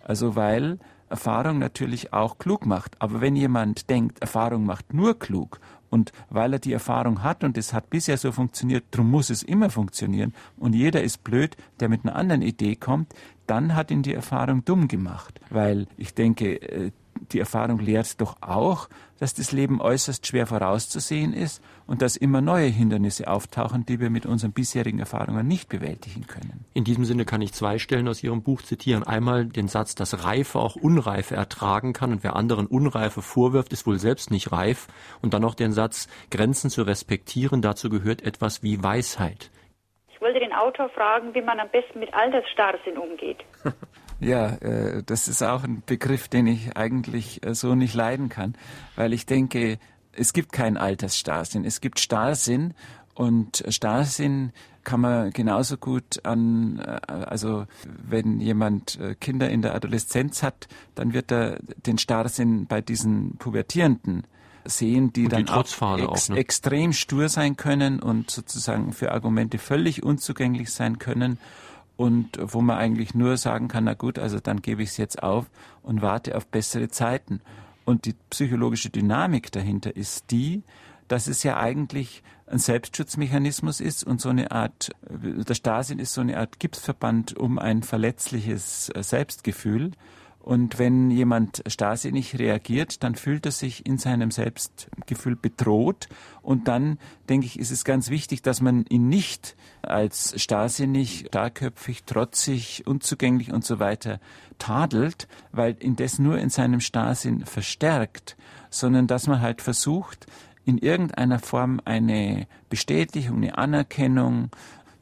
Also 0.02 0.34
weil 0.34 0.78
Erfahrung 1.08 1.58
natürlich 1.58 2.12
auch 2.12 2.38
klug 2.38 2.66
macht. 2.66 3.00
Aber 3.00 3.20
wenn 3.20 3.36
jemand 3.36 3.88
denkt, 3.88 4.20
Erfahrung 4.20 4.66
macht 4.66 4.92
nur 4.92 5.18
klug 5.18 5.60
und 5.88 6.12
weil 6.30 6.54
er 6.54 6.58
die 6.58 6.72
Erfahrung 6.72 7.22
hat 7.22 7.44
und 7.44 7.56
es 7.56 7.72
hat 7.72 7.90
bisher 7.90 8.18
so 8.18 8.32
funktioniert, 8.32 8.86
drum 8.90 9.10
muss 9.10 9.30
es 9.30 9.44
immer 9.44 9.70
funktionieren 9.70 10.34
und 10.56 10.74
jeder 10.74 11.02
ist 11.02 11.22
blöd, 11.22 11.56
der 11.78 11.88
mit 11.88 12.04
einer 12.04 12.16
anderen 12.16 12.42
Idee 12.42 12.74
kommt, 12.74 13.14
dann 13.46 13.76
hat 13.76 13.90
ihn 13.92 14.02
die 14.02 14.14
Erfahrung 14.14 14.64
dumm 14.64 14.88
gemacht. 14.88 15.40
Weil 15.48 15.86
ich 15.96 16.12
denke, 16.12 16.60
äh, 16.60 16.90
die 17.32 17.38
Erfahrung 17.38 17.78
lehrt 17.78 18.20
doch 18.20 18.36
auch, 18.42 18.88
dass 19.20 19.34
das 19.34 19.52
Leben 19.52 19.80
äußerst 19.80 20.26
schwer 20.26 20.46
vorauszusehen 20.46 21.32
ist 21.32 21.62
und 21.86 22.02
dass 22.02 22.16
immer 22.16 22.40
neue 22.40 22.66
Hindernisse 22.66 23.28
auftauchen, 23.28 23.84
die 23.86 24.00
wir 24.00 24.10
mit 24.10 24.26
unseren 24.26 24.52
bisherigen 24.52 24.98
Erfahrungen 24.98 25.46
nicht 25.46 25.68
bewältigen 25.68 26.26
können. 26.26 26.64
In 26.74 26.84
diesem 26.84 27.04
Sinne 27.04 27.24
kann 27.24 27.42
ich 27.42 27.52
zwei 27.52 27.78
Stellen 27.78 28.08
aus 28.08 28.22
Ihrem 28.22 28.42
Buch 28.42 28.62
zitieren. 28.62 29.02
Einmal 29.02 29.46
den 29.46 29.68
Satz, 29.68 29.94
dass 29.94 30.24
Reife 30.24 30.58
auch 30.58 30.76
Unreife 30.76 31.34
ertragen 31.34 31.92
kann 31.92 32.12
und 32.12 32.24
wer 32.24 32.36
anderen 32.36 32.66
Unreife 32.66 33.22
vorwirft, 33.22 33.72
ist 33.72 33.86
wohl 33.86 33.98
selbst 33.98 34.30
nicht 34.30 34.52
reif. 34.52 34.88
Und 35.22 35.34
dann 35.34 35.42
noch 35.42 35.54
den 35.54 35.72
Satz, 35.72 36.08
Grenzen 36.30 36.70
zu 36.70 36.82
respektieren, 36.82 37.62
dazu 37.62 37.88
gehört 37.88 38.22
etwas 38.22 38.62
wie 38.62 38.82
Weisheit. 38.82 39.50
Ich 40.18 40.20
wollte 40.20 40.40
den 40.40 40.52
Autor 40.52 40.88
fragen, 40.88 41.32
wie 41.32 41.42
man 41.42 41.60
am 41.60 41.68
besten 41.68 42.00
mit 42.00 42.12
Altersstarrsinn 42.12 42.98
umgeht. 42.98 43.38
Ja, 44.20 44.48
äh, 44.56 45.02
das 45.04 45.28
ist 45.28 45.42
auch 45.42 45.64
ein 45.64 45.82
Begriff, 45.86 46.28
den 46.28 46.46
ich 46.46 46.76
eigentlich 46.76 47.44
äh, 47.46 47.54
so 47.54 47.74
nicht 47.74 47.94
leiden 47.94 48.28
kann, 48.28 48.54
weil 48.96 49.12
ich 49.12 49.26
denke, 49.26 49.78
es 50.12 50.32
gibt 50.32 50.52
keinen 50.52 50.76
Altersstarrsinn. 50.76 51.64
Es 51.64 51.80
gibt 51.80 52.00
Starrsinn 52.00 52.74
und 53.14 53.64
Starrsinn 53.68 54.52
kann 54.82 55.00
man 55.00 55.30
genauso 55.32 55.76
gut 55.76 56.24
an, 56.24 56.78
äh, 56.78 57.00
also 57.06 57.66
wenn 57.84 58.40
jemand 58.40 58.98
äh, 58.98 59.14
Kinder 59.14 59.50
in 59.50 59.62
der 59.62 59.74
Adoleszenz 59.74 60.42
hat, 60.42 60.66
dann 60.94 61.12
wird 61.12 61.30
er 61.30 61.58
den 61.86 61.98
Starrsinn 61.98 62.66
bei 62.66 62.80
diesen 62.80 63.36
Pubertierenden 63.36 64.24
sehen, 64.64 65.12
die, 65.12 65.24
die 65.24 65.28
dann 65.28 65.48
auch, 65.48 65.60
ex 65.60 65.82
auch 65.82 66.28
ne? 66.30 66.36
extrem 66.36 66.92
stur 66.92 67.28
sein 67.28 67.56
können 67.56 68.00
und 68.00 68.30
sozusagen 68.30 68.92
für 68.92 69.12
Argumente 69.12 69.58
völlig 69.58 70.02
unzugänglich 70.02 70.70
sein 70.70 70.98
können 70.98 71.38
und 71.98 72.38
wo 72.40 72.60
man 72.60 72.78
eigentlich 72.78 73.12
nur 73.14 73.36
sagen 73.36 73.66
kann, 73.66 73.84
na 73.84 73.94
gut, 73.94 74.20
also 74.20 74.38
dann 74.38 74.62
gebe 74.62 74.84
ich 74.84 74.90
es 74.90 74.96
jetzt 74.98 75.20
auf 75.20 75.50
und 75.82 76.00
warte 76.00 76.36
auf 76.36 76.46
bessere 76.46 76.88
Zeiten. 76.88 77.40
Und 77.84 78.04
die 78.04 78.14
psychologische 78.30 78.88
Dynamik 78.88 79.50
dahinter 79.50 79.96
ist 79.96 80.30
die, 80.30 80.62
dass 81.08 81.26
es 81.26 81.42
ja 81.42 81.56
eigentlich 81.56 82.22
ein 82.46 82.60
Selbstschutzmechanismus 82.60 83.80
ist 83.80 84.04
und 84.04 84.20
so 84.20 84.28
eine 84.28 84.52
Art, 84.52 84.90
der 85.10 85.54
Stasien 85.54 85.98
ist 85.98 86.14
so 86.14 86.20
eine 86.20 86.38
Art 86.38 86.60
Gipsverband 86.60 87.36
um 87.36 87.58
ein 87.58 87.82
verletzliches 87.82 88.92
Selbstgefühl. 89.00 89.90
Und 90.40 90.78
wenn 90.78 91.10
jemand 91.10 91.62
starrsinnig 91.66 92.38
reagiert, 92.38 93.02
dann 93.02 93.16
fühlt 93.16 93.44
er 93.44 93.52
sich 93.52 93.84
in 93.84 93.98
seinem 93.98 94.30
Selbstgefühl 94.30 95.36
bedroht. 95.36 96.08
Und 96.40 96.68
dann, 96.68 96.98
denke 97.28 97.46
ich, 97.46 97.58
ist 97.58 97.70
es 97.70 97.84
ganz 97.84 98.08
wichtig, 98.08 98.40
dass 98.40 98.62
man 98.62 98.86
ihn 98.86 99.08
nicht 99.08 99.56
als 99.82 100.40
starrsinnig, 100.40 101.26
starrköpfig, 101.28 102.04
trotzig, 102.04 102.86
unzugänglich 102.86 103.52
und 103.52 103.64
so 103.64 103.78
weiter 103.78 104.20
tadelt, 104.58 105.28
weil 105.52 105.76
ihn 105.80 105.96
das 105.96 106.18
nur 106.18 106.38
in 106.38 106.48
seinem 106.50 106.80
Starrsinn 106.80 107.44
verstärkt, 107.44 108.36
sondern 108.70 109.06
dass 109.06 109.26
man 109.26 109.40
halt 109.40 109.60
versucht, 109.60 110.26
in 110.68 110.76
irgendeiner 110.76 111.38
Form 111.38 111.80
eine 111.86 112.46
Bestätigung, 112.68 113.38
eine 113.38 113.56
Anerkennung, 113.56 114.50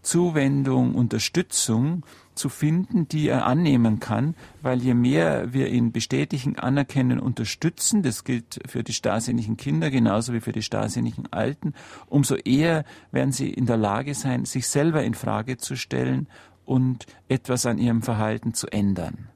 Zuwendung, 0.06 0.94
Unterstützung 0.94 2.04
zu 2.34 2.48
finden, 2.48 3.08
die 3.08 3.28
er 3.28 3.44
annehmen 3.44 3.98
kann, 3.98 4.36
weil 4.62 4.78
je 4.78 4.94
mehr 4.94 5.52
wir 5.52 5.66
ihn 5.66 5.90
bestätigen, 5.90 6.56
anerkennen, 6.58 7.18
unterstützen, 7.18 8.02
das 8.02 8.22
gilt 8.22 8.60
für 8.68 8.84
die 8.84 8.92
starrsinnigen 8.92 9.56
Kinder 9.56 9.90
genauso 9.90 10.32
wie 10.32 10.40
für 10.40 10.52
die 10.52 10.62
starrsinnigen 10.62 11.32
Alten, 11.32 11.74
umso 12.08 12.36
eher 12.36 12.84
werden 13.10 13.32
sie 13.32 13.52
in 13.52 13.66
der 13.66 13.78
Lage 13.78 14.14
sein, 14.14 14.44
sich 14.44 14.68
selber 14.68 15.02
in 15.02 15.14
Frage 15.14 15.56
zu 15.56 15.74
stellen 15.74 16.28
und 16.64 17.06
etwas 17.28 17.66
an 17.66 17.78
ihrem 17.78 18.02
Verhalten 18.02 18.54
zu 18.54 18.68
ändern. 18.68 19.28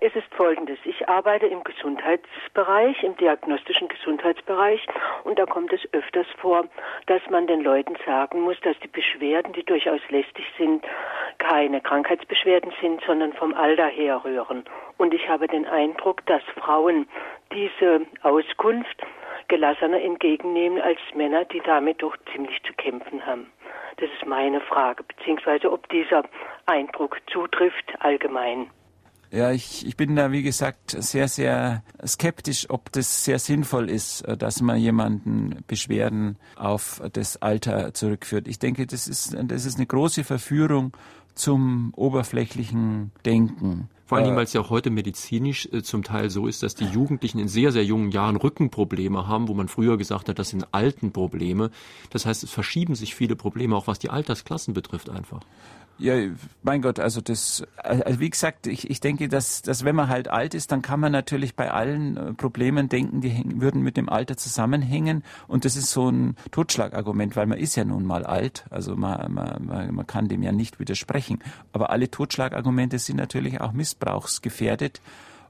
Es 0.00 0.14
ist 0.16 0.32
folgendes. 0.34 0.78
Ich 1.12 1.18
arbeite 1.18 1.46
im 1.46 1.62
Gesundheitsbereich, 1.62 3.02
im 3.02 3.14
diagnostischen 3.18 3.86
Gesundheitsbereich 3.86 4.80
und 5.24 5.38
da 5.38 5.44
kommt 5.44 5.70
es 5.70 5.82
öfters 5.92 6.26
vor, 6.38 6.64
dass 7.04 7.20
man 7.28 7.46
den 7.46 7.60
Leuten 7.60 7.96
sagen 8.06 8.40
muss, 8.40 8.58
dass 8.62 8.78
die 8.80 8.88
Beschwerden, 8.88 9.52
die 9.52 9.62
durchaus 9.62 10.00
lästig 10.08 10.46
sind, 10.56 10.82
keine 11.36 11.82
Krankheitsbeschwerden 11.82 12.72
sind, 12.80 13.02
sondern 13.06 13.34
vom 13.34 13.52
Alter 13.52 13.88
herrühren. 13.88 14.64
Und 14.96 15.12
ich 15.12 15.28
habe 15.28 15.48
den 15.48 15.66
Eindruck, 15.66 16.24
dass 16.24 16.42
Frauen 16.58 17.06
diese 17.52 18.06
Auskunft 18.22 19.02
gelassener 19.48 20.00
entgegennehmen 20.00 20.80
als 20.80 20.98
Männer, 21.14 21.44
die 21.44 21.60
damit 21.60 22.02
doch 22.02 22.16
ziemlich 22.32 22.58
zu 22.62 22.72
kämpfen 22.72 23.24
haben. 23.26 23.52
Das 23.98 24.08
ist 24.08 24.24
meine 24.24 24.62
Frage, 24.62 25.02
beziehungsweise 25.02 25.70
ob 25.70 25.86
dieser 25.90 26.22
Eindruck 26.64 27.18
zutrifft 27.30 27.92
allgemein. 27.98 28.70
Ja, 29.32 29.50
ich, 29.50 29.86
ich 29.86 29.96
bin 29.96 30.14
da, 30.14 30.30
wie 30.30 30.42
gesagt, 30.42 30.94
sehr, 31.02 31.26
sehr 31.26 31.82
skeptisch, 32.06 32.68
ob 32.68 32.92
das 32.92 33.24
sehr 33.24 33.38
sinnvoll 33.38 33.88
ist, 33.88 34.20
äh, 34.22 34.36
dass 34.36 34.60
man 34.60 34.78
jemanden 34.78 35.64
Beschwerden 35.66 36.36
auf 36.54 37.02
das 37.14 37.40
Alter 37.40 37.94
zurückführt. 37.94 38.46
Ich 38.46 38.58
denke, 38.58 38.86
das 38.86 39.08
ist, 39.08 39.34
das 39.44 39.64
ist 39.64 39.76
eine 39.76 39.86
große 39.86 40.24
Verführung 40.24 40.92
zum 41.34 41.94
oberflächlichen 41.96 43.10
Denken. 43.24 43.88
Vor 44.04 44.18
allem, 44.18 44.36
weil 44.36 44.44
es 44.44 44.52
ja 44.52 44.60
auch 44.60 44.68
heute 44.68 44.90
medizinisch 44.90 45.66
äh, 45.72 45.82
zum 45.82 46.02
Teil 46.02 46.28
so 46.28 46.46
ist, 46.46 46.62
dass 46.62 46.74
die 46.74 46.84
Jugendlichen 46.84 47.38
in 47.38 47.48
sehr, 47.48 47.72
sehr 47.72 47.86
jungen 47.86 48.10
Jahren 48.10 48.36
Rückenprobleme 48.36 49.26
haben, 49.26 49.48
wo 49.48 49.54
man 49.54 49.68
früher 49.68 49.96
gesagt 49.96 50.28
hat, 50.28 50.38
das 50.38 50.50
sind 50.50 50.66
Altenprobleme. 50.72 51.70
Das 52.10 52.26
heißt, 52.26 52.44
es 52.44 52.50
verschieben 52.50 52.94
sich 52.94 53.14
viele 53.14 53.36
Probleme, 53.36 53.74
auch 53.74 53.86
was 53.86 53.98
die 53.98 54.10
Altersklassen 54.10 54.74
betrifft 54.74 55.08
einfach. 55.08 55.40
Ja, 55.98 56.14
mein 56.62 56.82
Gott, 56.82 56.98
also 56.98 57.20
das, 57.20 57.62
also 57.76 58.18
wie 58.18 58.30
gesagt, 58.30 58.66
ich, 58.66 58.90
ich 58.90 59.00
denke, 59.00 59.28
dass, 59.28 59.62
dass 59.62 59.84
wenn 59.84 59.94
man 59.94 60.08
halt 60.08 60.26
alt 60.26 60.54
ist, 60.54 60.72
dann 60.72 60.82
kann 60.82 60.98
man 60.98 61.12
natürlich 61.12 61.54
bei 61.54 61.70
allen 61.70 62.16
äh, 62.16 62.34
Problemen 62.34 62.88
denken, 62.88 63.20
die 63.20 63.28
hängen, 63.28 63.60
würden 63.60 63.82
mit 63.82 63.96
dem 63.96 64.08
Alter 64.08 64.36
zusammenhängen. 64.36 65.22
Und 65.46 65.64
das 65.64 65.76
ist 65.76 65.90
so 65.90 66.10
ein 66.10 66.36
Totschlagargument, 66.50 67.36
weil 67.36 67.46
man 67.46 67.58
ist 67.58 67.76
ja 67.76 67.84
nun 67.84 68.04
mal 68.04 68.24
alt. 68.24 68.64
Also 68.70 68.96
man, 68.96 69.32
man, 69.32 69.94
man 69.94 70.06
kann 70.06 70.28
dem 70.28 70.42
ja 70.42 70.50
nicht 70.50 70.80
widersprechen. 70.80 71.38
Aber 71.72 71.90
alle 71.90 72.10
Totschlagargumente 72.10 72.98
sind 72.98 73.16
natürlich 73.16 73.60
auch 73.60 73.72
missbrauchsgefährdet. 73.72 75.00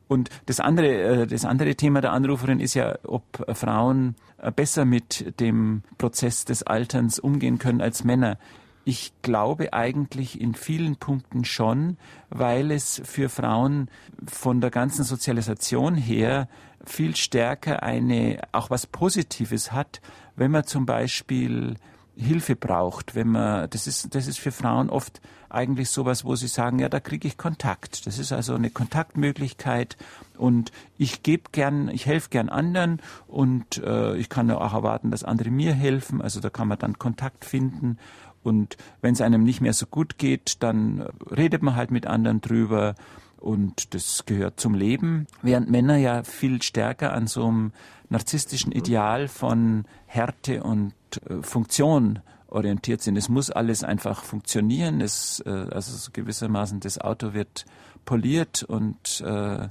Und 0.06 0.28
das 0.46 0.60
andere, 0.60 1.22
äh, 1.22 1.26
das 1.26 1.46
andere 1.46 1.76
Thema 1.76 2.02
der 2.02 2.12
Anruferin 2.12 2.60
ist 2.60 2.74
ja, 2.74 2.98
ob 3.04 3.24
Frauen 3.56 4.16
besser 4.56 4.84
mit 4.84 5.40
dem 5.40 5.82
Prozess 5.98 6.44
des 6.44 6.64
Alterns 6.64 7.18
umgehen 7.20 7.58
können 7.58 7.80
als 7.80 8.04
Männer. 8.04 8.38
Ich 8.84 9.12
glaube 9.22 9.72
eigentlich 9.72 10.40
in 10.40 10.54
vielen 10.54 10.96
Punkten 10.96 11.44
schon, 11.44 11.98
weil 12.30 12.72
es 12.72 13.00
für 13.04 13.28
Frauen 13.28 13.88
von 14.26 14.60
der 14.60 14.70
ganzen 14.70 15.04
Sozialisation 15.04 15.94
her 15.94 16.48
viel 16.84 17.14
stärker 17.14 17.82
eine, 17.84 18.40
auch 18.50 18.70
was 18.70 18.86
Positives 18.88 19.70
hat, 19.70 20.00
wenn 20.34 20.50
man 20.50 20.64
zum 20.64 20.84
Beispiel 20.84 21.76
Hilfe 22.16 22.56
braucht, 22.56 23.14
wenn 23.14 23.28
man, 23.28 23.70
das 23.70 23.86
ist, 23.86 24.14
das 24.14 24.26
ist 24.26 24.38
für 24.38 24.52
Frauen 24.52 24.90
oft 24.90 25.20
eigentlich 25.48 25.90
sowas, 25.90 26.24
wo 26.24 26.34
sie 26.34 26.48
sagen, 26.48 26.78
ja, 26.78 26.88
da 26.88 26.98
kriege 27.00 27.28
ich 27.28 27.36
Kontakt. 27.36 28.06
Das 28.06 28.18
ist 28.18 28.32
also 28.32 28.54
eine 28.54 28.70
Kontaktmöglichkeit 28.70 29.96
und 30.36 30.72
ich 30.98 31.22
gebe 31.22 31.44
gern, 31.52 31.88
ich 31.88 32.06
helfe 32.06 32.30
gern 32.30 32.48
anderen 32.48 33.00
und 33.28 33.78
äh, 33.78 34.16
ich 34.16 34.28
kann 34.28 34.50
auch 34.50 34.74
erwarten, 34.74 35.10
dass 35.10 35.24
andere 35.24 35.50
mir 35.50 35.74
helfen. 35.74 36.20
Also 36.20 36.40
da 36.40 36.50
kann 36.50 36.68
man 36.68 36.78
dann 36.78 36.98
Kontakt 36.98 37.44
finden 37.44 37.98
und 38.42 38.76
wenn 39.00 39.14
es 39.14 39.20
einem 39.20 39.44
nicht 39.44 39.60
mehr 39.60 39.72
so 39.72 39.86
gut 39.86 40.18
geht, 40.18 40.62
dann 40.62 41.06
redet 41.30 41.62
man 41.62 41.76
halt 41.76 41.90
mit 41.90 42.06
anderen 42.06 42.40
drüber. 42.40 42.94
Und 43.38 43.94
das 43.94 44.24
gehört 44.24 44.60
zum 44.60 44.74
Leben. 44.74 45.26
Während 45.42 45.68
Männer 45.68 45.96
ja 45.96 46.22
viel 46.22 46.62
stärker 46.62 47.12
an 47.12 47.26
so 47.26 47.46
einem 47.46 47.72
narzisstischen 48.08 48.70
Ideal 48.70 49.26
von 49.26 49.84
Härte 50.06 50.62
und 50.62 50.94
äh, 51.28 51.42
Funktion 51.42 52.20
orientiert 52.46 53.02
sind. 53.02 53.16
Es 53.16 53.28
muss 53.28 53.50
alles 53.50 53.82
einfach 53.82 54.22
funktionieren. 54.22 55.00
Es, 55.00 55.40
äh, 55.44 55.50
also 55.50 55.96
so 55.96 56.10
gewissermaßen 56.12 56.80
das 56.80 56.98
Auto 56.98 57.32
wird 57.32 57.64
poliert 58.04 58.62
und 58.62 59.22
äh, 59.26 59.68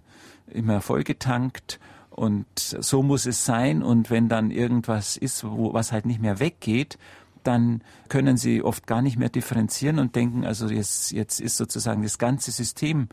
immer 0.52 0.82
vollgetankt. 0.82 1.80
Und 2.10 2.48
so 2.58 3.04
muss 3.04 3.26
es 3.26 3.46
sein. 3.46 3.84
Und 3.84 4.10
wenn 4.10 4.28
dann 4.28 4.52
irgendwas 4.52 5.16
ist, 5.16 5.46
wo, 5.46 5.74
was 5.74 5.92
halt 5.92 6.06
nicht 6.06 6.22
mehr 6.22 6.40
weggeht, 6.40 6.98
dann 7.44 7.84
können 8.10 8.38
sie 8.38 8.64
oft 8.64 8.88
gar 8.88 9.02
nicht 9.02 9.18
mehr 9.18 9.30
differenzieren 9.30 10.00
und 10.00 10.16
denken, 10.16 10.46
also 10.46 10.68
jetzt, 10.68 11.12
jetzt 11.12 11.40
ist 11.40 11.58
sozusagen 11.58 12.04
das 12.04 12.18
ganze 12.18 12.52
System 12.52 13.10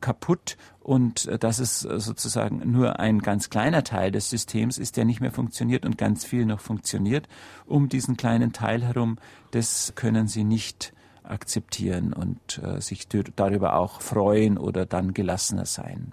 kaputt 0.00 0.56
und 0.80 1.30
das 1.42 1.58
ist 1.58 1.80
sozusagen 1.80 2.62
nur 2.70 2.98
ein 2.98 3.18
ganz 3.18 3.50
kleiner 3.50 3.84
Teil 3.84 4.10
des 4.10 4.30
Systems 4.30 4.78
ist, 4.78 4.96
der 4.96 5.04
nicht 5.04 5.20
mehr 5.20 5.32
funktioniert 5.32 5.84
und 5.84 5.98
ganz 5.98 6.24
viel 6.24 6.46
noch 6.46 6.60
funktioniert. 6.60 7.28
Um 7.66 7.88
diesen 7.88 8.16
kleinen 8.16 8.52
Teil 8.52 8.82
herum, 8.82 9.18
das 9.50 9.92
können 9.94 10.28
sie 10.28 10.44
nicht 10.44 10.94
akzeptieren 11.24 12.12
und 12.12 12.60
äh, 12.62 12.80
sich 12.80 13.06
darüber 13.36 13.76
auch 13.76 14.00
freuen 14.00 14.58
oder 14.58 14.86
dann 14.86 15.14
gelassener 15.14 15.66
sein. 15.66 16.12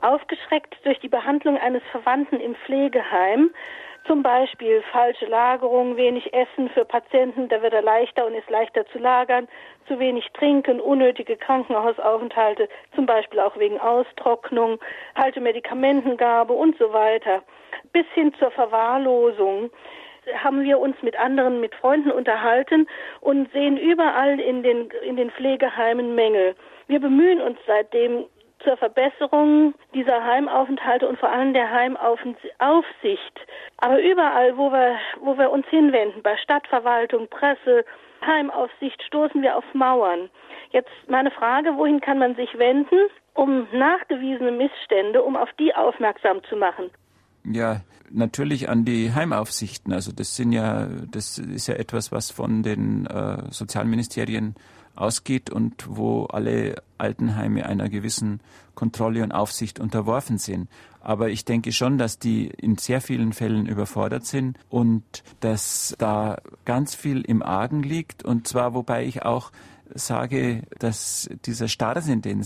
Aufgeschreckt 0.00 0.76
durch 0.84 0.98
die 1.00 1.08
Behandlung 1.08 1.58
eines 1.58 1.82
Verwandten 1.92 2.40
im 2.40 2.54
Pflegeheim 2.64 3.50
zum 4.10 4.24
Beispiel 4.24 4.82
falsche 4.90 5.26
Lagerung, 5.26 5.96
wenig 5.96 6.34
Essen 6.34 6.68
für 6.70 6.84
Patienten, 6.84 7.48
da 7.48 7.62
wird 7.62 7.72
er 7.72 7.82
leichter 7.82 8.26
und 8.26 8.34
ist 8.34 8.50
leichter 8.50 8.84
zu 8.86 8.98
lagern, 8.98 9.46
zu 9.86 10.00
wenig 10.00 10.26
Trinken, 10.32 10.80
unnötige 10.80 11.36
Krankenhausaufenthalte, 11.36 12.68
zum 12.96 13.06
Beispiel 13.06 13.38
auch 13.38 13.56
wegen 13.56 13.78
Austrocknung, 13.78 14.80
falsche 15.14 15.40
Medikamentengabe 15.40 16.52
und 16.52 16.76
so 16.76 16.92
weiter. 16.92 17.44
Bis 17.92 18.04
hin 18.12 18.34
zur 18.34 18.50
Verwahrlosung 18.50 19.70
haben 20.42 20.64
wir 20.64 20.80
uns 20.80 21.00
mit 21.02 21.16
anderen, 21.16 21.60
mit 21.60 21.72
Freunden 21.76 22.10
unterhalten 22.10 22.88
und 23.20 23.52
sehen 23.52 23.76
überall 23.76 24.40
in 24.40 24.64
den, 24.64 24.90
in 25.04 25.14
den 25.14 25.30
Pflegeheimen 25.30 26.16
Mängel. 26.16 26.56
Wir 26.88 26.98
bemühen 26.98 27.40
uns 27.40 27.58
seitdem 27.64 28.24
zur 28.64 28.76
Verbesserung 28.76 29.74
dieser 29.94 30.24
Heimaufenthalte 30.24 31.08
und 31.08 31.18
vor 31.18 31.30
allem 31.30 31.52
der 31.52 31.70
Heimaufsicht. 31.70 33.40
Aber 33.78 34.00
überall, 34.02 34.56
wo 34.56 34.70
wir, 34.70 34.96
wo 35.20 35.36
wir 35.38 35.50
uns 35.50 35.66
hinwenden, 35.68 36.22
bei 36.22 36.36
Stadtverwaltung, 36.36 37.28
Presse, 37.28 37.84
Heimaufsicht, 38.24 39.02
stoßen 39.02 39.42
wir 39.42 39.56
auf 39.56 39.64
Mauern. 39.72 40.28
Jetzt 40.70 40.90
meine 41.08 41.30
Frage, 41.30 41.76
wohin 41.76 42.00
kann 42.00 42.18
man 42.18 42.36
sich 42.36 42.56
wenden, 42.58 43.08
um 43.34 43.66
nachgewiesene 43.72 44.52
Missstände, 44.52 45.22
um 45.22 45.36
auf 45.36 45.48
die 45.58 45.74
aufmerksam 45.74 46.42
zu 46.44 46.56
machen? 46.56 46.90
Ja, 47.44 47.80
natürlich 48.10 48.68
an 48.68 48.84
die 48.84 49.12
Heimaufsichten. 49.14 49.92
Also 49.92 50.12
das 50.12 50.36
sind 50.36 50.52
ja, 50.52 50.88
das 51.10 51.38
ist 51.38 51.66
ja 51.66 51.74
etwas, 51.74 52.12
was 52.12 52.30
von 52.30 52.62
den 52.62 53.06
äh, 53.06 53.50
Sozialministerien 53.50 54.54
ausgeht 55.00 55.50
und 55.50 55.86
wo 55.88 56.24
alle 56.26 56.82
Altenheime 56.98 57.66
einer 57.66 57.88
gewissen 57.88 58.40
Kontrolle 58.74 59.22
und 59.22 59.32
Aufsicht 59.32 59.80
unterworfen 59.80 60.38
sind. 60.38 60.68
Aber 61.00 61.30
ich 61.30 61.44
denke 61.44 61.72
schon, 61.72 61.96
dass 61.98 62.18
die 62.18 62.46
in 62.46 62.76
sehr 62.76 63.00
vielen 63.00 63.32
Fällen 63.32 63.66
überfordert 63.66 64.26
sind 64.26 64.58
und 64.68 65.02
dass 65.40 65.94
da 65.98 66.38
ganz 66.64 66.94
viel 66.94 67.22
im 67.22 67.42
Argen 67.42 67.82
liegt. 67.82 68.22
Und 68.22 68.46
zwar, 68.46 68.74
wobei 68.74 69.04
ich 69.04 69.22
auch 69.22 69.50
sage, 69.94 70.62
dass 70.78 71.28
dieser 71.44 71.68
Starrsinn, 71.68 72.22
den 72.22 72.44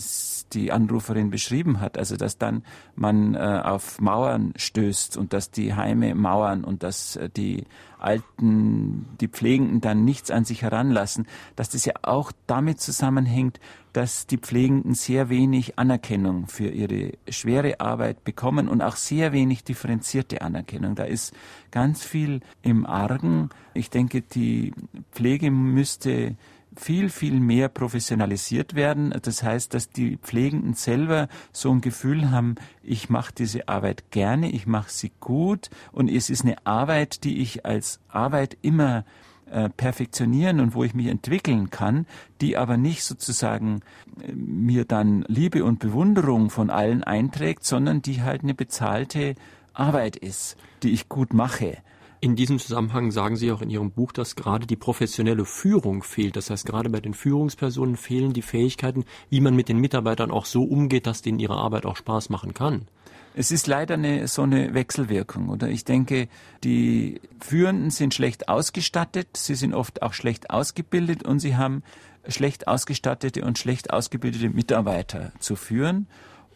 die 0.53 0.71
Anruferin 0.71 1.29
beschrieben 1.29 1.79
hat, 1.79 1.97
also 1.97 2.17
dass 2.17 2.37
dann 2.37 2.63
man 2.95 3.35
äh, 3.35 3.61
auf 3.63 3.99
Mauern 3.99 4.53
stößt 4.55 5.17
und 5.17 5.33
dass 5.33 5.51
die 5.51 5.73
Heime 5.73 6.15
mauern 6.15 6.63
und 6.63 6.83
dass 6.83 7.15
äh, 7.15 7.29
die 7.29 7.65
Alten, 7.99 9.07
die 9.19 9.27
Pflegenden 9.27 9.81
dann 9.81 10.05
nichts 10.05 10.29
an 10.29 10.45
sich 10.45 10.61
heranlassen, 10.61 11.25
dass 11.55 11.69
das 11.69 11.85
ja 11.85 11.93
auch 12.03 12.31
damit 12.45 12.79
zusammenhängt, 12.79 13.59
dass 13.93 14.27
die 14.27 14.37
Pflegenden 14.37 14.93
sehr 14.93 15.29
wenig 15.29 15.79
Anerkennung 15.79 16.47
für 16.47 16.67
ihre 16.67 17.13
schwere 17.29 17.79
Arbeit 17.79 18.23
bekommen 18.23 18.67
und 18.67 18.81
auch 18.81 18.97
sehr 18.97 19.31
wenig 19.31 19.63
differenzierte 19.63 20.41
Anerkennung. 20.41 20.95
Da 20.95 21.05
ist 21.05 21.33
ganz 21.71 22.03
viel 22.03 22.41
im 22.61 22.85
Argen. 22.85 23.49
Ich 23.73 23.89
denke, 23.89 24.21
die 24.21 24.73
Pflege 25.11 25.49
müsste 25.49 26.35
viel, 26.75 27.09
viel 27.09 27.39
mehr 27.39 27.69
professionalisiert 27.69 28.75
werden. 28.75 29.13
Das 29.21 29.43
heißt, 29.43 29.73
dass 29.73 29.89
die 29.89 30.17
Pflegenden 30.17 30.73
selber 30.73 31.27
so 31.51 31.71
ein 31.71 31.81
Gefühl 31.81 32.31
haben, 32.31 32.55
ich 32.83 33.09
mache 33.09 33.33
diese 33.33 33.67
Arbeit 33.67 34.11
gerne, 34.11 34.51
ich 34.51 34.67
mache 34.67 34.91
sie 34.91 35.11
gut 35.19 35.69
und 35.91 36.09
es 36.09 36.29
ist 36.29 36.43
eine 36.43 36.65
Arbeit, 36.65 37.23
die 37.23 37.39
ich 37.39 37.65
als 37.65 37.99
Arbeit 38.09 38.57
immer 38.61 39.05
äh, 39.51 39.69
perfektionieren 39.69 40.59
und 40.59 40.73
wo 40.73 40.83
ich 40.83 40.95
mich 40.95 41.05
entwickeln 41.05 41.69
kann, 41.69 42.07
die 42.41 42.57
aber 42.57 42.77
nicht 42.77 43.03
sozusagen 43.03 43.81
äh, 44.21 44.31
mir 44.33 44.85
dann 44.85 45.23
Liebe 45.27 45.63
und 45.63 45.77
Bewunderung 45.77 46.49
von 46.49 46.71
allen 46.71 47.03
einträgt, 47.03 47.63
sondern 47.63 48.01
die 48.01 48.23
halt 48.23 48.41
eine 48.41 48.55
bezahlte 48.55 49.35
Arbeit 49.73 50.15
ist, 50.15 50.57
die 50.81 50.91
ich 50.91 51.09
gut 51.09 51.33
mache. 51.33 51.77
In 52.25 52.35
diesem 52.35 52.57
Zusammenhang 52.57 53.11
sagen 53.11 53.35
Sie 53.35 53.51
auch 53.51 53.61
in 53.61 53.69
Ihrem 53.69 53.91
Buch, 53.91 54.11
dass 54.11 54.35
gerade 54.35 54.65
die 54.65 54.75
professionelle 54.75 55.45
Führung 55.45 56.01
fehlt. 56.01 56.35
Das 56.35 56.49
heißt, 56.49 56.65
gerade 56.65 56.89
bei 56.89 56.99
den 56.99 57.13
Führungspersonen 57.13 57.97
fehlen 57.97 58.33
die 58.33 58.41
Fähigkeiten, 58.41 59.05
wie 59.29 59.41
man 59.41 59.55
mit 59.55 59.69
den 59.69 59.77
Mitarbeitern 59.77 60.31
auch 60.31 60.45
so 60.45 60.63
umgeht, 60.63 61.05
dass 61.05 61.21
denen 61.21 61.37
ihre 61.37 61.53
Arbeit 61.53 61.85
auch 61.85 61.97
Spaß 61.97 62.29
machen 62.29 62.55
kann. 62.55 62.87
Es 63.35 63.51
ist 63.51 63.67
leider 63.67 63.93
eine, 63.93 64.27
so 64.27 64.41
eine 64.41 64.73
Wechselwirkung, 64.73 65.49
oder? 65.49 65.69
Ich 65.69 65.85
denke, 65.85 66.27
die 66.63 67.21
Führenden 67.41 67.91
sind 67.91 68.15
schlecht 68.15 68.49
ausgestattet, 68.49 69.27
sie 69.37 69.53
sind 69.53 69.75
oft 69.75 70.01
auch 70.01 70.13
schlecht 70.13 70.49
ausgebildet 70.49 71.21
und 71.21 71.37
sie 71.37 71.55
haben 71.55 71.83
schlecht 72.27 72.67
ausgestattete 72.67 73.45
und 73.45 73.59
schlecht 73.59 73.93
ausgebildete 73.93 74.49
Mitarbeiter 74.49 75.31
zu 75.37 75.55
führen. 75.55 76.07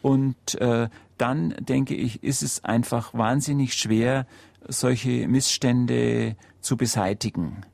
Und 0.02 0.60
äh, 0.60 0.88
dann, 1.16 1.54
denke 1.60 1.94
ich, 1.94 2.24
ist 2.24 2.42
es 2.42 2.64
einfach 2.64 3.14
wahnsinnig 3.14 3.74
schwer, 3.74 4.26
solche 4.68 5.28
Missstände 5.28 6.36
zu 6.60 6.76
beseitigen. 6.76 7.64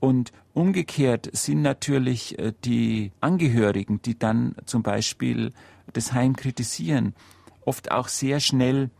Und 0.00 0.32
umgekehrt 0.54 1.28
sind 1.32 1.62
natürlich 1.62 2.38
äh, 2.38 2.52
die 2.64 3.12
Angehörigen, 3.20 4.00
die 4.02 4.18
dann 4.18 4.54
zum 4.64 4.82
Beispiel 4.82 5.52
das 5.92 6.12
Heim 6.12 6.36
kritisieren, 6.36 7.14
oft 7.64 7.90
auch 7.90 8.08
sehr 8.08 8.40
schnell 8.40 8.90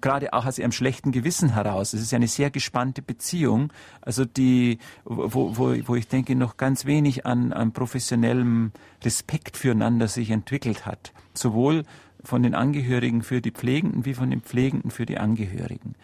gerade 0.00 0.32
auch 0.32 0.46
aus 0.46 0.58
ihrem 0.58 0.72
schlechten 0.72 1.12
Gewissen 1.12 1.50
heraus. 1.52 1.92
Es 1.92 2.00
ist 2.00 2.14
eine 2.14 2.28
sehr 2.28 2.50
gespannte 2.50 3.02
Beziehung, 3.02 3.72
also 4.00 4.24
die, 4.24 4.78
wo, 5.04 5.56
wo, 5.56 5.76
wo 5.86 5.94
ich 5.94 6.08
denke, 6.08 6.34
noch 6.36 6.56
ganz 6.56 6.86
wenig 6.86 7.26
an, 7.26 7.52
an 7.52 7.72
professionellem 7.72 8.72
Respekt 9.02 9.56
füreinander 9.56 10.08
sich 10.08 10.30
entwickelt 10.30 10.86
hat. 10.86 11.12
Sowohl 11.34 11.84
von 12.22 12.42
den 12.42 12.54
Angehörigen 12.54 13.22
für 13.22 13.42
die 13.42 13.50
Pflegenden 13.50 14.04
wie 14.04 14.14
von 14.14 14.30
den 14.30 14.40
Pflegenden 14.40 14.90
für 14.90 15.04
die 15.04 15.18
Angehörigen. 15.18 15.94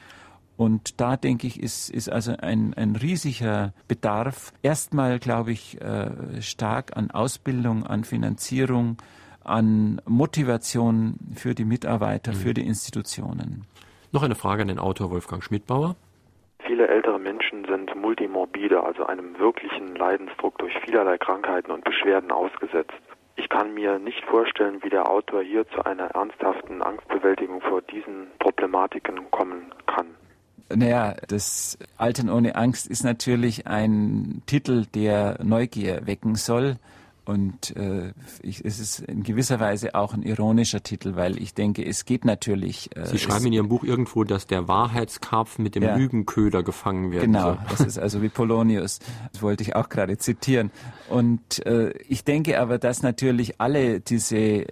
Und 0.60 1.00
da 1.00 1.16
denke 1.16 1.46
ich, 1.46 1.58
ist, 1.58 1.88
ist 1.88 2.12
also 2.12 2.34
ein, 2.38 2.74
ein 2.76 2.94
riesiger 2.94 3.72
Bedarf. 3.88 4.52
Erstmal, 4.60 5.18
glaube 5.18 5.52
ich, 5.52 5.80
äh, 5.80 6.42
stark 6.42 6.98
an 6.98 7.10
Ausbildung, 7.10 7.86
an 7.86 8.04
Finanzierung, 8.04 8.98
an 9.42 10.02
Motivation 10.04 11.14
für 11.34 11.54
die 11.54 11.64
Mitarbeiter, 11.64 12.32
mhm. 12.32 12.36
für 12.36 12.52
die 12.52 12.66
Institutionen. 12.66 13.64
Noch 14.12 14.22
eine 14.22 14.34
Frage 14.34 14.60
an 14.60 14.68
den 14.68 14.78
Autor 14.78 15.10
Wolfgang 15.10 15.42
Schmidbauer. 15.42 15.96
Viele 16.66 16.88
ältere 16.88 17.18
Menschen 17.18 17.64
sind 17.64 17.96
multimorbide, 17.96 18.84
also 18.84 19.06
einem 19.06 19.38
wirklichen 19.38 19.96
Leidensdruck 19.96 20.58
durch 20.58 20.74
vielerlei 20.84 21.16
Krankheiten 21.16 21.70
und 21.70 21.84
Beschwerden 21.84 22.30
ausgesetzt. 22.30 23.00
Ich 23.36 23.48
kann 23.48 23.72
mir 23.72 23.98
nicht 23.98 24.22
vorstellen, 24.26 24.82
wie 24.82 24.90
der 24.90 25.08
Autor 25.08 25.40
hier 25.40 25.66
zu 25.68 25.82
einer 25.86 26.08
ernsthaften 26.08 26.82
Angstbewältigung 26.82 27.62
vor 27.62 27.80
diesen 27.80 28.26
Problematiken 28.38 29.30
kommen 29.30 29.72
kann. 29.86 30.08
Naja, 30.74 31.16
das 31.28 31.78
Altern 31.96 32.30
ohne 32.30 32.54
Angst 32.56 32.86
ist 32.86 33.04
natürlich 33.04 33.66
ein 33.66 34.42
Titel, 34.46 34.86
der 34.94 35.42
Neugier 35.42 36.06
wecken 36.06 36.34
soll. 36.34 36.76
Und 37.30 37.76
äh, 37.76 38.12
ich, 38.42 38.64
es 38.64 38.80
ist 38.80 39.00
in 39.00 39.22
gewisser 39.22 39.60
Weise 39.60 39.94
auch 39.94 40.14
ein 40.14 40.22
ironischer 40.22 40.82
Titel, 40.82 41.14
weil 41.14 41.40
ich 41.40 41.54
denke, 41.54 41.86
es 41.86 42.04
geht 42.04 42.24
natürlich. 42.24 42.90
Äh, 42.96 43.06
Sie 43.06 43.18
schreiben 43.18 43.46
in 43.46 43.52
Ihrem 43.52 43.68
Buch 43.68 43.84
irgendwo, 43.84 44.24
dass 44.24 44.48
der 44.48 44.66
Wahrheitskarpfen 44.66 45.62
mit 45.62 45.76
dem 45.76 45.84
ja, 45.84 45.94
Lügenköder 45.94 46.64
gefangen 46.64 47.12
wird. 47.12 47.22
Genau, 47.22 47.56
das 47.68 47.82
ist 47.82 47.98
also 47.98 48.20
wie 48.22 48.30
Polonius. 48.30 48.98
Das 49.32 49.42
wollte 49.42 49.62
ich 49.62 49.76
auch 49.76 49.88
gerade 49.88 50.18
zitieren. 50.18 50.72
Und 51.08 51.64
äh, 51.66 51.90
ich 52.08 52.24
denke 52.24 52.58
aber, 52.58 52.78
dass 52.78 53.02
natürlich 53.02 53.60
alle 53.60 54.00
diese 54.00 54.64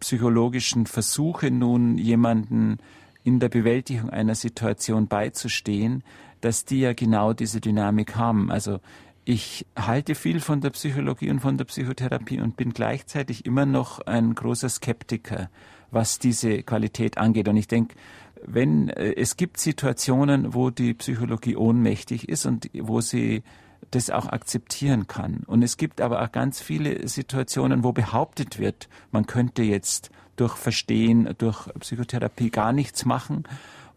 psychologischen 0.00 0.86
Versuche 0.86 1.50
nun 1.50 1.98
jemanden 1.98 2.78
in 3.26 3.40
der 3.40 3.48
Bewältigung 3.48 4.08
einer 4.08 4.36
Situation 4.36 5.08
beizustehen, 5.08 6.04
dass 6.40 6.64
die 6.64 6.80
ja 6.80 6.92
genau 6.92 7.32
diese 7.32 7.60
Dynamik 7.60 8.14
haben. 8.14 8.52
Also 8.52 8.78
ich 9.24 9.66
halte 9.76 10.14
viel 10.14 10.38
von 10.38 10.60
der 10.60 10.70
Psychologie 10.70 11.30
und 11.30 11.40
von 11.40 11.58
der 11.58 11.64
Psychotherapie 11.64 12.40
und 12.40 12.56
bin 12.56 12.72
gleichzeitig 12.72 13.44
immer 13.44 13.66
noch 13.66 14.00
ein 14.00 14.36
großer 14.36 14.68
Skeptiker, 14.68 15.50
was 15.90 16.20
diese 16.20 16.62
Qualität 16.62 17.18
angeht. 17.18 17.48
Und 17.48 17.56
ich 17.56 17.66
denke, 17.66 17.96
wenn 18.44 18.90
äh, 18.90 19.14
es 19.16 19.36
gibt 19.36 19.58
Situationen, 19.58 20.54
wo 20.54 20.70
die 20.70 20.94
Psychologie 20.94 21.56
ohnmächtig 21.56 22.28
ist 22.28 22.46
und 22.46 22.70
wo 22.74 23.00
sie 23.00 23.42
das 23.90 24.10
auch 24.10 24.26
akzeptieren 24.26 25.08
kann. 25.08 25.42
Und 25.46 25.62
es 25.62 25.76
gibt 25.76 26.00
aber 26.00 26.22
auch 26.22 26.30
ganz 26.30 26.60
viele 26.60 27.08
Situationen, 27.08 27.82
wo 27.82 27.90
behauptet 27.90 28.60
wird, 28.60 28.88
man 29.10 29.26
könnte 29.26 29.64
jetzt 29.64 30.10
durch 30.36 30.56
Verstehen, 30.56 31.34
durch 31.38 31.68
Psychotherapie 31.80 32.50
gar 32.50 32.72
nichts 32.72 33.04
machen 33.04 33.44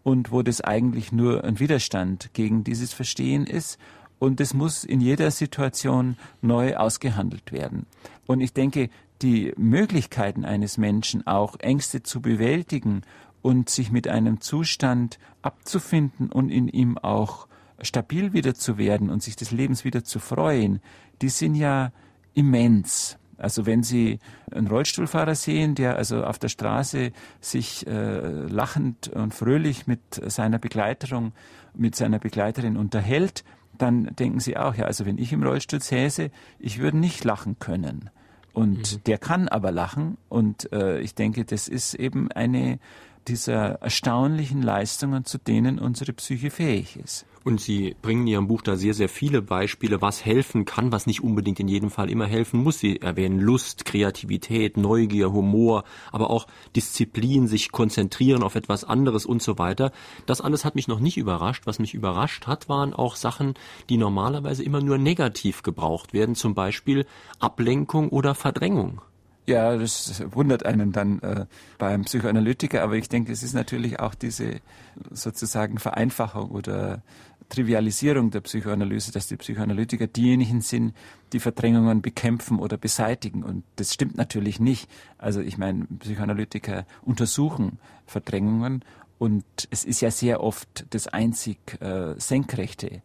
und 0.04 0.32
wo 0.32 0.42
das 0.42 0.62
eigentlich 0.62 1.12
nur 1.12 1.44
ein 1.44 1.60
Widerstand 1.60 2.30
gegen 2.34 2.64
dieses 2.64 2.94
Verstehen 2.94 3.46
ist 3.46 3.78
und 4.20 4.42
es 4.42 4.54
muss 4.54 4.84
in 4.84 5.02
jeder 5.02 5.32
Situation 5.32 6.18
neu 6.42 6.76
ausgehandelt 6.76 7.52
werden. 7.52 7.86
Und 8.28 8.42
ich 8.42 8.54
denke, 8.54 8.90
die 9.22 9.54
Möglichkeiten 9.58 10.46
eines 10.46 10.78
Menschen 10.78 11.26
auch 11.28 11.58
Ängste 11.60 12.04
zu 12.04 12.22
bewältigen 12.22 13.02
und 13.42 13.70
sich 13.70 13.92
mit 13.92 14.08
einem 14.08 14.42
Zustand 14.42 15.20
abzufinden 15.42 16.32
und 16.32 16.50
in 16.50 16.68
ihm 16.68 16.98
auch 16.98 17.48
stabil 17.82 18.34
wieder 18.34 18.56
zu 18.56 18.78
werden 18.78 19.10
und 19.10 19.24
sich 19.24 19.36
des 19.36 19.52
Lebens 19.52 19.86
wieder 19.86 20.04
zu 20.04 20.20
freuen, 20.20 20.82
die 21.22 21.30
sind 21.30 21.56
ja 21.56 21.92
immens. 22.34 23.18
Also 23.40 23.66
wenn 23.66 23.84
Sie 23.84 24.20
einen 24.52 24.68
Rollstuhlfahrer 24.68 25.36
sehen, 25.36 25.76
der 25.76 25.96
also 25.96 26.24
auf 26.24 26.40
der 26.40 26.50
Straße 26.50 27.12
sich 27.42 27.88
äh, 27.88 28.20
lachend 28.20 29.08
und 29.08 29.34
fröhlich 29.34 29.88
mit 29.88 30.00
seiner 30.28 30.60
Begleiterung, 30.60 31.32
mit 31.74 31.96
seiner 31.96 32.20
Begleiterin 32.20 32.78
unterhält, 32.78 33.44
dann 33.80 34.14
denken 34.16 34.40
sie 34.40 34.58
auch, 34.58 34.76
ja, 34.76 34.86
also 34.86 35.06
wenn 35.06 35.18
ich 35.18 35.34
im 35.34 35.42
Rollstuhl 35.42 35.82
säße, 35.82 36.32
ich 36.60 36.80
würde 36.80 36.98
nicht 36.98 37.24
lachen 37.24 37.58
können. 37.60 38.10
Und 38.54 38.96
mhm. 38.98 39.04
der 39.06 39.18
kann 39.18 39.48
aber 39.48 39.72
lachen. 39.72 40.18
Und 40.28 40.72
äh, 40.74 41.00
ich 41.00 41.16
denke, 41.16 41.46
das 41.46 41.68
ist 41.68 41.94
eben 41.94 42.32
eine 42.32 42.80
dieser 43.28 43.82
erstaunlichen 43.82 44.62
Leistungen, 44.62 45.24
zu 45.24 45.38
denen 45.38 45.80
unsere 45.80 46.14
Psyche 46.14 46.50
fähig 46.50 46.98
ist. 46.98 47.26
Und 47.44 47.62
Sie 47.62 47.96
bringen 48.02 48.22
in 48.24 48.28
Ihrem 48.28 48.48
Buch 48.48 48.62
da 48.62 48.76
sehr, 48.76 48.94
sehr 48.94 49.10
viele 49.10 49.42
Beispiele, 49.42 50.02
was 50.02 50.26
helfen 50.26 50.66
kann, 50.66 50.92
was 50.92 51.08
nicht 51.08 51.24
unbedingt 51.24 51.60
in 51.60 51.68
jedem 51.68 51.90
Fall 51.90 52.10
immer 52.10 52.26
helfen 52.26 52.62
muss. 52.62 52.80
Sie 52.80 53.02
erwähnen 53.02 53.40
Lust, 53.40 53.86
Kreativität, 53.86 54.76
Neugier, 54.76 55.32
Humor, 55.32 55.86
aber 56.12 56.30
auch 56.30 56.48
Disziplin, 56.76 57.48
sich 57.48 57.72
konzentrieren 57.72 58.44
auf 58.44 58.56
etwas 58.56 58.84
anderes 58.84 59.26
und 59.26 59.42
so 59.42 59.58
weiter. 59.58 59.92
Das 60.26 60.42
alles 60.42 60.66
hat 60.66 60.76
mich 60.76 60.88
noch 60.88 61.00
nicht 61.00 61.18
überrascht. 61.18 61.64
Was 61.66 61.80
mich 61.80 61.94
überrascht 61.94 62.46
hat, 62.46 62.68
waren 62.68 62.94
auch 62.94 63.16
Sachen, 63.16 63.54
die 63.90 63.98
normalerweise 63.98 64.64
immer 64.64 64.82
nur 64.82 64.98
negativ 64.98 65.64
gebraucht 65.64 66.14
werden, 66.14 66.36
zum 66.36 66.56
Beispiel 66.56 67.06
Ablenkung 67.40 68.10
oder 68.10 68.36
Verdrängung. 68.36 69.02
Ja, 69.50 69.76
das 69.78 70.24
wundert 70.30 70.64
einen 70.64 70.92
dann 70.92 71.20
äh, 71.22 71.48
beim 71.80 72.04
Psychoanalytiker, 72.04 72.84
aber 72.84 72.98
ich 72.98 73.10
denke, 73.10 73.32
es 73.32 73.42
ist 73.42 73.56
natürlich 73.56 74.00
auch 74.00 74.14
diese 74.14 74.62
sozusagen 75.10 75.80
Vereinfachung 75.80 76.52
oder 76.52 77.02
Trivialisierung 77.50 78.32
der 78.32 78.42
Psychoanalyse, 78.42 79.12
dass 79.12 79.28
die 79.28 79.38
Psychoanalytiker 79.38 80.08
diejenigen 80.08 80.62
sind, 80.62 80.94
die 81.34 81.40
Verdrängungen 81.40 82.02
bekämpfen 82.02 82.60
oder 82.60 82.78
beseitigen. 82.78 83.44
Und 83.44 83.64
das 83.76 83.94
stimmt 83.94 84.18
natürlich 84.18 84.60
nicht. 84.60 84.90
Also 85.18 85.42
ich 85.42 85.58
meine, 85.58 85.86
Psychoanalytiker 86.00 86.86
untersuchen 87.02 87.80
Verdrängungen 88.06 88.84
und 89.18 89.44
es 89.70 89.84
ist 89.84 90.00
ja 90.02 90.12
sehr 90.12 90.42
oft 90.42 90.86
das 90.92 91.08
einzig 91.08 91.58
äh, 91.82 92.14
Senkrechte 92.18 93.02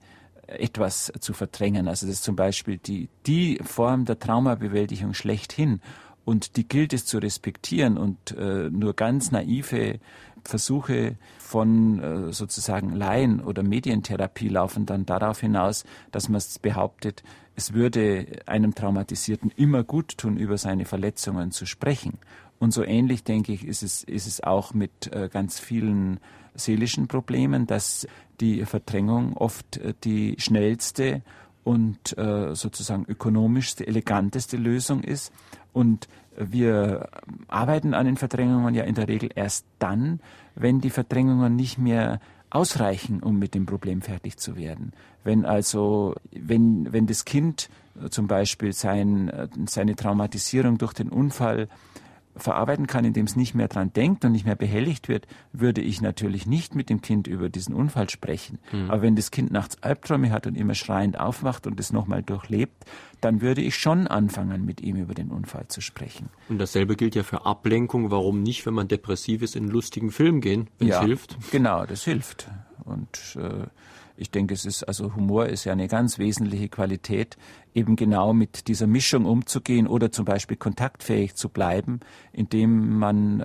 etwas 0.47 1.13
zu 1.21 1.33
verdrängen. 1.33 1.89
Also 1.89 2.07
das 2.07 2.17
ist 2.17 2.25
zum 2.25 2.37
Beispiel 2.37 2.79
die, 2.79 3.09
die 3.27 3.59
Form 3.65 4.05
der 4.05 4.19
Traumabewältigung 4.19 5.15
schlechthin. 5.15 5.81
Und 6.25 6.57
die 6.57 6.67
gilt 6.67 6.93
es 6.95 7.05
zu 7.05 7.19
respektieren 7.19 7.99
und 7.99 8.31
äh, 8.31 8.71
nur 8.71 8.95
ganz 8.95 9.31
naive 9.31 9.99
Versuche 10.45 11.17
von 11.39 12.01
äh, 12.01 12.33
sozusagen 12.33 12.95
Laien 12.95 13.41
oder 13.41 13.63
Medientherapie 13.63 14.49
laufen 14.49 14.87
dann 14.87 15.07
darauf 15.07 15.41
hinaus, 15.41 15.85
dass 16.13 16.29
man 16.29 16.43
behauptet, 16.63 17.23
es 17.57 17.73
würde 17.73 18.27
einem 18.47 18.75
Traumatisierten 18.75 19.53
immer 19.57 19.85
gut 19.85 20.19
tun, 20.19 20.37
über 20.37 20.59
seine 20.59 20.85
Verletzungen 20.85 21.53
zu 21.53 21.67
sprechen. 21.67 22.19
Und 22.59 22.73
so 22.73 22.83
ähnlich, 22.85 23.25
denke 23.25 23.53
ich, 23.53 23.67
ist 23.67 23.83
es, 23.83 24.05
ist 24.05 24.27
es 24.27 24.43
auch 24.43 24.75
mit 24.75 25.13
äh, 25.13 25.29
ganz 25.33 25.59
vielen 25.59 26.21
seelischen 26.55 27.09
Problemen, 27.09 27.67
dass 27.67 28.07
die 28.41 28.65
Verdrängung 28.65 29.37
oft 29.37 29.77
äh, 29.79 29.95
die 30.05 30.37
schnellste 30.39 31.23
und 31.63 32.15
sozusagen 32.53 33.07
ökonomischste, 33.09 33.87
eleganteste 33.87 34.59
Lösung 34.59 35.03
ist. 35.03 35.33
Und 35.73 36.09
wir 36.37 37.09
arbeiten 37.49 37.95
an 37.95 38.07
den 38.07 38.17
Verdrängungen 38.17 38.75
ja 38.75 38.85
in 38.85 38.95
der 38.95 39.09
Regel 39.09 39.31
erst 39.35 39.67
dann, 39.79 40.21
wenn 40.55 40.81
die 40.81 40.91
Verdrängungen 40.91 41.57
nicht 41.57 41.79
mehr 41.79 42.21
ausreichen, 42.51 43.23
um 43.23 43.39
mit 43.39 43.55
dem 43.55 43.67
Problem 43.67 44.01
fertig 44.01 44.37
zu 44.37 44.57
werden. 44.57 44.93
Wenn 45.25 45.45
also, 45.45 46.15
wenn, 46.33 46.93
wenn 46.93 47.07
das 47.07 47.25
Kind 47.25 47.69
zum 48.11 48.27
Beispiel 48.27 48.73
sein, 48.73 49.49
seine 49.67 49.97
Traumatisierung 49.97 50.79
durch 50.79 50.93
den 50.93 51.09
Unfall 51.09 51.69
verarbeiten 52.37 52.87
kann, 52.87 53.05
indem 53.05 53.27
es 53.27 53.37
nicht 53.37 53.55
mehr 53.55 53.69
dran 53.69 53.93
denkt 53.93 54.25
und 54.25 54.33
nicht 54.33 54.45
mehr 54.45 54.57
behelligt 54.57 55.09
wird, 55.09 55.27
würde 55.53 55.81
ich 55.81 56.01
natürlich 56.01 56.47
nicht 56.47 56.75
mit 56.75 56.91
dem 56.91 57.01
Kind 57.01 57.27
über 57.27 57.49
diesen 57.49 57.75
Unfall 57.75 58.11
sprechen. 58.11 58.59
Mhm. 58.73 58.91
Aber 58.91 59.03
wenn 59.03 59.17
das 59.17 59.31
Kind 59.31 59.51
nachts 59.51 59.83
Albträume 59.83 60.31
hat 60.31 60.47
und 60.47 60.57
immer 60.57 60.75
schreiend 60.75 61.19
aufwacht 61.19 61.67
und 61.67 61.79
es 61.79 61.93
nochmal 61.93 62.23
durchlebt, 62.23 62.85
dann 63.21 63.41
würde 63.41 63.63
ich 63.63 63.77
schon 63.77 64.07
anfangen, 64.07 64.65
mit 64.65 64.81
ihm 64.81 64.97
über 64.97 65.15
den 65.15 65.31
Unfall 65.31 65.69
zu 65.69 65.81
sprechen. 65.81 66.29
Und 66.49 66.59
dasselbe 66.59 66.97
gilt 66.97 67.15
ja 67.15 67.23
für 67.23 67.47
Ablenkung. 67.47 68.11
Warum 68.11 68.43
nicht, 68.43 68.67
wenn 68.67 68.75
man 68.75 68.89
depressiv 68.89 69.43
ist, 69.43 69.57
in 69.57 69.65
einen 69.65 69.73
lustigen 69.73 70.11
Film 70.11 70.41
gehen, 70.41 70.69
wenn 70.79 70.89
es 70.89 70.95
ja, 70.95 71.03
hilft? 71.03 71.37
Genau, 71.51 71.87
das 71.87 72.05
hilft. 72.05 72.49
Und 72.85 73.37
äh, 73.37 73.67
ich 74.17 74.31
denke, 74.31 74.55
es 74.55 74.65
ist, 74.65 74.85
also 74.85 75.15
Humor 75.15 75.47
ist 75.47 75.65
ja 75.65 75.73
eine 75.73 75.89
ganz 75.89 76.19
wesentliche 76.19 76.69
Qualität, 76.69 77.37
eben 77.75 77.97
genau 77.97 78.33
mit 78.33 78.69
dieser 78.69 78.87
Mischung 78.87 79.25
umzugehen 79.25 79.87
oder 79.87 80.13
zum 80.13 80.25
Beispiel 80.25 80.57
kontaktfähig 80.57 81.35
zu 81.35 81.49
bleiben, 81.49 82.01
indem 82.33 82.99
man, 82.99 83.41
äh, 83.41 83.45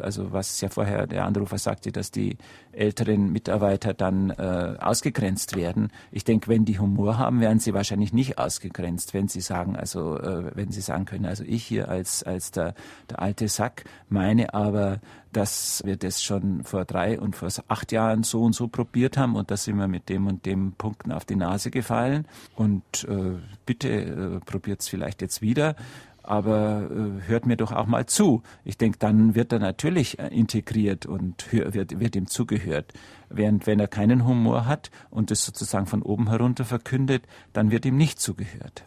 also 0.00 0.32
was 0.32 0.60
ja 0.60 0.68
vorher 0.68 1.06
der 1.06 1.24
Anrufer 1.24 1.58
sagte, 1.58 1.92
dass 1.92 2.10
die, 2.10 2.36
älteren 2.72 3.30
Mitarbeiter 3.32 3.94
dann 3.94 4.30
äh, 4.30 4.76
ausgegrenzt 4.80 5.56
werden. 5.56 5.90
Ich 6.10 6.24
denke, 6.24 6.48
wenn 6.48 6.64
die 6.64 6.78
Humor 6.78 7.18
haben, 7.18 7.40
werden 7.40 7.58
sie 7.58 7.74
wahrscheinlich 7.74 8.12
nicht 8.12 8.38
ausgegrenzt, 8.38 9.14
wenn 9.14 9.28
sie 9.28 9.40
sagen, 9.40 9.76
also 9.76 10.18
äh, 10.18 10.56
wenn 10.56 10.70
sie 10.70 10.80
sagen 10.80 11.04
können, 11.04 11.26
also 11.26 11.44
ich 11.44 11.64
hier 11.64 11.88
als 11.88 12.22
als 12.22 12.50
der 12.50 12.74
der 13.10 13.20
alte 13.20 13.48
Sack 13.48 13.84
meine 14.08 14.54
aber, 14.54 15.00
dass 15.32 15.82
wir 15.84 15.96
das 15.96 16.22
schon 16.22 16.64
vor 16.64 16.84
drei 16.84 17.18
und 17.18 17.36
vor 17.36 17.48
acht 17.68 17.92
Jahren 17.92 18.22
so 18.22 18.42
und 18.42 18.54
so 18.54 18.68
probiert 18.68 19.16
haben 19.16 19.36
und 19.36 19.50
da 19.50 19.56
sind 19.56 19.76
wir 19.76 19.88
mit 19.88 20.08
dem 20.08 20.26
und 20.26 20.46
dem 20.46 20.72
Punkten 20.72 21.12
auf 21.12 21.24
die 21.24 21.36
Nase 21.36 21.70
gefallen 21.70 22.26
und 22.54 23.04
äh, 23.04 23.38
bitte 23.66 23.88
äh, 23.88 24.40
probiert 24.40 24.80
es 24.80 24.88
vielleicht 24.88 25.22
jetzt 25.22 25.42
wieder 25.42 25.76
aber 26.22 26.88
äh, 26.90 27.28
hört 27.28 27.46
mir 27.46 27.56
doch 27.56 27.72
auch 27.72 27.86
mal 27.86 28.06
zu. 28.06 28.42
Ich 28.64 28.78
denke, 28.78 28.98
dann 28.98 29.34
wird 29.34 29.52
er 29.52 29.58
natürlich 29.58 30.18
äh, 30.18 30.28
integriert 30.28 31.06
und 31.06 31.46
hör, 31.50 31.74
wird, 31.74 31.98
wird 31.98 32.16
ihm 32.16 32.26
zugehört. 32.26 32.92
Während 33.28 33.66
wenn 33.66 33.80
er 33.80 33.88
keinen 33.88 34.26
Humor 34.26 34.66
hat 34.66 34.90
und 35.10 35.30
es 35.30 35.44
sozusagen 35.44 35.86
von 35.86 36.02
oben 36.02 36.28
herunter 36.28 36.64
verkündet, 36.64 37.24
dann 37.52 37.70
wird 37.70 37.84
ihm 37.84 37.96
nicht 37.96 38.20
zugehört. 38.20 38.84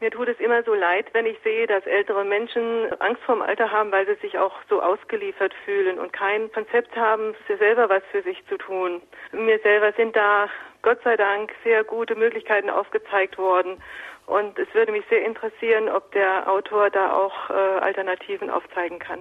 Mir 0.00 0.10
tut 0.10 0.28
es 0.28 0.40
immer 0.40 0.62
so 0.62 0.72
leid, 0.72 1.12
wenn 1.12 1.26
ich 1.26 1.36
sehe, 1.44 1.66
dass 1.66 1.84
ältere 1.84 2.24
Menschen 2.24 2.90
Angst 3.00 3.22
vorm 3.22 3.42
Alter 3.42 3.70
haben, 3.70 3.92
weil 3.92 4.06
sie 4.06 4.18
sich 4.22 4.38
auch 4.38 4.54
so 4.70 4.80
ausgeliefert 4.80 5.52
fühlen 5.66 5.98
und 5.98 6.10
kein 6.14 6.50
Konzept 6.52 6.96
haben, 6.96 7.34
selber 7.46 7.90
was 7.90 8.02
für 8.10 8.22
sich 8.22 8.42
zu 8.48 8.56
tun. 8.56 9.02
Mir 9.32 9.58
selber 9.58 9.92
sind 9.98 10.16
da 10.16 10.48
Gott 10.80 11.00
sei 11.04 11.18
Dank 11.18 11.52
sehr 11.64 11.84
gute 11.84 12.14
Möglichkeiten 12.14 12.70
aufgezeigt 12.70 13.36
worden. 13.36 13.76
Und 14.24 14.58
es 14.58 14.72
würde 14.72 14.92
mich 14.92 15.04
sehr 15.10 15.26
interessieren, 15.26 15.90
ob 15.90 16.10
der 16.12 16.50
Autor 16.50 16.88
da 16.88 17.12
auch 17.12 17.50
äh, 17.50 17.52
Alternativen 17.52 18.48
aufzeigen 18.48 19.00
kann. 19.00 19.20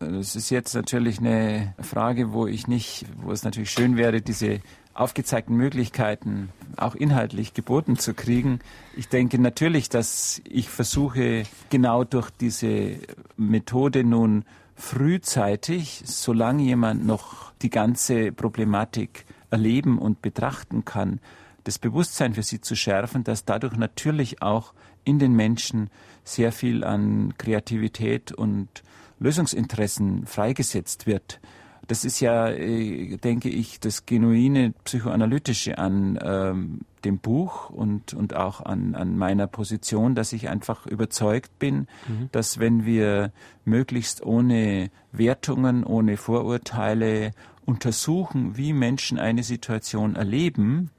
Das 0.00 0.34
ist 0.34 0.50
jetzt 0.50 0.74
natürlich 0.74 1.18
eine 1.20 1.74
Frage, 1.80 2.32
wo 2.32 2.46
ich 2.46 2.66
nicht, 2.66 3.06
wo 3.22 3.32
es 3.32 3.44
natürlich 3.44 3.70
schön 3.70 3.96
wäre, 3.96 4.20
diese 4.20 4.60
aufgezeigten 4.94 5.56
Möglichkeiten 5.56 6.50
auch 6.76 6.94
inhaltlich 6.94 7.54
geboten 7.54 7.96
zu 7.96 8.14
kriegen. 8.14 8.60
Ich 8.96 9.08
denke 9.08 9.38
natürlich, 9.38 9.88
dass 9.88 10.42
ich 10.44 10.68
versuche, 10.68 11.44
genau 11.70 12.04
durch 12.04 12.30
diese 12.30 12.96
Methode 13.36 14.04
nun 14.04 14.44
frühzeitig, 14.74 16.02
solange 16.06 16.62
jemand 16.62 17.06
noch 17.06 17.52
die 17.62 17.70
ganze 17.70 18.32
Problematik 18.32 19.26
erleben 19.50 19.98
und 19.98 20.22
betrachten 20.22 20.84
kann, 20.84 21.20
das 21.64 21.78
Bewusstsein 21.78 22.34
für 22.34 22.42
sie 22.42 22.60
zu 22.60 22.74
schärfen, 22.74 23.22
dass 23.24 23.44
dadurch 23.44 23.76
natürlich 23.76 24.42
auch 24.42 24.72
in 25.04 25.18
den 25.18 25.34
Menschen 25.34 25.90
sehr 26.24 26.52
viel 26.52 26.84
an 26.84 27.34
Kreativität 27.38 28.32
und 28.32 28.68
Lösungsinteressen 29.18 30.26
freigesetzt 30.26 31.06
wird. 31.06 31.40
Das 31.90 32.04
ist 32.04 32.20
ja, 32.20 32.48
äh, 32.48 33.16
denke 33.16 33.48
ich, 33.48 33.80
das 33.80 34.06
genuine 34.06 34.72
Psychoanalytische 34.84 35.76
an 35.76 36.16
ähm, 36.22 36.82
dem 37.04 37.18
Buch 37.18 37.68
und, 37.68 38.14
und 38.14 38.36
auch 38.36 38.60
an, 38.60 38.94
an 38.94 39.18
meiner 39.18 39.48
Position, 39.48 40.14
dass 40.14 40.32
ich 40.32 40.48
einfach 40.48 40.86
überzeugt 40.86 41.58
bin, 41.58 41.88
mhm. 42.06 42.28
dass 42.30 42.60
wenn 42.60 42.84
wir 42.84 43.32
möglichst 43.64 44.24
ohne 44.24 44.92
Wertungen, 45.10 45.82
ohne 45.82 46.16
Vorurteile 46.16 47.32
untersuchen, 47.66 48.56
wie 48.56 48.72
Menschen 48.72 49.18
eine 49.18 49.42
Situation 49.42 50.14
erleben, 50.14 50.90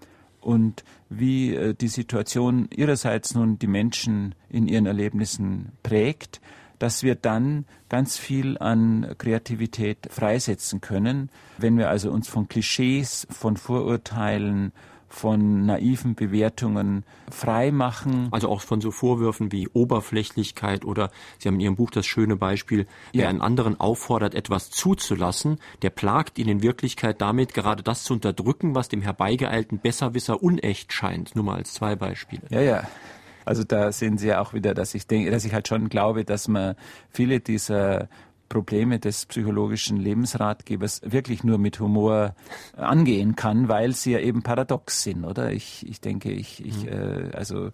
und 0.42 0.84
wie 1.08 1.56
äh, 1.56 1.74
die 1.74 1.88
Situation 1.88 2.68
ihrerseits 2.76 3.34
nun 3.34 3.60
die 3.60 3.68
Menschen 3.68 4.36
in 4.50 4.68
ihren 4.68 4.88
Erlebnissen 4.88 5.72
prägt, 5.84 6.42
dass 6.82 7.03
wir 7.03 7.13
dann 7.13 7.65
ganz 7.89 8.17
viel 8.17 8.57
an 8.57 9.13
Kreativität 9.19 10.07
freisetzen 10.09 10.82
können, 10.82 11.29
wenn 11.59 11.77
wir 11.77 11.89
also 11.89 12.09
uns 12.09 12.27
von 12.27 12.47
Klischees, 12.47 13.27
von 13.29 13.55
Vorurteilen, 13.55 14.71
von 15.07 15.65
naiven 15.65 16.15
Bewertungen 16.15 17.03
frei 17.29 17.71
machen. 17.71 18.29
Also 18.32 18.49
auch 18.49 18.61
von 18.61 18.82
so 18.82 18.89
Vorwürfen 18.89 19.51
wie 19.51 19.67
Oberflächlichkeit 19.67 20.84
oder 20.84 21.11
Sie 21.38 21.49
haben 21.49 21.55
in 21.55 21.61
Ihrem 21.61 21.75
Buch 21.75 21.91
das 21.91 22.07
schöne 22.07 22.36
Beispiel, 22.36 22.88
wer 23.13 23.23
ja. 23.23 23.29
einen 23.29 23.41
anderen 23.41 23.79
auffordert, 23.79 24.34
etwas 24.34 24.71
zuzulassen, 24.71 25.59
der 25.84 25.91
plagt 25.91 26.39
ihn 26.39 26.47
in 26.47 26.63
Wirklichkeit 26.63 27.21
damit, 27.21 27.53
gerade 27.53 27.84
das 27.84 28.03
zu 28.03 28.13
unterdrücken, 28.13 28.73
was 28.73 28.89
dem 28.89 29.01
herbeigeeilten 29.01 29.79
Besserwisser 29.79 30.41
unecht 30.41 30.93
scheint. 30.93 31.36
Nur 31.36 31.45
mal 31.45 31.57
als 31.57 31.73
zwei 31.73 31.95
Beispiele. 31.95 32.43
Ja, 32.49 32.61
ja. 32.61 32.84
Also 33.46 33.64
da 33.64 33.92
sehen 33.92 34.18
Sie 34.18 34.28
ja 34.28 34.42
auch 34.42 34.54
wieder, 34.54 34.74
dass 34.74 34.94
ich 34.94 35.08
denke, 35.08 35.32
dass 35.32 35.46
ich 35.46 35.54
halt 35.54 35.68
schon 35.68 35.89
glaube, 35.89 36.26
dass 36.26 36.48
man 36.48 36.76
viele 37.10 37.39
dieser 37.39 38.10
Probleme 38.52 39.00
des 39.00 39.28
psychologischen 39.28 39.96
Lebensratgebers 39.96 41.02
wirklich 41.06 41.46
nur 41.46 41.58
mit 41.58 41.80
Humor 41.80 42.36
angehen 42.76 43.38
kann, 43.38 43.70
weil 43.70 43.94
sie 43.94 44.12
ja 44.12 44.20
eben 44.20 44.44
paradox 44.44 45.04
sind, 45.04 45.24
oder? 45.24 45.54
Ich, 45.54 45.88
ich 45.88 46.02
denke, 46.02 46.32
ich, 46.32 46.64
ich, 46.66 46.84
mhm. 46.84 46.89
äh, 46.89 47.32
also 47.34 47.72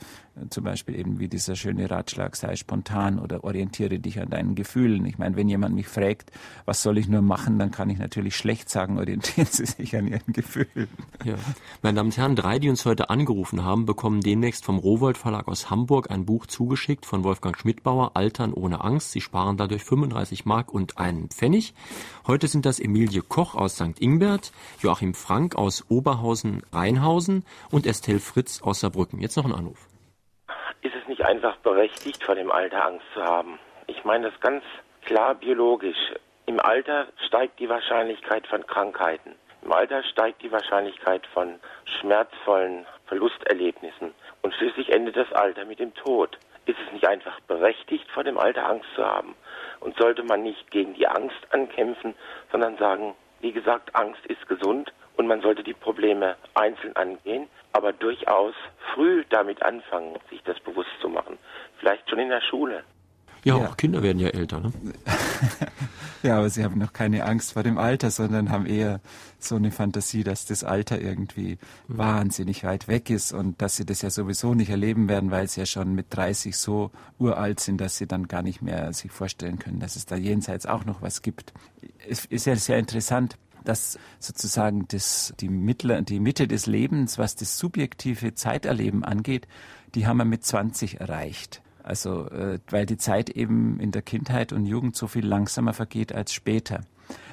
zum 0.49 0.63
Beispiel 0.63 0.95
eben 0.95 1.19
wie 1.19 1.27
dieser 1.27 1.55
schöne 1.55 1.89
Ratschlag, 1.89 2.35
sei 2.35 2.55
spontan 2.55 3.19
oder 3.19 3.43
orientiere 3.43 3.99
dich 3.99 4.19
an 4.19 4.29
deinen 4.29 4.55
Gefühlen. 4.55 5.05
Ich 5.05 5.17
meine, 5.17 5.35
wenn 5.35 5.49
jemand 5.49 5.75
mich 5.75 5.88
fragt, 5.88 6.31
was 6.65 6.81
soll 6.81 6.97
ich 6.97 7.07
nur 7.07 7.21
machen, 7.21 7.59
dann 7.59 7.71
kann 7.71 7.89
ich 7.89 7.97
natürlich 7.97 8.35
schlecht 8.35 8.69
sagen, 8.69 8.97
orientieren 8.97 9.47
Sie 9.49 9.65
sich 9.65 9.95
an 9.95 10.07
Ihren 10.07 10.33
Gefühlen. 10.33 10.88
Ja. 11.23 11.35
Meine 11.81 11.97
Damen 11.97 12.09
und 12.09 12.17
Herren, 12.17 12.35
drei, 12.35 12.59
die 12.59 12.69
uns 12.69 12.85
heute 12.85 13.09
angerufen 13.09 13.63
haben, 13.63 13.85
bekommen 13.85 14.21
demnächst 14.21 14.65
vom 14.65 14.77
Rowold 14.77 15.17
Verlag 15.17 15.47
aus 15.47 15.69
Hamburg 15.69 16.11
ein 16.11 16.25
Buch 16.25 16.45
zugeschickt 16.45 17.05
von 17.05 17.23
Wolfgang 17.23 17.57
Schmidbauer, 17.57 18.11
Altern 18.15 18.53
ohne 18.53 18.83
Angst. 18.83 19.11
Sie 19.11 19.21
sparen 19.21 19.57
dadurch 19.57 19.83
35 19.83 20.45
Mark 20.45 20.73
und 20.73 20.97
einen 20.97 21.29
Pfennig. 21.29 21.73
Heute 22.25 22.47
sind 22.47 22.65
das 22.65 22.79
Emilie 22.79 23.21
Koch 23.21 23.55
aus 23.55 23.75
St. 23.75 23.99
Ingbert, 23.99 24.51
Joachim 24.81 25.13
Frank 25.13 25.55
aus 25.55 25.85
Oberhausen-Rheinhausen 25.89 27.43
und 27.71 27.85
Estelle 27.85 28.19
Fritz 28.19 28.61
aus 28.61 28.81
Saarbrücken. 28.81 29.19
Jetzt 29.19 29.38
noch 29.38 29.45
ein 29.45 29.53
Anruf 29.53 29.88
einfach 31.28 31.57
berechtigt, 31.57 32.23
vor 32.23 32.36
dem 32.36 32.51
Alter 32.51 32.86
Angst 32.86 33.05
zu 33.13 33.21
haben. 33.21 33.59
Ich 33.88 34.05
meine 34.05 34.32
das 34.32 34.39
ganz 34.39 34.63
klar 35.03 35.36
biologisch. 35.36 36.13
Im 36.45 36.59
Alter 36.61 37.07
steigt 37.28 37.59
die 37.59 37.67
Wahrscheinlichkeit 37.67 38.47
von 38.47 38.65
Krankheiten. 38.65 39.36
Im 39.61 39.73
Alter 39.73 40.03
steigt 40.03 40.41
die 40.41 40.51
Wahrscheinlichkeit 40.53 41.28
von 41.34 41.59
schmerzvollen 41.99 42.86
Verlusterlebnissen. 43.07 44.13
Und 44.41 44.53
schließlich 44.53 44.93
endet 44.93 45.17
das 45.17 45.32
Alter 45.34 45.65
mit 45.65 45.80
dem 45.80 45.93
Tod. 45.95 46.38
Ist 46.65 46.80
es 46.86 46.93
nicht 46.93 47.05
einfach 47.05 47.38
berechtigt, 47.41 48.09
vor 48.11 48.23
dem 48.23 48.38
Alter 48.38 48.65
Angst 48.65 48.88
zu 48.95 49.05
haben? 49.05 49.36
Und 49.82 49.97
sollte 49.97 50.23
man 50.23 50.43
nicht 50.43 50.71
gegen 50.71 50.93
die 50.93 51.07
Angst 51.07 51.36
ankämpfen, 51.49 52.15
sondern 52.53 52.78
sagen, 52.78 53.15
wie 53.41 53.51
gesagt, 53.51 53.93
Angst 53.95 54.25
ist 54.28 54.47
gesund 54.47 54.93
und 55.17 55.28
man 55.28 55.41
sollte 55.41 55.63
die 55.63 55.73
Probleme 55.73 56.38
einzeln 56.53 56.95
angehen, 56.95 57.49
aber 57.78 57.93
durchaus 57.93 58.55
früh 58.93 59.23
damit 59.30 59.61
anfangen, 59.61 60.17
sich 60.32 60.41
das 60.43 60.59
bewusst 60.61 60.89
zu 60.99 61.09
machen. 61.09 61.38
Vielleicht 61.80 62.09
schon 62.09 62.17
in 62.17 62.30
der 62.30 62.41
Schule. 62.41 62.84
Ja, 63.43 63.59
ja. 63.59 63.67
auch 63.67 63.78
Kinder 63.78 64.01
werden 64.01 64.17
ja 64.17 64.30
älter, 64.30 64.59
ne? 64.59 64.73
ja, 66.23 66.39
aber 66.39 66.49
sie 66.49 66.63
haben 66.63 66.80
noch 66.80 66.91
keine 66.91 67.23
Angst 67.23 67.53
vor 67.53 67.61
dem 67.61 67.78
Alter, 67.78 68.09
sondern 68.09 68.49
haben 68.49 68.65
eher 68.65 68.99
so 69.38 69.55
eine 69.55 69.69
Fantasie, 69.69 70.23
dass 70.23 70.47
das 70.47 70.63
Alter 70.63 70.99
irgendwie 70.99 71.59
mhm. 71.88 71.97
wahnsinnig 71.97 72.63
weit 72.63 72.88
weg 72.88 73.11
ist 73.11 73.34
und 73.34 73.61
dass 73.61 73.78
sie 73.78 73.86
das 73.86 74.01
ja 74.01 74.09
sowieso 74.09 74.55
nicht 74.55 74.71
erleben 74.71 75.07
werden, 75.07 75.30
weil 75.30 75.47
sie 75.47 75.59
ja 75.61 75.65
schon 75.67 75.93
mit 75.93 76.07
30 76.09 76.57
so 76.57 76.89
uralt 77.19 77.59
sind, 77.59 77.80
dass 77.80 77.97
sie 77.97 78.07
dann 78.07 78.28
gar 78.28 78.41
nicht 78.41 78.63
mehr 78.63 78.91
sich 78.91 79.11
vorstellen 79.11 79.59
können, 79.59 79.80
dass 79.80 79.95
es 79.95 80.07
da 80.07 80.15
jenseits 80.15 80.65
auch 80.65 80.84
noch 80.84 81.03
was 81.03 81.21
gibt. 81.21 81.53
Es 82.09 82.25
ist 82.25 82.47
ja 82.47 82.55
sehr 82.55 82.80
interessant 82.80 83.38
dass 83.68 83.99
sozusagen 84.20 84.88
das, 84.88 85.34
die, 85.39 85.49
Mittler, 85.49 86.01
die 86.01 86.20
Mitte 86.20 86.47
des 86.47 86.65
Lebens, 86.65 87.18
was 87.18 87.36
das 87.36 87.57
subjektive 87.57 88.34
Zeiterleben 88.34 89.03
angeht, 89.03 89.47
die 89.95 90.07
haben 90.07 90.18
wir 90.18 90.26
mit 90.26 90.45
20 90.45 90.99
erreicht. 90.99 91.61
Also, 91.84 92.30
äh, 92.30 92.59
weil 92.70 92.86
die 92.86 92.97
Zeit 92.97 93.30
eben 93.30 93.80
in 93.80 93.91
der 93.91 94.01
Kindheit 94.01 94.51
und 94.51 94.65
Jugend 94.65 94.95
so 94.95 95.07
viel 95.07 95.26
langsamer 95.26 95.74
vergeht 95.74 96.13
als 96.13 96.34
später. 96.34 96.82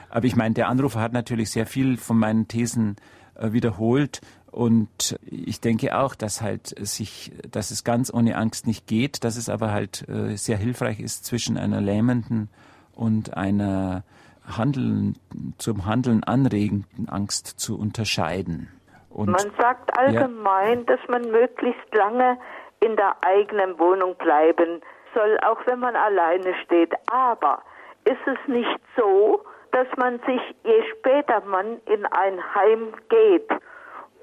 Aber 0.09 0.27
ich 0.27 0.37
meine, 0.37 0.55
der 0.55 0.69
Anrufer 0.69 1.01
hat 1.01 1.13
natürlich 1.13 1.51
sehr 1.51 1.67
viel 1.67 1.97
von 1.97 2.19
meinen 2.19 2.47
Thesen 2.47 2.97
äh, 3.35 3.53
wiederholt. 3.53 4.21
Und 4.51 5.19
ich 5.25 5.61
denke 5.61 5.99
auch, 5.99 6.15
dass 6.15 6.41
halt 6.41 6.73
sich, 6.87 7.33
dass 7.51 7.73
es 7.73 7.83
ganz 7.83 8.15
ohne 8.15 8.37
Angst 8.37 8.69
nicht 8.69 8.87
geht, 8.87 9.25
dass 9.25 9.37
es 9.37 9.49
aber 9.49 9.73
halt 9.73 10.09
äh, 10.09 10.37
sehr 10.37 10.57
hilfreich 10.57 11.01
ist 11.01 11.25
zwischen 11.25 11.59
einer 11.59 11.81
lähmenden 11.81 12.49
und 12.93 13.37
einer 13.37 14.05
Handeln, 14.47 15.15
zum 15.59 15.87
Handeln 15.87 16.23
anregenden 16.25 17.09
Angst 17.09 17.47
zu 17.59 17.79
unterscheiden. 17.79 18.69
Und 19.11 19.31
man 19.31 19.53
sagt 19.59 19.97
allgemein, 19.97 20.81
ja. 20.81 20.97
dass 20.97 21.01
man 21.09 21.31
möglichst 21.31 21.95
lange 21.95 22.39
in 22.81 22.97
der 22.97 23.17
eigenen 23.25 23.79
Wohnung 23.79 24.17
bleiben 24.17 24.81
soll, 25.15 25.39
auch 25.47 25.65
wenn 25.67 25.79
man 25.79 25.95
alleine 25.97 26.55
steht. 26.65 26.93
Aber 27.11 27.63
ist 28.05 28.27
es 28.27 28.49
nicht 28.49 28.81
so, 28.97 29.43
dass 29.71 29.87
man 29.97 30.19
sich, 30.27 30.41
je 30.65 30.83
später 30.93 31.43
man 31.47 31.79
in 31.87 32.05
ein 32.07 32.55
Heim 32.55 32.93
geht, 33.09 33.51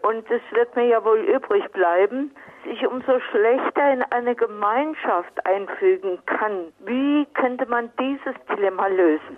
und 0.03 0.29
es 0.31 0.41
wird 0.51 0.75
mir 0.75 0.87
ja 0.87 1.03
wohl 1.05 1.19
übrig 1.19 1.63
bleiben, 1.71 2.31
sich 2.63 2.85
umso 2.87 3.19
schlechter 3.31 3.93
in 3.93 4.03
eine 4.11 4.35
Gemeinschaft 4.35 5.45
einfügen 5.45 6.19
kann. 6.25 6.73
Wie 6.79 7.25
könnte 7.33 7.67
man 7.67 7.91
dieses 7.99 8.35
Dilemma 8.49 8.87
lösen? 8.87 9.37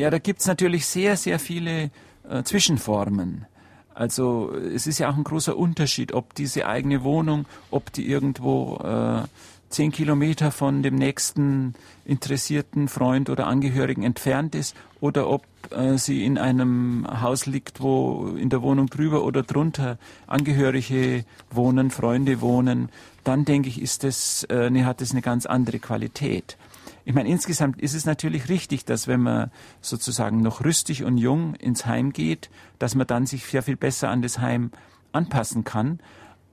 Ja, 0.00 0.08
da 0.08 0.16
gibt's 0.16 0.46
natürlich 0.46 0.86
sehr, 0.86 1.14
sehr 1.18 1.38
viele 1.38 1.90
äh, 2.26 2.42
Zwischenformen. 2.42 3.44
Also 3.92 4.50
es 4.54 4.86
ist 4.86 4.98
ja 4.98 5.10
auch 5.10 5.16
ein 5.18 5.24
großer 5.24 5.54
Unterschied, 5.54 6.14
ob 6.14 6.34
diese 6.34 6.66
eigene 6.66 7.04
Wohnung, 7.04 7.44
ob 7.70 7.92
die 7.92 8.08
irgendwo 8.08 8.78
äh, 8.82 9.28
zehn 9.68 9.92
Kilometer 9.92 10.52
von 10.52 10.82
dem 10.82 10.94
nächsten 10.94 11.74
interessierten 12.06 12.88
Freund 12.88 13.28
oder 13.28 13.46
Angehörigen 13.46 14.02
entfernt 14.02 14.54
ist 14.54 14.74
oder 15.02 15.28
ob 15.28 15.44
äh, 15.68 15.98
sie 15.98 16.24
in 16.24 16.38
einem 16.38 17.06
Haus 17.20 17.44
liegt, 17.44 17.82
wo 17.82 18.34
in 18.38 18.48
der 18.48 18.62
Wohnung 18.62 18.86
drüber 18.86 19.22
oder 19.22 19.42
drunter 19.42 19.98
Angehörige 20.26 21.26
wohnen, 21.50 21.90
Freunde 21.90 22.40
wohnen, 22.40 22.88
dann 23.22 23.44
denke 23.44 23.68
ich, 23.68 23.82
ist 23.82 24.02
das, 24.02 24.44
äh, 24.44 24.70
ne, 24.70 24.86
hat 24.86 25.02
das 25.02 25.10
eine 25.10 25.20
ganz 25.20 25.44
andere 25.44 25.78
Qualität. 25.78 26.56
Ich 27.04 27.14
meine, 27.14 27.28
insgesamt 27.28 27.80
ist 27.80 27.94
es 27.94 28.04
natürlich 28.04 28.48
richtig, 28.48 28.84
dass 28.84 29.08
wenn 29.08 29.20
man 29.20 29.50
sozusagen 29.80 30.40
noch 30.40 30.64
rüstig 30.64 31.04
und 31.04 31.18
jung 31.18 31.54
ins 31.54 31.86
Heim 31.86 32.12
geht, 32.12 32.50
dass 32.78 32.94
man 32.94 33.06
dann 33.06 33.26
sich 33.26 33.46
sehr 33.46 33.62
viel 33.62 33.76
besser 33.76 34.08
an 34.10 34.22
das 34.22 34.38
Heim 34.38 34.70
anpassen 35.12 35.64
kann. 35.64 36.00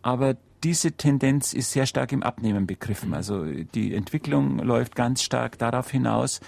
Aber 0.01 0.37
diese 0.63 0.93
Tendenz 0.93 1.53
ist 1.53 1.71
sehr 1.71 1.85
stark 1.85 2.11
im 2.11 2.23
Abnehmen 2.23 2.65
begriffen. 2.65 3.13
Also 3.13 3.45
die 3.45 3.93
Entwicklung 3.93 4.59
läuft 4.59 4.95
ganz 4.95 5.21
stark 5.21 5.57
darauf 5.57 5.91
hinaus, 5.91 6.39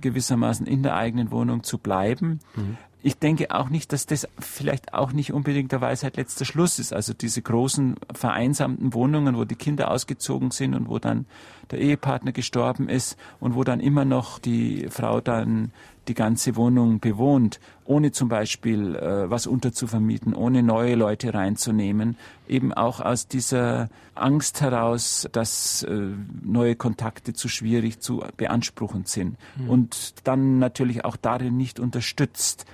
gewissermaßen 0.00 0.66
in 0.66 0.82
der 0.82 0.96
eigenen 0.96 1.30
Wohnung 1.30 1.62
zu 1.64 1.78
bleiben. 1.78 2.40
Mhm 2.54 2.78
ich 3.06 3.20
denke 3.20 3.52
auch 3.52 3.68
nicht, 3.68 3.92
dass 3.92 4.06
das 4.06 4.26
vielleicht 4.36 4.92
auch 4.92 5.12
nicht 5.12 5.32
unbedingt 5.32 5.70
der 5.70 5.80
Weisheit 5.80 6.16
letzter 6.16 6.44
Schluss 6.44 6.80
ist. 6.80 6.92
Also 6.92 7.14
diese 7.14 7.40
großen 7.40 7.94
vereinsamten 8.12 8.94
Wohnungen, 8.94 9.36
wo 9.36 9.44
die 9.44 9.54
Kinder 9.54 9.92
ausgezogen 9.92 10.50
sind 10.50 10.74
und 10.74 10.88
wo 10.88 10.98
dann 10.98 11.26
der 11.70 11.78
Ehepartner 11.78 12.32
gestorben 12.32 12.88
ist 12.88 13.16
und 13.38 13.54
wo 13.54 13.62
dann 13.62 13.78
immer 13.78 14.04
noch 14.04 14.40
die 14.40 14.88
Frau 14.90 15.20
dann 15.20 15.70
die 16.08 16.14
ganze 16.14 16.56
Wohnung 16.56 16.98
bewohnt, 16.98 17.60
ohne 17.84 18.10
zum 18.10 18.28
Beispiel 18.28 18.96
äh, 18.96 19.30
was 19.30 19.46
unterzuvermieten, 19.46 20.34
ohne 20.34 20.64
neue 20.64 20.96
Leute 20.96 21.32
reinzunehmen, 21.32 22.16
eben 22.48 22.72
auch 22.72 22.98
aus 22.98 23.28
dieser 23.28 23.88
Angst 24.16 24.60
heraus, 24.60 25.28
dass 25.30 25.84
äh, 25.84 26.08
neue 26.42 26.74
Kontakte 26.74 27.34
zu 27.34 27.48
schwierig 27.48 28.00
zu 28.00 28.24
beanspruchen 28.36 29.04
sind 29.04 29.36
mhm. 29.56 29.70
und 29.70 30.26
dann 30.26 30.58
natürlich 30.58 31.04
auch 31.04 31.16
darin 31.16 31.56
nicht 31.56 31.78
unterstützt. 31.78 32.66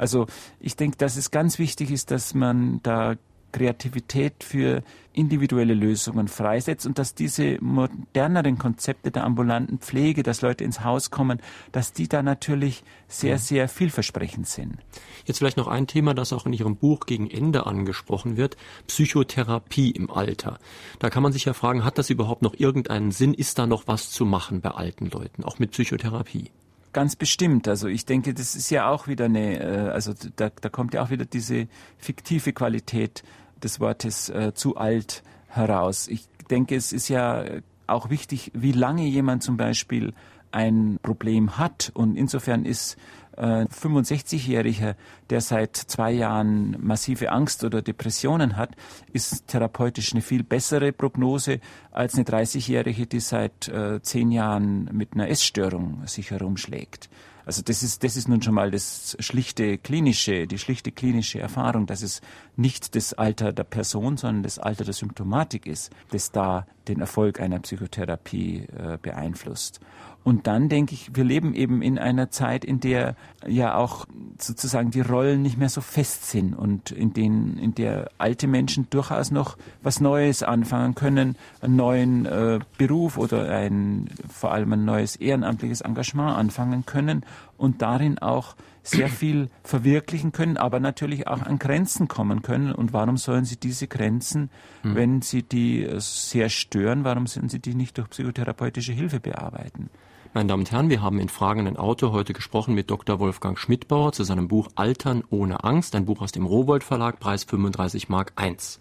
Also 0.00 0.26
ich 0.60 0.76
denke, 0.76 0.96
dass 0.96 1.16
es 1.16 1.30
ganz 1.30 1.58
wichtig 1.58 1.90
ist, 1.90 2.10
dass 2.10 2.32
man 2.32 2.80
da 2.82 3.16
Kreativität 3.52 4.44
für 4.44 4.82
individuelle 5.12 5.74
Lösungen 5.74 6.28
freisetzt 6.28 6.86
und 6.86 6.98
dass 6.98 7.14
diese 7.14 7.58
moderneren 7.60 8.56
Konzepte 8.56 9.10
der 9.10 9.24
ambulanten 9.24 9.78
Pflege, 9.78 10.22
dass 10.22 10.40
Leute 10.40 10.64
ins 10.64 10.84
Haus 10.84 11.10
kommen, 11.10 11.42
dass 11.72 11.92
die 11.92 12.08
da 12.08 12.22
natürlich 12.22 12.82
sehr, 13.08 13.38
sehr 13.38 13.68
vielversprechend 13.68 14.46
sind. 14.46 14.78
Jetzt 15.26 15.38
vielleicht 15.38 15.58
noch 15.58 15.68
ein 15.68 15.86
Thema, 15.86 16.14
das 16.14 16.32
auch 16.32 16.46
in 16.46 16.54
Ihrem 16.54 16.76
Buch 16.76 17.00
gegen 17.04 17.28
Ende 17.28 17.66
angesprochen 17.66 18.38
wird, 18.38 18.56
Psychotherapie 18.86 19.90
im 19.90 20.10
Alter. 20.10 20.58
Da 20.98 21.10
kann 21.10 21.22
man 21.22 21.32
sich 21.32 21.44
ja 21.44 21.52
fragen, 21.52 21.84
hat 21.84 21.98
das 21.98 22.08
überhaupt 22.08 22.40
noch 22.40 22.54
irgendeinen 22.56 23.10
Sinn? 23.10 23.34
Ist 23.34 23.58
da 23.58 23.66
noch 23.66 23.82
was 23.86 24.10
zu 24.10 24.24
machen 24.24 24.62
bei 24.62 24.70
alten 24.70 25.10
Leuten, 25.10 25.44
auch 25.44 25.58
mit 25.58 25.72
Psychotherapie? 25.72 26.50
Ganz 26.92 27.14
bestimmt. 27.14 27.68
Also 27.68 27.86
ich 27.86 28.04
denke, 28.04 28.34
das 28.34 28.56
ist 28.56 28.70
ja 28.70 28.88
auch 28.88 29.06
wieder 29.06 29.26
eine, 29.26 29.60
äh, 29.60 29.90
also 29.90 30.12
da, 30.36 30.50
da 30.50 30.68
kommt 30.68 30.94
ja 30.94 31.02
auch 31.02 31.10
wieder 31.10 31.24
diese 31.24 31.68
fiktive 31.98 32.52
Qualität 32.52 33.22
des 33.62 33.78
Wortes 33.78 34.28
äh, 34.28 34.52
zu 34.54 34.76
alt 34.76 35.22
heraus. 35.48 36.08
Ich 36.08 36.26
denke, 36.50 36.74
es 36.74 36.92
ist 36.92 37.08
ja 37.08 37.44
auch 37.86 38.10
wichtig, 38.10 38.50
wie 38.54 38.72
lange 38.72 39.06
jemand 39.06 39.42
zum 39.42 39.56
Beispiel 39.56 40.14
ein 40.52 40.98
Problem 41.02 41.58
hat. 41.58 41.92
Und 41.94 42.16
insofern 42.16 42.64
ist 42.64 42.96
65-Jähriger, 43.40 44.94
der 45.30 45.40
seit 45.40 45.76
zwei 45.76 46.12
Jahren 46.12 46.76
massive 46.80 47.32
Angst 47.32 47.64
oder 47.64 47.82
Depressionen 47.82 48.56
hat, 48.56 48.76
ist 49.12 49.48
therapeutisch 49.48 50.12
eine 50.12 50.22
viel 50.22 50.42
bessere 50.42 50.92
Prognose 50.92 51.60
als 51.90 52.14
eine 52.14 52.24
30-Jährige, 52.24 53.06
die 53.06 53.20
seit 53.20 53.68
äh, 53.68 54.02
zehn 54.02 54.30
Jahren 54.30 54.90
mit 54.92 55.14
einer 55.14 55.28
Essstörung 55.28 56.06
sich 56.06 56.30
herumschlägt. 56.30 57.08
Also 57.50 57.62
das 57.62 57.82
ist, 57.82 58.04
das 58.04 58.16
ist 58.16 58.28
nun 58.28 58.42
schon 58.42 58.54
mal 58.54 58.70
das 58.70 59.16
schlichte 59.18 59.78
klinische, 59.78 60.46
die 60.46 60.58
schlichte 60.58 60.92
klinische 60.92 61.40
Erfahrung, 61.40 61.86
dass 61.86 62.02
es 62.02 62.20
nicht 62.54 62.94
das 62.94 63.12
Alter 63.14 63.52
der 63.52 63.64
Person, 63.64 64.16
sondern 64.16 64.42
das 64.42 64.58
Alter 64.58 64.84
der 64.84 64.94
Symptomatik 64.94 65.66
ist, 65.66 65.90
das 66.10 66.30
da 66.30 66.66
den 66.86 67.00
Erfolg 67.00 67.40
einer 67.40 67.58
Psychotherapie 67.58 68.66
äh, 68.66 68.98
beeinflusst. 69.00 69.80
Und 70.22 70.46
dann 70.46 70.68
denke 70.68 70.94
ich, 70.94 71.14
wir 71.14 71.24
leben 71.24 71.54
eben 71.54 71.80
in 71.80 71.98
einer 71.98 72.30
Zeit, 72.30 72.64
in 72.64 72.78
der 72.78 73.16
ja 73.46 73.74
auch 73.74 74.06
sozusagen 74.38 74.90
die 74.90 75.00
Rollen 75.00 75.40
nicht 75.40 75.56
mehr 75.56 75.70
so 75.70 75.80
fest 75.80 76.30
sind 76.30 76.54
und 76.54 76.90
in 76.90 77.14
denen, 77.14 77.58
in 77.58 77.74
der 77.74 78.10
alte 78.18 78.46
Menschen 78.46 78.86
durchaus 78.90 79.30
noch 79.30 79.56
was 79.82 80.00
Neues 80.00 80.42
anfangen 80.42 80.94
können, 80.94 81.36
einen 81.62 81.76
neuen 81.76 82.26
äh, 82.26 82.60
Beruf 82.76 83.16
oder 83.16 83.50
ein, 83.50 84.10
vor 84.28 84.52
allem 84.52 84.72
ein 84.74 84.84
neues 84.84 85.16
ehrenamtliches 85.16 85.80
Engagement 85.80 86.36
anfangen 86.36 86.84
können 86.84 87.24
und 87.56 87.80
darin 87.80 88.18
auch 88.18 88.56
sehr 88.82 89.08
viel 89.08 89.48
verwirklichen 89.62 90.32
können, 90.32 90.56
aber 90.56 90.80
natürlich 90.80 91.28
auch 91.28 91.42
an 91.42 91.58
Grenzen 91.58 92.08
kommen 92.08 92.42
können. 92.42 92.72
Und 92.72 92.92
warum 92.92 93.16
sollen 93.16 93.44
sie 93.44 93.56
diese 93.56 93.86
Grenzen, 93.86 94.50
mhm. 94.82 94.94
wenn 94.94 95.22
sie 95.22 95.42
die 95.42 95.86
sehr 95.98 96.48
stören, 96.48 97.04
warum 97.04 97.26
sollen 97.26 97.48
sie 97.48 97.58
die 97.58 97.74
nicht 97.74 97.98
durch 97.98 98.08
psychotherapeutische 98.10 98.92
Hilfe 98.92 99.20
bearbeiten? 99.20 99.90
Meine 100.32 100.46
Damen 100.46 100.62
und 100.62 100.70
Herren, 100.70 100.90
wir 100.90 101.02
haben 101.02 101.18
in 101.18 101.28
Fragen 101.28 101.66
ein 101.66 101.76
Autor 101.76 102.12
heute 102.12 102.32
gesprochen 102.32 102.72
mit 102.72 102.88
Dr. 102.88 103.18
Wolfgang 103.18 103.58
Schmidbauer 103.58 104.12
zu 104.12 104.22
seinem 104.22 104.46
Buch 104.46 104.68
Altern 104.76 105.24
ohne 105.28 105.64
Angst, 105.64 105.96
ein 105.96 106.04
Buch 106.04 106.20
aus 106.20 106.30
dem 106.30 106.46
Rowold 106.46 106.84
Verlag, 106.84 107.18
Preis 107.18 107.42
35 107.42 108.08
Mark 108.08 108.32
1. 108.36 108.78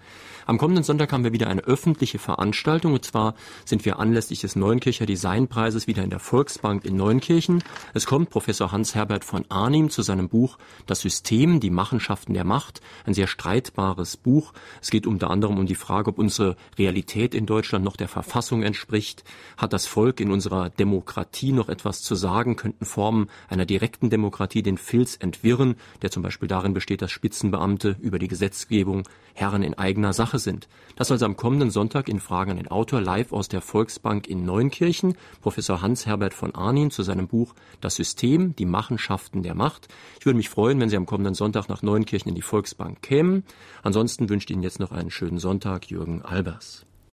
Am 0.50 0.58
kommenden 0.58 0.84
Sonntag 0.84 1.14
haben 1.14 1.24
wir 1.24 1.32
wieder 1.32 1.46
eine 1.46 1.62
öffentliche 1.62 2.18
Veranstaltung 2.18 2.94
und 2.94 3.06
zwar 3.06 3.36
sind 3.66 3.86
wir 3.86 4.00
anlässlich 4.00 4.42
des 4.42 4.56
Neunkircher 4.56 5.06
Designpreises 5.06 5.86
wieder 5.86 6.04
in 6.04 6.10
der 6.10 6.18
Volksbank 6.18 6.86
in 6.86 6.96
Neunkirchen. 6.96 7.64
Es 7.94 8.08
kommt 8.08 8.32
Professor 8.32 8.72
Hans-Herbert 8.72 9.24
von 9.24 9.46
Arnim 9.50 9.92
zu 9.92 10.02
seinem 10.02 10.28
Buch 10.28 10.58
Das 10.88 11.02
System, 11.02 11.60
die 11.60 11.70
Machenschaften 11.70 12.34
der 12.34 12.46
Macht, 12.46 12.82
ein 13.06 13.14
sehr 13.14 13.28
streitbares 13.28 14.18
Buch. 14.18 14.54
Es 14.82 14.90
geht 14.90 15.06
unter 15.06 15.30
anderem 15.30 15.60
um 15.60 15.68
die 15.68 15.76
Frage, 15.76 16.10
ob 16.10 16.18
unsere 16.18 16.56
Realität 16.80 17.36
in 17.36 17.46
Deutschland 17.46 17.86
noch 17.86 17.96
der 17.96 18.08
Verfassung 18.08 18.64
entspricht. 18.64 19.24
Hat 19.56 19.72
das 19.72 19.86
Volk 19.86 20.20
in 20.20 20.32
unserer 20.32 20.72
Demokratie 20.72 21.52
noch 21.52 21.70
etwas 21.70 22.02
zu 22.02 22.16
sagen? 22.16 22.56
Könnten 22.56 22.86
Formen 22.86 23.30
einer 23.50 23.68
direkten 23.68 24.10
Demokratie 24.10 24.64
den 24.64 24.80
Filz 24.80 25.16
entwirren, 25.16 25.76
der 26.02 26.10
zum 26.10 26.24
Beispiel 26.24 26.48
darin 26.48 26.74
besteht, 26.74 27.04
dass 27.04 27.12
Spitzenbeamte 27.12 27.98
über 28.02 28.18
die 28.18 28.28
Gesetzgebung 28.28 29.04
Herren 29.36 29.62
in 29.62 29.76
eigener 29.76 30.12
Sache 30.12 30.39
sind. 30.40 30.68
Das 30.96 31.12
also 31.12 31.26
am 31.26 31.38
kommenden 31.38 31.72
Sonntag 31.72 32.10
in 32.10 32.20
Fragen 32.20 32.52
an 32.52 32.58
den 32.58 32.68
Autor 32.68 33.02
live 33.02 33.32
aus 33.32 33.48
der 33.48 33.62
Volksbank 33.62 34.28
in 34.28 34.44
Neunkirchen, 34.46 35.16
Professor 35.42 35.82
Hans-Herbert 35.82 36.34
von 36.34 36.56
Arnin 36.56 36.92
zu 36.92 37.04
seinem 37.04 37.28
Buch 37.28 37.54
Das 37.82 37.96
System, 37.96 38.56
die 38.56 38.66
Machenschaften 38.66 39.44
der 39.44 39.56
Macht. 39.56 39.88
Ich 40.20 40.26
würde 40.26 40.38
mich 40.38 40.50
freuen, 40.50 40.80
wenn 40.80 40.90
Sie 40.90 40.98
am 40.98 41.06
kommenden 41.06 41.36
Sonntag 41.36 41.70
nach 41.70 41.82
Neunkirchen 41.82 42.30
in 42.30 42.36
die 42.36 42.42
Volksbank 42.42 43.02
kämen. 43.02 43.44
Ansonsten 43.84 44.30
wünsche 44.30 44.46
ich 44.46 44.52
Ihnen 44.52 44.64
jetzt 44.64 44.80
noch 44.80 44.92
einen 44.92 45.12
schönen 45.12 45.40
Sonntag, 45.40 45.90
Jürgen 45.90 46.22
Albers. 46.22 46.86